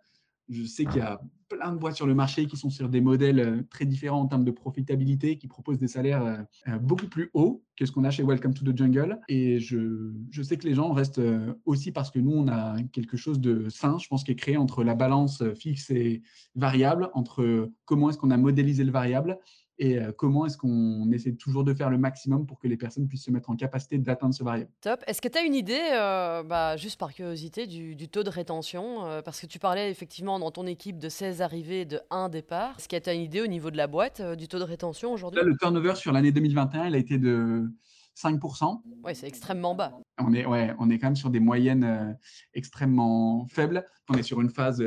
je 0.48 0.64
sais 0.64 0.84
qu'il 0.84 0.98
y 0.98 1.00
a 1.00 1.20
plein 1.48 1.72
de 1.72 1.78
boîtes 1.78 1.96
sur 1.96 2.06
le 2.06 2.14
marché 2.14 2.46
qui 2.46 2.56
sont 2.56 2.70
sur 2.70 2.88
des 2.88 3.00
modèles 3.00 3.40
euh, 3.40 3.62
très 3.70 3.84
différents 3.84 4.20
en 4.20 4.26
termes 4.26 4.44
de 4.44 4.50
profitabilité, 4.50 5.38
qui 5.38 5.46
proposent 5.46 5.78
des 5.78 5.88
salaires 5.88 6.24
euh, 6.24 6.36
euh, 6.68 6.78
beaucoup 6.78 7.06
plus 7.06 7.30
hauts 7.34 7.62
que 7.76 7.86
ce 7.86 7.92
qu'on 7.92 8.04
a 8.04 8.10
chez 8.10 8.22
Welcome 8.22 8.54
to 8.54 8.64
the 8.64 8.76
Jungle. 8.76 9.20
Et 9.28 9.60
je, 9.60 10.12
je, 10.30 10.42
sais 10.42 10.56
que 10.56 10.66
les 10.66 10.74
gens 10.74 10.92
restent 10.92 11.20
aussi 11.66 11.92
parce 11.92 12.10
que 12.10 12.18
nous, 12.18 12.32
on 12.32 12.48
a 12.48 12.76
quelque 12.92 13.16
chose 13.16 13.38
de 13.38 13.68
sain, 13.68 13.98
je 13.98 14.08
pense, 14.08 14.24
qui 14.24 14.32
est 14.32 14.36
créé 14.36 14.56
entre 14.56 14.82
la 14.82 14.94
balance 14.94 15.42
fixe 15.54 15.90
et 15.90 16.22
variable, 16.54 17.10
entre 17.12 17.70
comment 17.84 18.08
est-ce 18.08 18.18
qu'on 18.18 18.30
a 18.30 18.36
modélisé 18.38 18.82
le 18.82 18.92
variable 18.92 19.38
et 19.78 19.98
euh, 19.98 20.10
comment 20.12 20.46
est-ce 20.46 20.56
qu'on 20.56 21.10
essaie 21.12 21.34
toujours 21.34 21.62
de 21.62 21.74
faire 21.74 21.90
le 21.90 21.98
maximum 21.98 22.46
pour 22.46 22.58
que 22.58 22.66
les 22.66 22.78
personnes 22.78 23.08
puissent 23.08 23.24
se 23.24 23.30
mettre 23.30 23.50
en 23.50 23.56
capacité 23.56 23.98
d'atteindre 23.98 24.34
ce 24.34 24.42
variable? 24.42 24.70
Top. 24.80 25.02
Est-ce 25.06 25.20
que 25.20 25.28
tu 25.28 25.36
as 25.36 25.42
une 25.42 25.54
idée, 25.54 25.90
euh, 25.92 26.42
bah, 26.42 26.76
juste 26.76 26.98
par 26.98 27.12
curiosité, 27.12 27.66
du, 27.66 28.08
taux 28.08 28.22
de 28.22 28.30
rétention 28.30 29.04
euh, 29.04 29.20
Parce 29.20 29.40
que 29.40 29.46
tu 29.46 29.58
parlais 29.58 29.90
effectivement 29.90 30.38
dans 30.38 30.50
ton 30.50 30.66
équipe 30.66 30.98
de 30.98 31.08
16 31.08 31.42
arrivées, 31.42 31.84
de 31.84 32.00
1 32.10 32.30
départ. 32.30 32.76
Est-ce 32.78 32.88
que 32.88 32.96
tu 32.96 33.10
as 33.10 33.12
une 33.12 33.20
idée 33.20 33.42
au 33.42 33.46
niveau 33.46 33.70
de 33.70 33.76
la 33.76 33.86
boîte 33.86 34.22
du 34.36 34.48
taux 34.48 34.58
de 34.58 34.64
rétention 34.64 35.12
aujourd'hui? 35.12 35.40
Le 35.44 35.56
turnover 35.56 35.94
sur 35.96 36.12
l'année 36.12 36.32
2021, 36.32 36.86
il 36.86 36.94
a 36.94 36.98
été 36.98 37.18
de 37.18 37.70
5%. 38.16 38.80
Oui, 39.04 39.14
c'est 39.14 39.26
extrêmement 39.26 39.74
bas. 39.74 39.92
On 40.18 40.32
est, 40.32 40.46
ouais, 40.46 40.74
on 40.78 40.88
est 40.88 40.98
quand 40.98 41.08
même 41.08 41.16
sur 41.16 41.28
des 41.28 41.40
moyennes 41.40 42.16
extrêmement 42.54 43.46
faibles. 43.48 43.86
On 44.08 44.14
est 44.14 44.22
sur 44.22 44.40
une 44.40 44.48
phase 44.48 44.82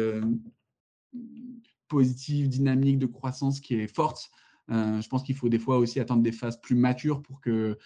positive, 1.87 2.49
dynamique 2.49 2.97
de 2.97 3.05
croissance 3.05 3.59
qui 3.59 3.75
est 3.75 3.87
forte. 3.87 4.31
Je 4.69 5.07
pense 5.07 5.23
qu'il 5.23 5.35
faut 5.35 5.49
des 5.49 5.59
fois 5.59 5.77
aussi 5.77 5.99
attendre 5.99 6.21
des 6.21 6.31
phases 6.31 6.61
plus 6.61 6.75
matures 6.75 7.21
pour 7.21 7.41
que 7.41 7.77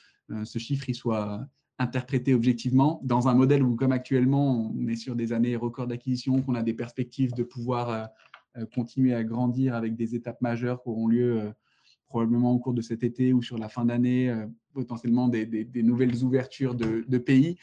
ce 0.43 0.59
chiffre 0.59 0.89
il 0.89 0.95
soit 0.95 1.47
interprété 1.79 2.33
objectivement 2.33 2.99
dans 3.03 3.27
un 3.27 3.33
modèle 3.33 3.63
où, 3.63 3.75
comme 3.75 3.91
actuellement, 3.91 4.71
on 4.75 4.87
est 4.87 4.95
sur 4.95 5.15
des 5.15 5.33
années 5.33 5.55
records 5.55 5.87
d'acquisition, 5.87 6.41
qu'on 6.41 6.55
a 6.55 6.63
des 6.63 6.73
perspectives 6.73 7.33
de 7.33 7.43
pouvoir 7.43 8.09
continuer 8.73 9.13
à 9.13 9.23
grandir 9.23 9.75
avec 9.75 9.95
des 9.95 10.15
étapes 10.15 10.41
majeures 10.41 10.81
qui 10.83 10.89
auront 10.89 11.07
lieu 11.07 11.53
probablement 12.13 12.51
au 12.51 12.59
cours 12.59 12.75
de 12.75 12.81
cet 12.83 13.03
été 13.03 13.33
ou 13.33 13.41
sur 13.41 13.57
la 13.57 13.69
fin 13.69 13.85
d'année, 13.85 14.29
euh, 14.29 14.45
potentiellement 14.71 15.27
des, 15.27 15.67
nouvelles 15.81 16.23
ouvertures 16.23 16.75
de, 16.75 17.17
pays 17.17 17.57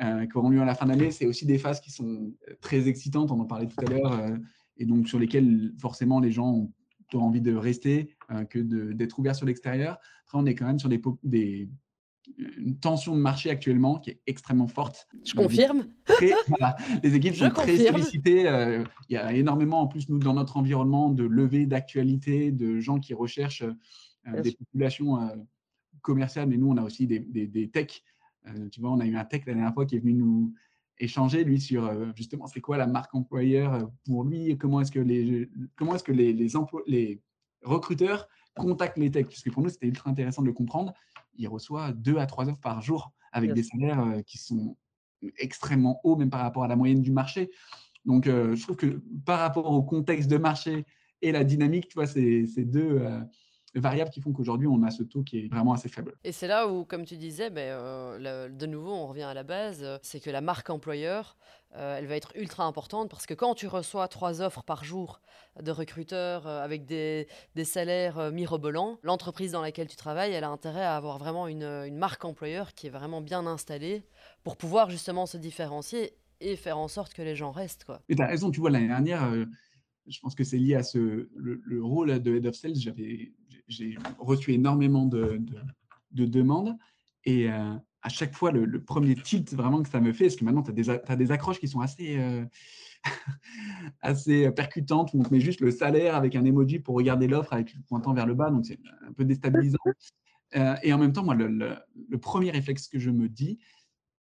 euh, 0.00 0.24
qui 0.24 0.38
auront 0.38 0.48
lieu 0.48 0.62
à 0.62 0.64
la 0.64 0.74
fin 0.74 0.86
d'année. 0.86 1.10
C'est 1.10 1.26
aussi 1.26 1.44
des 1.44 1.58
phases 1.58 1.82
qui 1.82 1.90
sont 1.90 2.32
euh, 2.48 2.54
très 2.62 2.88
excitantes, 2.88 3.30
on 3.30 3.38
en 3.38 3.44
parlait 3.44 3.66
tout 3.66 3.78
à 3.84 3.90
l'heure, 3.90 4.38
et 4.78 4.86
donc 4.86 5.06
sur 5.06 5.18
lesquelles 5.18 5.74
forcément 5.78 6.18
les 6.18 6.32
gens 6.32 6.50
ont 6.50 6.72
envie 7.18 7.40
de 7.40 7.54
rester 7.54 8.14
que 8.48 8.58
d'être 8.92 9.18
ouverts 9.18 9.34
sur 9.34 9.46
l'extérieur. 9.46 9.98
Après, 10.26 10.38
on 10.38 10.46
est 10.46 10.54
quand 10.54 10.66
même 10.66 10.78
sur 10.78 10.88
des, 10.88 11.00
des, 11.24 11.68
une 12.38 12.78
tension 12.78 13.16
de 13.16 13.20
marché 13.20 13.50
actuellement 13.50 13.98
qui 13.98 14.10
est 14.10 14.20
extrêmement 14.26 14.68
forte. 14.68 15.08
Je 15.24 15.34
confirme. 15.34 15.86
les 17.02 17.14
équipes 17.14 17.34
sont 17.34 17.50
très 17.50 17.76
sollicitées. 17.76 18.48
Euh, 18.48 18.84
il 19.08 19.14
y 19.14 19.16
a 19.16 19.32
énormément, 19.32 19.80
en 19.80 19.86
plus, 19.86 20.08
nous, 20.08 20.18
dans 20.18 20.34
notre 20.34 20.56
environnement, 20.56 21.10
de 21.10 21.24
levées 21.24 21.66
d'actualité, 21.66 22.52
de 22.52 22.78
gens 22.78 22.98
qui 22.98 23.14
recherchent 23.14 23.64
euh, 24.26 24.42
des 24.42 24.52
populations 24.52 25.20
euh, 25.20 25.36
commerciales, 26.02 26.48
mais 26.48 26.56
nous, 26.56 26.70
on 26.70 26.76
a 26.76 26.82
aussi 26.82 27.06
des, 27.06 27.20
des, 27.20 27.70
techs. 27.70 28.04
tu 28.72 28.80
vois, 28.80 28.90
on 28.90 29.00
a 29.00 29.06
eu 29.06 29.16
un 29.16 29.24
tech 29.24 29.42
la 29.46 29.54
dernière 29.54 29.74
fois 29.74 29.86
qui 29.86 29.96
est 29.96 30.00
venu 30.00 30.14
nous 30.14 30.54
échanger, 31.00 31.42
lui, 31.42 31.60
sur 31.60 32.14
justement, 32.14 32.46
c'est 32.46 32.60
quoi 32.60 32.76
la 32.76 32.86
marque 32.86 33.14
employeur 33.14 33.90
pour 34.04 34.24
lui, 34.24 34.56
comment 34.56 34.80
est-ce 34.80 34.92
que 34.92 35.00
les, 35.00 35.50
comment 35.76 35.96
est-ce 35.96 36.04
que 36.04 36.12
les, 36.12 36.32
les, 36.32 36.48
les 36.86 37.22
recruteurs 37.62 38.28
contactent 38.54 38.98
les 38.98 39.10
techs, 39.10 39.28
puisque 39.28 39.50
pour 39.50 39.62
nous, 39.62 39.70
c'était 39.70 39.88
ultra 39.88 40.10
intéressant 40.10 40.42
de 40.42 40.46
le 40.46 40.52
comprendre. 40.52 40.92
Il 41.36 41.48
reçoit 41.48 41.92
deux 41.92 42.18
à 42.18 42.26
trois 42.26 42.48
offres 42.48 42.60
par 42.60 42.82
jour 42.82 43.12
avec 43.32 43.52
des 43.54 43.62
salaires 43.62 44.22
qui 44.26 44.38
sont 44.38 44.76
extrêmement 45.38 46.00
hauts, 46.04 46.16
même 46.16 46.30
par 46.30 46.40
rapport 46.40 46.64
à 46.64 46.68
la 46.68 46.76
moyenne 46.76 47.00
du 47.00 47.12
marché. 47.12 47.50
Donc, 48.04 48.26
je 48.26 48.62
trouve 48.62 48.76
que 48.76 49.02
par 49.24 49.38
rapport 49.38 49.70
au 49.70 49.82
contexte 49.82 50.30
de 50.30 50.36
marché 50.36 50.84
et 51.22 51.32
la 51.32 51.44
dynamique, 51.44 51.88
tu 51.88 51.94
vois, 51.94 52.06
c'est 52.06 52.64
deux 52.64 53.02
variables 53.74 54.10
qui 54.10 54.20
font 54.20 54.32
qu'aujourd'hui, 54.32 54.66
on 54.66 54.82
a 54.82 54.90
ce 54.90 55.02
taux 55.02 55.22
qui 55.22 55.38
est 55.38 55.48
vraiment 55.48 55.72
assez 55.72 55.88
faible. 55.88 56.14
Et 56.24 56.32
c'est 56.32 56.48
là 56.48 56.68
où, 56.68 56.84
comme 56.84 57.04
tu 57.04 57.16
disais, 57.16 57.50
ben, 57.50 58.18
de 58.18 58.66
nouveau, 58.66 58.92
on 58.92 59.06
revient 59.06 59.22
à 59.22 59.34
la 59.34 59.44
base, 59.44 59.84
c'est 60.02 60.20
que 60.20 60.30
la 60.30 60.40
marque 60.40 60.70
employeur, 60.70 61.36
euh, 61.76 61.98
elle 61.98 62.06
va 62.06 62.16
être 62.16 62.32
ultra 62.34 62.64
importante 62.64 63.08
parce 63.10 63.26
que 63.26 63.34
quand 63.34 63.54
tu 63.54 63.68
reçois 63.68 64.08
trois 64.08 64.42
offres 64.42 64.64
par 64.64 64.82
jour 64.82 65.20
de 65.62 65.70
recruteurs 65.70 66.48
euh, 66.48 66.64
avec 66.64 66.84
des, 66.84 67.28
salaires 67.62 68.18
euh, 68.18 68.30
mirobolants, 68.32 68.98
l'entreprise 69.04 69.52
dans 69.52 69.62
laquelle 69.62 69.86
tu 69.86 69.94
travailles, 69.94 70.32
elle 70.32 70.42
a 70.42 70.48
intérêt 70.48 70.82
à 70.82 70.96
avoir 70.96 71.18
vraiment 71.18 71.46
une, 71.46 71.96
marque 71.96 72.24
employeur 72.24 72.74
qui 72.74 72.88
est 72.88 72.90
vraiment 72.90 73.20
bien 73.20 73.46
installée 73.46 74.02
pour 74.42 74.56
pouvoir 74.56 74.90
justement 74.90 75.26
se 75.26 75.36
différencier 75.36 76.14
et 76.40 76.56
faire 76.56 76.78
en 76.78 76.88
sorte 76.88 77.14
que 77.14 77.22
les 77.22 77.36
gens 77.36 77.52
restent. 77.52 77.84
Quoi. 77.84 78.02
Et 78.08 78.16
tu 78.16 78.22
as 78.22 78.26
raison, 78.26 78.50
tu 78.50 78.58
vois, 78.58 78.70
l'année 78.70 78.88
dernière, 78.88 79.30
je 80.06 80.18
pense 80.20 80.34
que 80.34 80.42
c'est 80.42 80.56
lié 80.56 80.74
à 80.74 80.82
ce, 80.82 81.28
le, 81.36 81.84
rôle 81.84 82.20
de 82.20 82.36
Head 82.36 82.46
of 82.46 82.54
Sales. 82.54 82.74
J'ai 83.70 83.96
reçu 84.18 84.52
énormément 84.52 85.06
de, 85.06 85.40
de, 86.10 86.26
demandes 86.26 86.76
et 87.24 87.48
à 88.02 88.08
chaque 88.08 88.34
fois, 88.34 88.50
le, 88.50 88.82
premier 88.82 89.14
tilt 89.14 89.52
vraiment 89.54 89.82
que 89.82 89.88
ça 89.88 90.00
me 90.00 90.12
fait, 90.12 90.24
parce 90.24 90.36
que 90.36 90.44
maintenant, 90.44 90.62
tu 90.62 90.70
as, 90.70 91.16
des 91.16 91.32
accroches 91.32 91.60
qui 91.60 91.68
sont 91.68 91.80
assez, 91.80 92.18
euh, 92.18 92.44
assez 94.00 94.50
percutantes, 94.52 95.12
où 95.12 95.20
on 95.20 95.22
te 95.22 95.32
met 95.32 95.40
juste 95.40 95.60
le 95.60 95.70
salaire 95.70 96.14
avec 96.14 96.34
un 96.34 96.44
emoji 96.44 96.78
pour 96.78 96.94
regarder 96.94 97.28
l'offre 97.28 97.52
avec 97.52 97.74
le 97.74 97.82
pointant 97.82 98.14
vers 98.14 98.26
le 98.26 98.34
bas, 98.34 98.50
donc 98.50 98.64
c'est 98.64 98.78
un 99.06 99.12
peu 99.12 99.24
déstabilisant. 99.24 99.78
Euh, 100.56 100.74
et 100.82 100.92
en 100.92 100.98
même 100.98 101.12
temps, 101.12 101.24
moi, 101.24 101.34
le, 101.34 101.76
premier 102.18 102.50
réflexe 102.50 102.88
que 102.88 102.98
je 102.98 103.10
me 103.10 103.28
dis, 103.28 103.58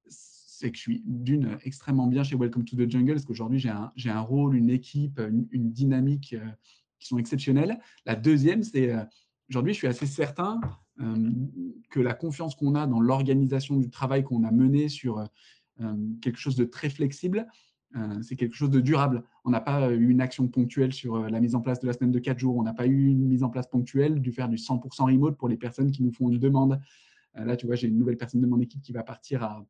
c'est 0.09 0.71
que 0.71 0.77
je 0.77 0.83
suis 0.83 1.03
d'une 1.07 1.57
extrêmement 1.65 2.07
bien 2.07 2.23
chez 2.23 2.37
Welcome 2.37 2.65
to 2.65 2.77
the 2.77 2.91
Jungle, 2.91 3.15
parce 3.15 3.25
qu'aujourd'hui, 3.25 3.61
j'ai 3.61 3.71
un, 3.71 3.93
un, 4.07 4.21
rôle, 4.21 4.57
une 4.57 4.71
équipe, 4.71 5.21
une, 5.21 5.71
dynamique 5.71 6.35
euh, 6.35 6.45
qui 6.99 7.07
sont 7.07 7.19
exceptionnelles. 7.19 7.81
La 8.05 8.17
deuxième, 8.17 8.63
c'est 8.63 8.93
aujourd'hui, 9.51 9.75
je 9.75 9.79
suis 9.79 9.89
assez 9.89 10.07
certain 10.07 10.61
euh, 11.01 11.31
que 11.91 12.01
la 12.01 12.15
confiance 12.15 12.55
qu'on 12.55 12.75
a 12.75 12.87
dans 12.87 13.01
l'organisation 13.01 13.77
du 13.77 13.91
travail 13.91 14.23
qu'on 14.23 14.45
a 14.45 14.51
mené 14.51 14.89
sur 14.89 15.19
euh, 15.81 15.97
quelque 16.23 16.39
chose 16.39 16.57
de 16.57 16.65
très 16.65 16.89
flexible, 16.89 17.47
euh, 17.97 18.23
c'est 18.23 18.37
quelque 18.37 18.55
chose 18.55 18.71
de 18.71 18.81
durable. 18.81 19.25
On 19.45 19.51
n'a 19.51 19.61
pas 19.61 19.91
eu 19.91 20.09
une 20.09 20.21
action 20.21 20.47
ponctuelle 20.47 20.93
sur 20.93 21.19
la 21.19 21.41
mise 21.41 21.57
en 21.57 21.61
place 21.61 21.81
de 21.81 21.87
la 21.89 21.93
semaine 21.93 22.13
de 22.13 22.21
4 22.21 22.39
jours. 22.39 22.57
On 22.57 22.63
n'a 22.63 22.73
pas 22.73 22.87
eu 22.87 23.09
une 23.09 23.27
mise 23.27 23.43
en 23.43 23.51
place 23.51 23.67
ponctuelle 23.67 24.21
du 24.21 24.31
faire 24.31 24.49
du 24.49 24.57
100% 24.57 25.07
remote 25.07 25.37
pour 25.37 25.49
les 25.49 25.57
personnes 25.57 25.91
qui 25.91 26.05
nous 26.05 26.13
font 26.13 26.29
une 26.29 26.39
demande. 26.39 26.81
là, 27.35 27.57
tu 27.57 27.67
vois, 27.67 27.75
j'ai 27.75 27.89
une 27.89 27.99
nouvelle 27.99 28.17
personne 28.17 28.41
de 28.41 28.47
mon 28.47 28.61
équipe 28.61 28.83
qui 28.83 28.93
va 28.93 29.03
partir 29.03 29.43
à, 29.43 29.67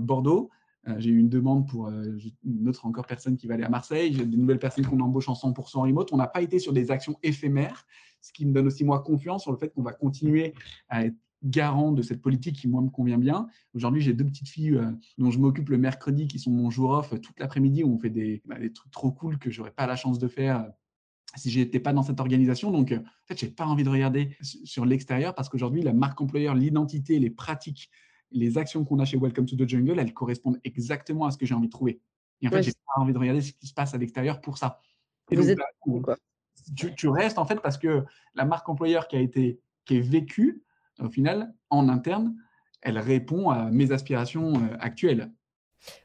Bordeaux. 0.00 0.50
J'ai 0.98 1.10
eu 1.10 1.18
une 1.18 1.28
demande 1.28 1.68
pour 1.68 1.88
une 1.88 2.68
autre 2.68 2.86
encore 2.86 3.06
personne 3.06 3.36
qui 3.36 3.46
va 3.46 3.54
aller 3.54 3.62
à 3.62 3.68
Marseille. 3.68 4.14
J'ai 4.14 4.24
des 4.24 4.36
nouvelles 4.36 4.58
personnes 4.58 4.84
qu'on 4.84 4.98
embauche 5.00 5.28
en 5.28 5.34
100% 5.34 5.80
remote. 5.80 6.12
On 6.12 6.16
n'a 6.16 6.26
pas 6.26 6.42
été 6.42 6.58
sur 6.58 6.72
des 6.72 6.90
actions 6.90 7.16
éphémères 7.22 7.86
ce 8.22 8.32
qui 8.32 8.46
me 8.46 8.52
donne 8.52 8.68
aussi 8.68 8.84
moi 8.84 9.00
confiance 9.00 9.42
sur 9.42 9.52
le 9.52 9.58
fait 9.58 9.68
qu'on 9.68 9.82
va 9.82 9.92
continuer 9.92 10.54
à 10.88 11.04
être 11.04 11.16
garant 11.42 11.90
de 11.90 12.02
cette 12.02 12.22
politique 12.22 12.56
qui, 12.56 12.68
moi, 12.68 12.80
me 12.80 12.88
convient 12.88 13.18
bien. 13.18 13.48
Aujourd'hui, 13.74 14.00
j'ai 14.00 14.12
deux 14.12 14.24
petites 14.24 14.48
filles 14.48 14.76
euh, 14.76 14.92
dont 15.18 15.32
je 15.32 15.40
m'occupe 15.40 15.70
le 15.70 15.78
mercredi, 15.78 16.28
qui 16.28 16.38
sont 16.38 16.52
mon 16.52 16.70
jour 16.70 16.90
off 16.90 17.20
toute 17.20 17.38
l'après-midi, 17.40 17.82
où 17.82 17.92
on 17.92 17.98
fait 17.98 18.10
des, 18.10 18.42
bah, 18.44 18.60
des 18.60 18.72
trucs 18.72 18.92
trop 18.92 19.10
cool 19.10 19.38
que 19.38 19.50
j'aurais 19.50 19.72
pas 19.72 19.88
la 19.88 19.96
chance 19.96 20.20
de 20.20 20.28
faire 20.28 20.60
euh, 20.60 20.68
si 21.34 21.50
je 21.50 21.58
n'étais 21.58 21.80
pas 21.80 21.92
dans 21.92 22.04
cette 22.04 22.20
organisation. 22.20 22.70
Donc, 22.70 22.92
euh, 22.92 22.98
en 22.98 23.26
fait, 23.26 23.40
je 23.40 23.46
n'ai 23.46 23.50
pas 23.50 23.66
envie 23.66 23.82
de 23.82 23.88
regarder 23.88 24.36
sur 24.40 24.86
l'extérieur 24.86 25.34
parce 25.34 25.48
qu'aujourd'hui, 25.48 25.82
la 25.82 25.92
marque 25.92 26.20
employeur, 26.20 26.54
l'identité, 26.54 27.18
les 27.18 27.30
pratiques, 27.30 27.90
les 28.34 28.58
actions 28.58 28.84
qu'on 28.84 28.98
a 28.98 29.04
chez 29.04 29.16
Welcome 29.16 29.46
to 29.46 29.56
the 29.56 29.68
Jungle, 29.68 29.98
elles 29.98 30.14
correspondent 30.14 30.58
exactement 30.64 31.26
à 31.26 31.30
ce 31.30 31.38
que 31.38 31.46
j'ai 31.46 31.54
envie 31.54 31.66
de 31.66 31.72
trouver. 31.72 32.00
Et 32.40 32.48
en 32.48 32.50
fait, 32.50 32.62
je 32.62 32.68
n'ai 32.68 32.74
pas 32.94 33.00
envie 33.00 33.12
de 33.12 33.18
regarder 33.18 33.40
ce 33.40 33.52
qui 33.52 33.66
se 33.66 33.74
passe 33.74 33.94
à 33.94 33.98
l'extérieur 33.98 34.40
pour 34.40 34.58
ça. 34.58 34.80
Et 35.30 35.36
Vous 35.36 35.48
êtes... 35.48 35.58
Bah, 35.86 36.16
tu, 36.76 37.08
restes 37.08 37.38
en 37.38 37.44
fait 37.44 37.60
parce 37.60 37.78
que 37.78 38.04
la 38.34 38.44
marque 38.44 38.68
employeur 38.68 39.08
qui 39.08 39.16
a 39.16 39.20
été 39.20 39.60
qui 39.84 39.96
est 39.96 40.00
vécue 40.00 40.62
au 41.00 41.08
final 41.08 41.52
en 41.70 41.88
interne, 41.88 42.36
elle 42.82 42.98
répond 42.98 43.50
à 43.50 43.70
mes 43.70 43.92
aspirations 43.92 44.54
euh, 44.54 44.76
actuelles. 44.78 45.32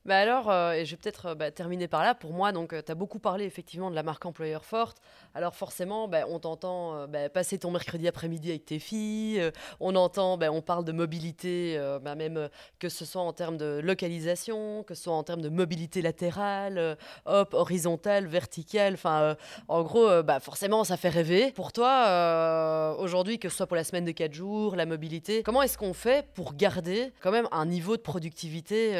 Bah 0.05 0.19
alors, 0.19 0.49
euh, 0.49 0.73
et 0.73 0.85
je 0.85 0.91
vais 0.91 0.97
peut-être 0.97 1.27
euh, 1.27 1.35
bah, 1.35 1.51
terminer 1.51 1.87
par 1.87 2.03
là. 2.03 2.15
Pour 2.15 2.33
moi, 2.33 2.51
donc, 2.51 2.73
euh, 2.73 2.81
tu 2.85 2.91
as 2.91 2.95
beaucoup 2.95 3.19
parlé 3.19 3.45
effectivement 3.45 3.89
de 3.89 3.95
la 3.95 4.03
marque 4.03 4.25
employeur 4.25 4.65
forte. 4.65 5.01
Alors 5.33 5.55
forcément, 5.55 6.07
bah, 6.07 6.25
on 6.29 6.39
t'entend 6.39 7.07
bah, 7.07 7.29
passer 7.29 7.59
ton 7.59 7.71
mercredi 7.71 8.07
après-midi 8.07 8.49
avec 8.49 8.65
tes 8.65 8.79
filles. 8.79 9.51
on 9.79 9.95
entend, 9.95 10.39
on 10.41 10.61
parle 10.61 10.85
de 10.85 10.91
mobilité, 10.91 11.79
même 12.03 12.49
que 12.79 12.89
ce 12.89 13.05
soit 13.05 13.21
en 13.21 13.33
termes 13.33 13.57
de 13.57 13.79
localisation, 13.83 14.83
que 14.83 14.95
ce 14.95 15.03
soit 15.03 15.13
en 15.13 15.23
termes 15.23 15.41
de 15.41 15.49
mobilité 15.49 16.01
latérale, 16.01 16.97
hop, 17.25 17.53
horizontale, 17.53 18.25
verticale. 18.25 18.93
Enfin, 18.93 19.35
en 19.67 19.83
gros, 19.83 20.09
forcément, 20.41 20.83
ça 20.83 20.97
fait 20.97 21.09
rêver. 21.09 21.51
Pour 21.51 21.71
toi, 21.71 22.95
aujourd'hui, 22.99 23.39
que 23.39 23.49
ce 23.49 23.57
soit 23.57 23.67
pour 23.67 23.77
la 23.77 23.83
semaine 23.83 24.05
de 24.05 24.11
4 24.11 24.33
jours, 24.33 24.75
la 24.75 24.85
mobilité, 24.85 25.43
comment 25.43 25.61
est-ce 25.61 25.77
qu'on 25.77 25.93
fait 25.93 26.27
pour 26.33 26.55
garder 26.55 27.11
quand 27.21 27.31
même 27.31 27.47
un 27.51 27.65
niveau 27.65 27.97
de 27.97 28.01
productivité 28.01 28.95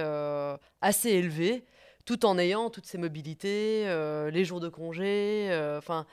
assez 0.82 1.10
élevé, 1.10 1.66
tout 2.06 2.26
en 2.26 2.38
ayant 2.38 2.70
toutes 2.70 2.86
ces 2.86 2.98
mobilités, 2.98 3.88
euh, 3.88 4.32
les 4.32 4.46
jours 4.46 4.60
de 4.60 4.70
congé. 4.70 5.50
Euh, 5.52 5.78
enfin, 5.78 6.06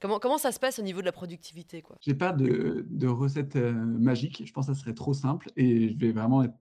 comment, 0.00 0.18
comment 0.18 0.38
ça 0.38 0.52
se 0.52 0.60
passe 0.60 0.78
au 0.78 0.82
niveau 0.82 1.00
de 1.00 1.06
la 1.06 1.12
productivité 1.12 1.82
quoi? 1.82 1.96
J'ai 2.00 2.14
pas 2.14 2.32
de, 2.32 2.86
de 2.88 3.06
recette 3.06 3.56
euh, 3.56 3.72
magique. 3.72 4.42
Je 4.46 4.52
pense 4.52 4.66
que 4.66 4.74
ça 4.74 4.80
serait 4.80 4.94
trop 4.94 5.14
simple 5.14 5.50
et 5.56 5.88
je 5.88 5.98
vais 5.98 6.12
vraiment 6.12 6.42
être 6.42 6.54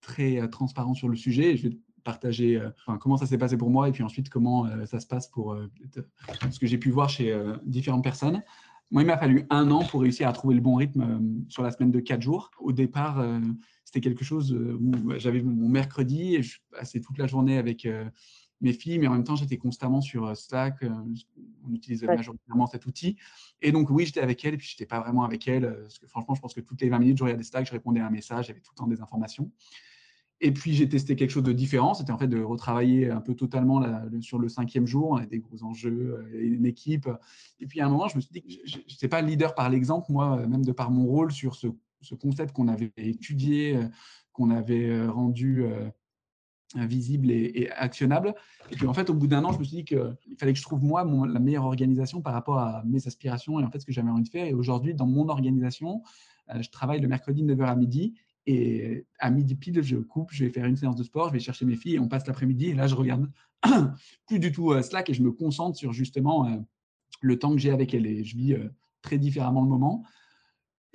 très 0.00 0.48
transparent 0.48 0.94
sur 0.94 1.08
le 1.08 1.16
sujet. 1.16 1.56
je 1.56 1.68
vais 1.68 1.78
partager 2.04 2.62
comment 3.00 3.16
ça 3.16 3.26
s'est 3.26 3.38
passé 3.38 3.56
pour 3.56 3.68
moi 3.68 3.88
et 3.88 3.92
puis 3.92 4.04
ensuite 4.04 4.28
comment 4.28 4.68
ça 4.86 5.00
se 5.00 5.06
passe 5.08 5.26
pour 5.26 5.58
ce 5.92 6.60
que 6.60 6.66
j'ai 6.68 6.78
pu 6.78 6.92
voir 6.92 7.08
chez 7.08 7.36
différentes 7.64 8.04
personnes. 8.04 8.44
Moi, 8.90 9.02
il 9.02 9.06
m'a 9.06 9.18
fallu 9.18 9.44
un 9.50 9.70
an 9.70 9.84
pour 9.84 10.02
réussir 10.02 10.28
à 10.28 10.32
trouver 10.32 10.54
le 10.54 10.60
bon 10.60 10.76
rythme 10.76 11.44
sur 11.48 11.62
la 11.62 11.70
semaine 11.70 11.90
de 11.90 12.00
quatre 12.00 12.22
jours. 12.22 12.50
Au 12.58 12.72
départ, 12.72 13.24
c'était 13.86 14.00
quelque 14.00 14.24
chose 14.24 14.52
euh, 14.52 14.78
où 14.80 15.16
j'avais 15.16 15.40
mon 15.40 15.68
mercredi 15.68 16.34
et 16.34 16.42
je 16.42 16.58
passais 16.70 17.00
toute 17.00 17.18
la 17.18 17.28
journée 17.28 17.56
avec 17.56 17.86
euh, 17.86 18.04
mes 18.60 18.72
filles, 18.72 18.98
mais 18.98 19.06
en 19.06 19.12
même 19.12 19.22
temps, 19.22 19.36
j'étais 19.36 19.58
constamment 19.58 20.00
sur 20.00 20.26
euh, 20.26 20.34
Slack. 20.34 20.84
On 21.64 21.72
utilise 21.72 22.02
majoritairement 22.02 22.66
cet 22.66 22.84
outil. 22.86 23.16
Et 23.62 23.70
donc, 23.70 23.88
oui, 23.90 24.04
j'étais 24.04 24.20
avec 24.20 24.44
elle, 24.44 24.54
et 24.54 24.56
puis 24.56 24.66
je 24.66 24.74
n'étais 24.74 24.86
pas 24.86 25.00
vraiment 25.00 25.22
avec 25.22 25.46
elle. 25.46 25.72
Parce 25.82 26.00
que 26.00 26.08
franchement, 26.08 26.34
je 26.34 26.40
pense 26.40 26.52
que 26.52 26.60
toutes 26.60 26.80
les 26.80 26.88
20 26.88 26.98
minutes, 26.98 27.18
je 27.18 27.24
regardais 27.24 27.44
Slack, 27.44 27.66
je 27.66 27.72
répondais 27.72 28.00
à 28.00 28.06
un 28.06 28.10
message, 28.10 28.48
j'avais 28.48 28.60
tout 28.60 28.72
le 28.74 28.76
temps 28.76 28.88
des 28.88 29.00
informations. 29.00 29.52
Et 30.40 30.52
puis, 30.52 30.74
j'ai 30.74 30.88
testé 30.88 31.16
quelque 31.16 31.30
chose 31.30 31.42
de 31.42 31.52
différent. 31.52 31.94
C'était 31.94 32.12
en 32.12 32.18
fait 32.18 32.28
de 32.28 32.42
retravailler 32.42 33.10
un 33.10 33.20
peu 33.20 33.34
totalement 33.34 33.82
sur 34.20 34.38
le 34.38 34.48
cinquième 34.48 34.86
jour. 34.86 35.20
Des 35.30 35.38
gros 35.38 35.62
enjeux, 35.64 36.26
une 36.34 36.66
équipe. 36.66 37.08
Et 37.58 37.66
puis, 37.66 37.80
à 37.80 37.86
un 37.86 37.88
moment, 37.88 38.08
je 38.08 38.16
me 38.16 38.20
suis 38.20 38.32
dit 38.32 38.42
que 38.42 38.52
je 38.64 38.78
n'étais 38.78 39.08
pas 39.08 39.22
leader 39.22 39.54
par 39.54 39.70
l'exemple, 39.70 40.12
moi, 40.12 40.46
même 40.46 40.64
de 40.64 40.72
par 40.72 40.90
mon 40.90 41.06
rôle 41.06 41.32
sur 41.32 41.54
ce 41.54 41.68
ce 42.00 42.14
concept 42.14 42.52
qu'on 42.52 42.68
avait 42.68 42.92
étudié, 42.96 43.78
qu'on 44.32 44.50
avait 44.50 45.06
rendu 45.06 45.64
visible 46.74 47.30
et, 47.30 47.70
actionnable. 47.74 48.34
Et 48.70 48.76
puis 48.76 48.86
en 48.86 48.94
fait, 48.94 49.10
au 49.10 49.14
bout 49.14 49.26
d'un 49.26 49.44
an, 49.44 49.52
je 49.52 49.58
me 49.58 49.64
suis 49.64 49.78
dit 49.78 49.84
qu'il 49.84 50.36
fallait 50.38 50.52
que 50.52 50.58
je 50.58 50.64
trouve 50.64 50.82
moi 50.82 51.04
la 51.04 51.40
meilleure 51.40 51.64
organisation 51.64 52.20
par 52.20 52.32
rapport 52.32 52.58
à 52.58 52.82
mes 52.84 53.06
aspirations 53.06 53.60
et 53.60 53.64
en 53.64 53.70
fait 53.70 53.80
ce 53.80 53.86
que 53.86 53.92
j'avais 53.92 54.10
envie 54.10 54.24
de 54.24 54.28
faire. 54.28 54.46
Et 54.46 54.54
aujourd'hui, 54.54 54.94
dans 54.94 55.06
mon 55.06 55.28
organisation, 55.28 56.02
je 56.54 56.68
travaille 56.70 57.00
le 57.00 57.08
mercredi 57.08 57.42
de 57.42 57.54
9h 57.54 57.64
à 57.64 57.76
midi. 57.76 58.14
Et 58.46 59.04
à 59.18 59.30
midi 59.30 59.56
pile, 59.56 59.82
je 59.82 59.96
coupe, 59.96 60.30
je 60.32 60.44
vais 60.44 60.50
faire 60.50 60.66
une 60.66 60.76
séance 60.76 60.96
de 60.96 61.02
sport, 61.02 61.28
je 61.28 61.32
vais 61.34 61.40
chercher 61.40 61.64
mes 61.64 61.76
filles 61.76 61.96
et 61.96 61.98
on 61.98 62.08
passe 62.08 62.26
l'après-midi. 62.26 62.66
Et 62.66 62.74
là, 62.74 62.86
je 62.86 62.94
regarde 62.94 63.30
plus 64.26 64.38
du 64.38 64.52
tout 64.52 64.80
Slack 64.82 65.10
et 65.10 65.14
je 65.14 65.22
me 65.22 65.32
concentre 65.32 65.76
sur 65.76 65.92
justement 65.92 66.48
le 67.20 67.38
temps 67.38 67.50
que 67.50 67.58
j'ai 67.58 67.70
avec 67.70 67.92
elle. 67.92 68.06
Et 68.06 68.22
je 68.24 68.36
vis 68.36 68.56
très 69.02 69.18
différemment 69.18 69.62
le 69.62 69.68
moment. 69.68 70.04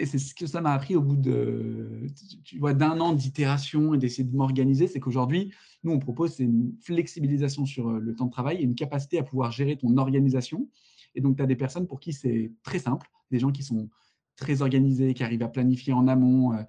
Et 0.02 0.06
c'est 0.08 0.18
ce 0.18 0.34
que 0.34 0.47
ça 0.47 0.62
m'a 0.62 0.74
appris 0.74 0.95
au 0.95 1.02
bout 1.02 1.16
de, 1.16 2.08
tu 2.43 2.58
vois, 2.58 2.74
d'un 2.74 2.99
an 2.99 3.14
d'itération 3.14 3.93
et 3.93 3.99
d'essayer 3.99 4.24
de 4.24 4.36
m'organiser, 4.36 4.88
c'est 4.88 4.99
qu'aujourd'hui, 4.99 5.54
nous, 5.84 5.91
on 5.91 5.99
propose 5.99 6.39
une 6.39 6.74
flexibilisation 6.82 7.68
sur 7.68 7.88
euh, 7.88 7.99
le 7.99 8.16
temps 8.16 8.26
de 8.26 8.32
travail 8.32 8.58
et 8.58 8.64
une 8.64 8.74
capacité 8.74 9.20
à 9.20 9.24
pouvoir 9.24 9.52
gérer 9.52 9.78
ton 9.78 9.95
organisation. 9.97 10.68
Et 11.14 11.22
donc, 11.22 11.38
tu 11.38 11.43
as 11.43 11.45
des 11.45 11.56
personnes 11.56 11.86
pour 11.86 11.99
qui 11.99 12.14
c'est 12.14 12.52
très 12.64 12.80
simple, 12.80 13.08
des 13.30 13.38
gens 13.38 13.52
qui 13.52 13.62
sont 13.62 13.89
très 14.38 14.64
organisés, 14.64 15.14
qui 15.14 15.24
arrivent 15.24 15.43
à 15.43 15.49
planifier 15.49 15.93
en 15.93 16.08
amont, 16.08 16.54
euh, 16.54 16.58
euh, 16.58 16.64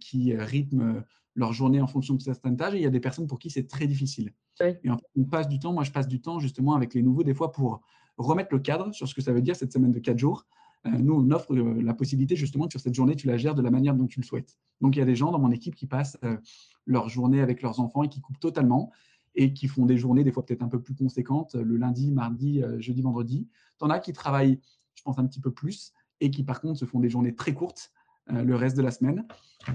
qui 0.00 0.34
rythment 0.36 1.02
leur 1.34 1.52
journée 1.52 1.80
en 1.80 1.86
fonction 1.86 2.14
de 2.14 2.22
certaines 2.22 2.56
tâches. 2.56 2.74
Et 2.74 2.78
il 2.78 2.82
y 2.82 2.86
a 2.86 2.90
des 2.90 3.00
personnes 3.00 3.26
pour 3.26 3.38
qui 3.38 3.50
c'est 3.50 3.66
très 3.66 3.86
difficile. 3.86 4.32
Et 4.60 4.90
en 4.90 4.98
fait, 4.98 5.06
on 5.16 5.24
passe 5.24 5.48
du 5.48 5.58
temps, 5.58 5.72
moi 5.72 5.84
je 5.84 5.90
passe 5.92 6.08
du 6.08 6.20
temps 6.20 6.38
justement 6.38 6.74
avec 6.74 6.94
les 6.94 7.02
nouveaux 7.02 7.24
des 7.24 7.34
fois 7.34 7.50
pour 7.50 7.80
remettre 8.18 8.50
le 8.52 8.60
cadre 8.60 8.92
sur 8.92 9.08
ce 9.08 9.14
que 9.14 9.22
ça 9.22 9.32
veut 9.32 9.42
dire 9.42 9.56
cette 9.56 9.72
semaine 9.72 9.90
de 9.90 9.98
quatre 9.98 10.18
jours, 10.18 10.46
euh, 10.86 10.90
nous, 10.90 11.14
on 11.14 11.30
offre 11.30 11.54
euh, 11.54 11.80
la 11.82 11.94
possibilité 11.94 12.36
justement 12.36 12.66
que 12.66 12.72
sur 12.72 12.80
cette 12.80 12.94
journée, 12.94 13.16
tu 13.16 13.26
la 13.26 13.36
gères 13.36 13.54
de 13.54 13.62
la 13.62 13.70
manière 13.70 13.94
dont 13.94 14.06
tu 14.06 14.20
le 14.20 14.24
souhaites. 14.24 14.58
Donc, 14.80 14.96
il 14.96 14.98
y 14.98 15.02
a 15.02 15.06
des 15.06 15.16
gens 15.16 15.30
dans 15.30 15.38
mon 15.38 15.50
équipe 15.50 15.74
qui 15.74 15.86
passent 15.86 16.18
euh, 16.24 16.36
leur 16.86 17.08
journée 17.08 17.40
avec 17.40 17.62
leurs 17.62 17.80
enfants 17.80 18.02
et 18.02 18.08
qui 18.08 18.20
coupent 18.20 18.40
totalement 18.40 18.90
et 19.34 19.52
qui 19.52 19.66
font 19.66 19.86
des 19.86 19.96
journées 19.96 20.22
des 20.22 20.30
fois 20.30 20.44
peut-être 20.44 20.62
un 20.62 20.68
peu 20.68 20.80
plus 20.80 20.94
conséquentes, 20.94 21.56
le 21.56 21.76
lundi, 21.76 22.12
mardi, 22.12 22.62
jeudi, 22.78 23.02
vendredi. 23.02 23.48
Tu 23.78 23.84
en 23.84 23.90
as 23.90 23.98
qui 23.98 24.12
travaillent, 24.12 24.60
je 24.94 25.02
pense, 25.02 25.18
un 25.18 25.26
petit 25.26 25.40
peu 25.40 25.50
plus 25.50 25.92
et 26.20 26.30
qui 26.30 26.44
par 26.44 26.60
contre 26.60 26.78
se 26.78 26.84
font 26.84 27.00
des 27.00 27.08
journées 27.08 27.34
très 27.34 27.52
courtes 27.52 27.90
le 28.28 28.54
reste 28.54 28.76
de 28.76 28.82
la 28.82 28.90
semaine. 28.90 29.26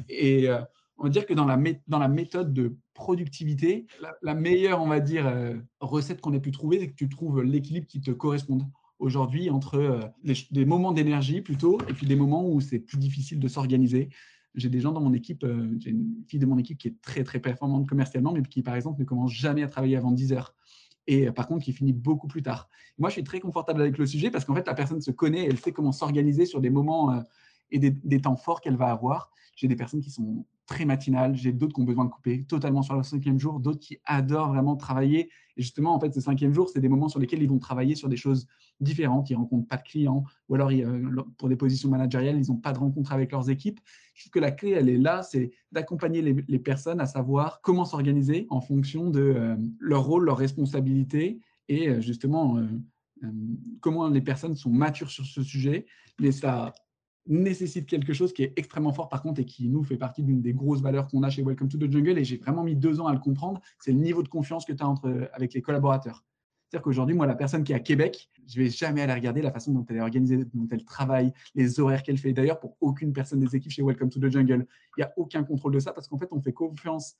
Et 0.09 0.47
on 0.97 1.03
va 1.03 1.09
dire 1.09 1.25
que 1.25 1.33
dans 1.33 1.45
la, 1.45 1.57
dans 1.87 1.99
la 1.99 2.07
méthode 2.07 2.53
de 2.53 2.75
productivité, 2.93 3.87
la, 4.21 4.33
meilleure, 4.33 4.81
on 4.81 4.87
va 4.87 4.99
dire, 4.99 5.31
recette 5.79 6.21
qu'on 6.21 6.33
ait 6.33 6.39
pu 6.39 6.51
trouver, 6.51 6.79
c'est 6.79 6.89
que 6.89 6.95
tu 6.95 7.09
trouves 7.09 7.41
l'équilibre 7.41 7.87
qui 7.87 8.01
te 8.01 8.11
corresponde 8.11 8.63
aujourd'hui 8.99 9.49
entre 9.49 9.75
euh, 9.75 10.01
des, 10.51 10.65
moments 10.65 10.91
d'énergie 10.91 11.41
plutôt 11.41 11.79
et 11.89 11.93
puis 11.93 12.05
des 12.05 12.15
moments 12.15 12.47
où 12.47 12.61
c'est 12.61 12.79
plus 12.79 12.97
difficile 12.97 13.39
de 13.39 13.47
s'organiser. 13.47 14.09
J'ai 14.55 14.69
des 14.69 14.81
gens 14.81 14.91
dans 14.91 15.01
mon 15.01 15.13
équipe, 15.13 15.43
euh, 15.43 15.75
j'ai 15.79 15.91
une 15.91 16.23
fille 16.27 16.39
de 16.39 16.45
mon 16.45 16.57
équipe 16.57 16.77
qui 16.77 16.89
est 16.89 17.01
très 17.01 17.23
très 17.23 17.39
performante 17.39 17.87
commercialement, 17.87 18.33
mais 18.33 18.41
qui 18.41 18.61
par 18.61 18.75
exemple 18.75 18.99
ne 18.99 19.05
commence 19.05 19.31
jamais 19.31 19.63
à 19.63 19.67
travailler 19.67 19.95
avant 19.95 20.11
10 20.11 20.33
heures. 20.33 20.53
Et 21.07 21.27
euh, 21.27 21.31
par 21.31 21.47
contre, 21.47 21.63
qui 21.63 21.73
finit 21.73 21.93
beaucoup 21.93 22.27
plus 22.27 22.43
tard. 22.43 22.69
Moi, 22.97 23.09
je 23.09 23.13
suis 23.13 23.23
très 23.23 23.39
confortable 23.39 23.81
avec 23.81 23.97
le 23.97 24.05
sujet 24.05 24.29
parce 24.29 24.45
qu'en 24.45 24.53
fait, 24.53 24.67
la 24.67 24.73
personne 24.73 25.01
se 25.01 25.11
connaît, 25.11 25.45
elle 25.45 25.57
sait 25.57 25.71
comment 25.71 25.91
s'organiser 25.91 26.45
sur 26.45 26.61
des 26.61 26.69
moments 26.69 27.23
et 27.71 27.79
des, 27.79 28.21
temps 28.21 28.35
forts 28.35 28.61
qu'elle 28.61 28.77
va 28.77 28.91
avoir. 28.91 29.31
J'ai 29.55 29.67
des 29.67 29.75
personnes 29.75 30.01
qui 30.01 30.11
sont 30.11 30.45
très 30.65 30.85
matinales, 30.85 31.35
j'ai 31.35 31.51
d'autres 31.51 31.73
qui 31.73 31.81
ont 31.81 31.85
besoin 31.85 32.05
de 32.05 32.09
couper 32.09 32.43
totalement 32.43 32.83
sur 32.83 32.95
le 32.95 33.03
cinquième 33.03 33.39
jour, 33.39 33.59
d'autres 33.59 33.79
qui 33.79 33.97
adorent 34.05 34.49
vraiment 34.49 34.75
travailler. 34.75 35.29
Et 35.57 35.61
justement, 35.61 35.95
en 35.95 35.99
fait, 35.99 36.13
ce 36.13 36.21
cinquième 36.21 36.53
jour, 36.53 36.69
c'est 36.69 36.79
des 36.79 36.87
moments 36.87 37.09
sur 37.09 37.19
lesquels 37.19 37.41
ils 37.41 37.49
vont 37.49 37.59
travailler 37.59 37.95
sur 37.95 38.07
des 38.07 38.15
choses 38.15 38.47
différentes. 38.79 39.29
Ils 39.29 39.35
rencontrent 39.35 39.67
pas 39.67 39.77
de 39.77 39.81
clients, 39.81 40.23
ou 40.47 40.55
alors 40.55 40.71
pour 41.37 41.49
des 41.49 41.55
positions 41.55 41.89
managériales, 41.89 42.37
ils 42.37 42.49
n'ont 42.49 42.57
pas 42.57 42.71
de 42.71 42.77
rencontre 42.77 43.11
avec 43.11 43.31
leurs 43.31 43.49
équipes. 43.49 43.79
Je 44.13 44.23
trouve 44.23 44.31
que 44.31 44.39
la 44.39 44.51
clé, 44.51 44.71
elle 44.71 44.89
est 44.89 44.97
là, 44.97 45.23
c'est 45.23 45.51
d'accompagner 45.71 46.21
les, 46.21 46.59
personnes 46.59 47.01
à 47.01 47.05
savoir 47.05 47.61
comment 47.61 47.85
s'organiser 47.85 48.45
en 48.49 48.61
fonction 48.61 49.09
de 49.09 49.21
euh, 49.21 49.55
leur 49.79 50.03
rôle, 50.03 50.25
leurs 50.25 50.37
responsabilités 50.37 51.39
et 51.67 51.89
euh, 51.89 52.01
justement 52.01 52.57
euh, 52.57 52.67
comment 53.81 54.07
les 54.09 54.21
personnes 54.21 54.55
sont 54.55 54.71
matures 54.71 55.09
sur 55.09 55.25
ce 55.25 55.41
sujet. 55.41 55.85
Mais 56.19 56.31
ça 56.31 56.73
nécessite 57.29 57.85
quelque 57.85 58.11
chose 58.11 58.33
qui 58.33 58.43
est 58.43 58.53
extrêmement 58.57 58.91
fort 58.91 59.07
par 59.07 59.21
contre 59.21 59.39
et 59.39 59.45
qui 59.45 59.69
nous 59.69 59.83
fait 59.83 59.97
partie 59.97 60.23
d'une 60.23 60.41
des 60.41 60.53
grosses 60.53 60.81
valeurs 60.81 61.07
qu'on 61.07 61.23
a 61.23 61.29
chez 61.29 61.43
Welcome 61.43 61.69
to 61.69 61.77
the 61.77 61.89
Jungle 61.89 62.17
et 62.17 62.23
j'ai 62.23 62.37
vraiment 62.37 62.63
mis 62.63 62.75
deux 62.75 62.99
ans 62.99 63.07
à 63.07 63.13
le 63.13 63.19
comprendre, 63.19 63.61
c'est 63.79 63.91
le 63.91 63.99
niveau 63.99 64.23
de 64.23 64.27
confiance 64.27 64.65
que 64.65 64.73
tu 64.73 64.83
as 64.83 64.87
entre, 64.87 65.29
avec 65.33 65.53
les 65.53 65.61
collaborateurs. 65.61 66.25
C'est-à-dire 66.69 66.83
qu'aujourd'hui, 66.83 67.15
moi, 67.15 67.25
la 67.25 67.35
personne 67.35 67.63
qui 67.63 67.71
est 67.71 67.75
à 67.75 67.79
Québec, 67.79 68.29
je 68.47 68.61
vais 68.61 68.69
jamais 68.69 69.01
aller 69.01 69.13
regarder 69.13 69.41
la 69.41 69.51
façon 69.51 69.71
dont 69.71 69.85
elle 69.89 69.97
est 69.97 70.01
organisée, 70.01 70.37
dont 70.53 70.67
elle 70.69 70.83
travaille, 70.83 71.33
les 71.55 71.79
horaires 71.79 72.03
qu'elle 72.03 72.17
fait. 72.17 72.31
D'ailleurs, 72.31 72.59
pour 72.59 72.77
aucune 72.79 73.11
personne 73.11 73.39
des 73.39 73.55
équipes 73.55 73.71
chez 73.71 73.81
Welcome 73.81 74.09
to 74.09 74.19
the 74.19 74.29
Jungle, 74.31 74.67
il 74.97 74.99
n'y 74.99 75.03
a 75.03 75.11
aucun 75.17 75.43
contrôle 75.43 75.73
de 75.73 75.79
ça 75.79 75.93
parce 75.93 76.07
qu'en 76.07 76.17
fait, 76.17 76.27
on 76.31 76.41
fait 76.41 76.53
confiance 76.53 77.15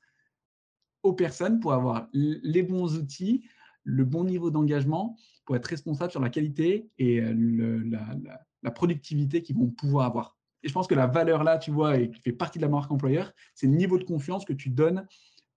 aux 1.02 1.14
personnes 1.14 1.60
pour 1.60 1.74
avoir 1.74 2.10
les 2.14 2.62
bons 2.62 2.96
outils, 2.98 3.44
le 3.84 4.06
bon 4.06 4.24
niveau 4.24 4.52
d'engagement, 4.52 5.16
pour 5.46 5.56
être 5.56 5.66
responsable 5.66 6.12
sur 6.12 6.22
la 6.22 6.30
qualité 6.30 6.92
et 7.00 7.20
euh, 7.20 7.82
la 7.90 8.46
productivité 8.74 9.42
qu'ils 9.42 9.58
vont 9.58 9.68
pouvoir 9.68 10.06
avoir. 10.06 10.38
Et 10.64 10.68
je 10.68 10.74
pense 10.74 10.88
que 10.88 10.96
la 10.96 11.08
valeur 11.08 11.44
là, 11.44 11.58
tu 11.58 11.72
vois, 11.72 11.98
et 11.98 12.10
qui 12.10 12.20
fait 12.22 12.34
partie 12.34 12.60
de 12.60 12.64
la 12.64 12.70
marque 12.70 12.92
employeur, 12.92 13.32
c'est 13.56 13.68
le 13.68 13.74
niveau 13.74 13.98
de 13.98 14.04
confiance 14.04 14.46
que 14.46 14.54
tu 14.54 14.70
donnes 14.70 15.08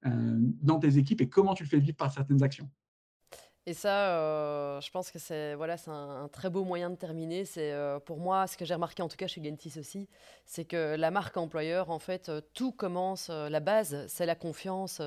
euh, 0.06 0.36
dans 0.62 0.78
tes 0.78 0.98
équipes 0.98 1.20
et 1.20 1.28
comment 1.28 1.54
tu 1.54 1.64
le 1.64 1.68
fais 1.68 1.78
vivre 1.78 1.96
par 1.96 2.12
certaines 2.12 2.42
actions. 2.42 2.68
Et 3.64 3.74
ça, 3.74 4.08
euh, 4.08 4.80
je 4.80 4.90
pense 4.90 5.12
que 5.12 5.20
c'est 5.20 5.54
voilà, 5.54 5.76
c'est 5.76 5.90
un, 5.90 6.28
très 6.32 6.50
beau 6.50 6.64
moyen 6.64 6.90
de 6.90 6.96
terminer. 6.96 7.44
C'est 7.44 7.70
euh, 7.70 8.00
pour 8.00 8.18
moi 8.18 8.48
ce 8.48 8.56
que 8.56 8.64
j'ai 8.64 8.74
remarqué 8.74 9.04
en 9.04 9.08
tout 9.08 9.16
cas 9.16 9.28
chez 9.28 9.42
Gentis 9.42 9.78
aussi, 9.78 10.08
c'est 10.44 10.64
que 10.64 10.96
la 10.96 11.12
marque 11.12 11.36
employeur, 11.36 11.90
en 11.90 12.00
fait, 12.00 12.32
tout 12.54 12.72
commence. 12.72 13.28
la 13.28 13.60
base, 13.60 14.04
c'est 14.08 14.26
la 14.26 14.34
confiance 14.34 15.00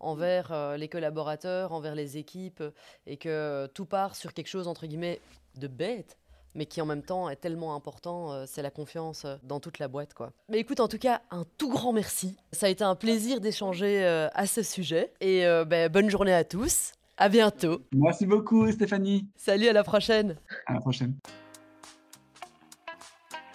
envers 0.00 0.76
les 0.76 0.88
collaborateurs, 0.88 1.72
envers 1.72 1.94
les 1.94 2.18
équipes, 2.18 2.64
et 3.06 3.16
que 3.16 3.68
tout 3.74 3.86
part 3.86 4.16
sur 4.16 4.34
quelque 4.34 4.48
chose 4.48 4.66
entre 4.66 4.88
guillemets 4.88 5.20
de 5.56 5.68
bête, 5.68 6.18
mais 6.54 6.66
qui 6.66 6.80
en 6.80 6.86
même 6.86 7.02
temps 7.02 7.28
est 7.28 7.36
tellement 7.36 7.74
important, 7.74 8.32
euh, 8.32 8.44
c'est 8.46 8.62
la 8.62 8.70
confiance 8.70 9.24
euh, 9.24 9.36
dans 9.42 9.60
toute 9.60 9.78
la 9.78 9.88
boîte. 9.88 10.14
quoi. 10.14 10.32
Mais 10.48 10.58
écoute, 10.58 10.80
en 10.80 10.88
tout 10.88 10.98
cas, 10.98 11.22
un 11.30 11.44
tout 11.58 11.70
grand 11.70 11.92
merci. 11.92 12.36
Ça 12.52 12.66
a 12.66 12.68
été 12.68 12.84
un 12.84 12.94
plaisir 12.94 13.40
d'échanger 13.40 14.04
euh, 14.04 14.28
à 14.34 14.46
ce 14.46 14.62
sujet. 14.62 15.12
Et 15.20 15.44
ben, 15.66 15.90
bonne 15.90 16.10
journée 16.10 16.34
à 16.34 16.44
tous. 16.44 16.92
À 17.16 17.28
bientôt. 17.28 17.82
Merci 17.92 18.26
beaucoup, 18.26 18.70
Stéphanie. 18.70 19.28
Salut, 19.36 19.68
à 19.68 19.72
la 19.72 19.84
prochaine. 19.84 20.36
À 20.66 20.74
la 20.74 20.80
prochaine. 20.80 21.14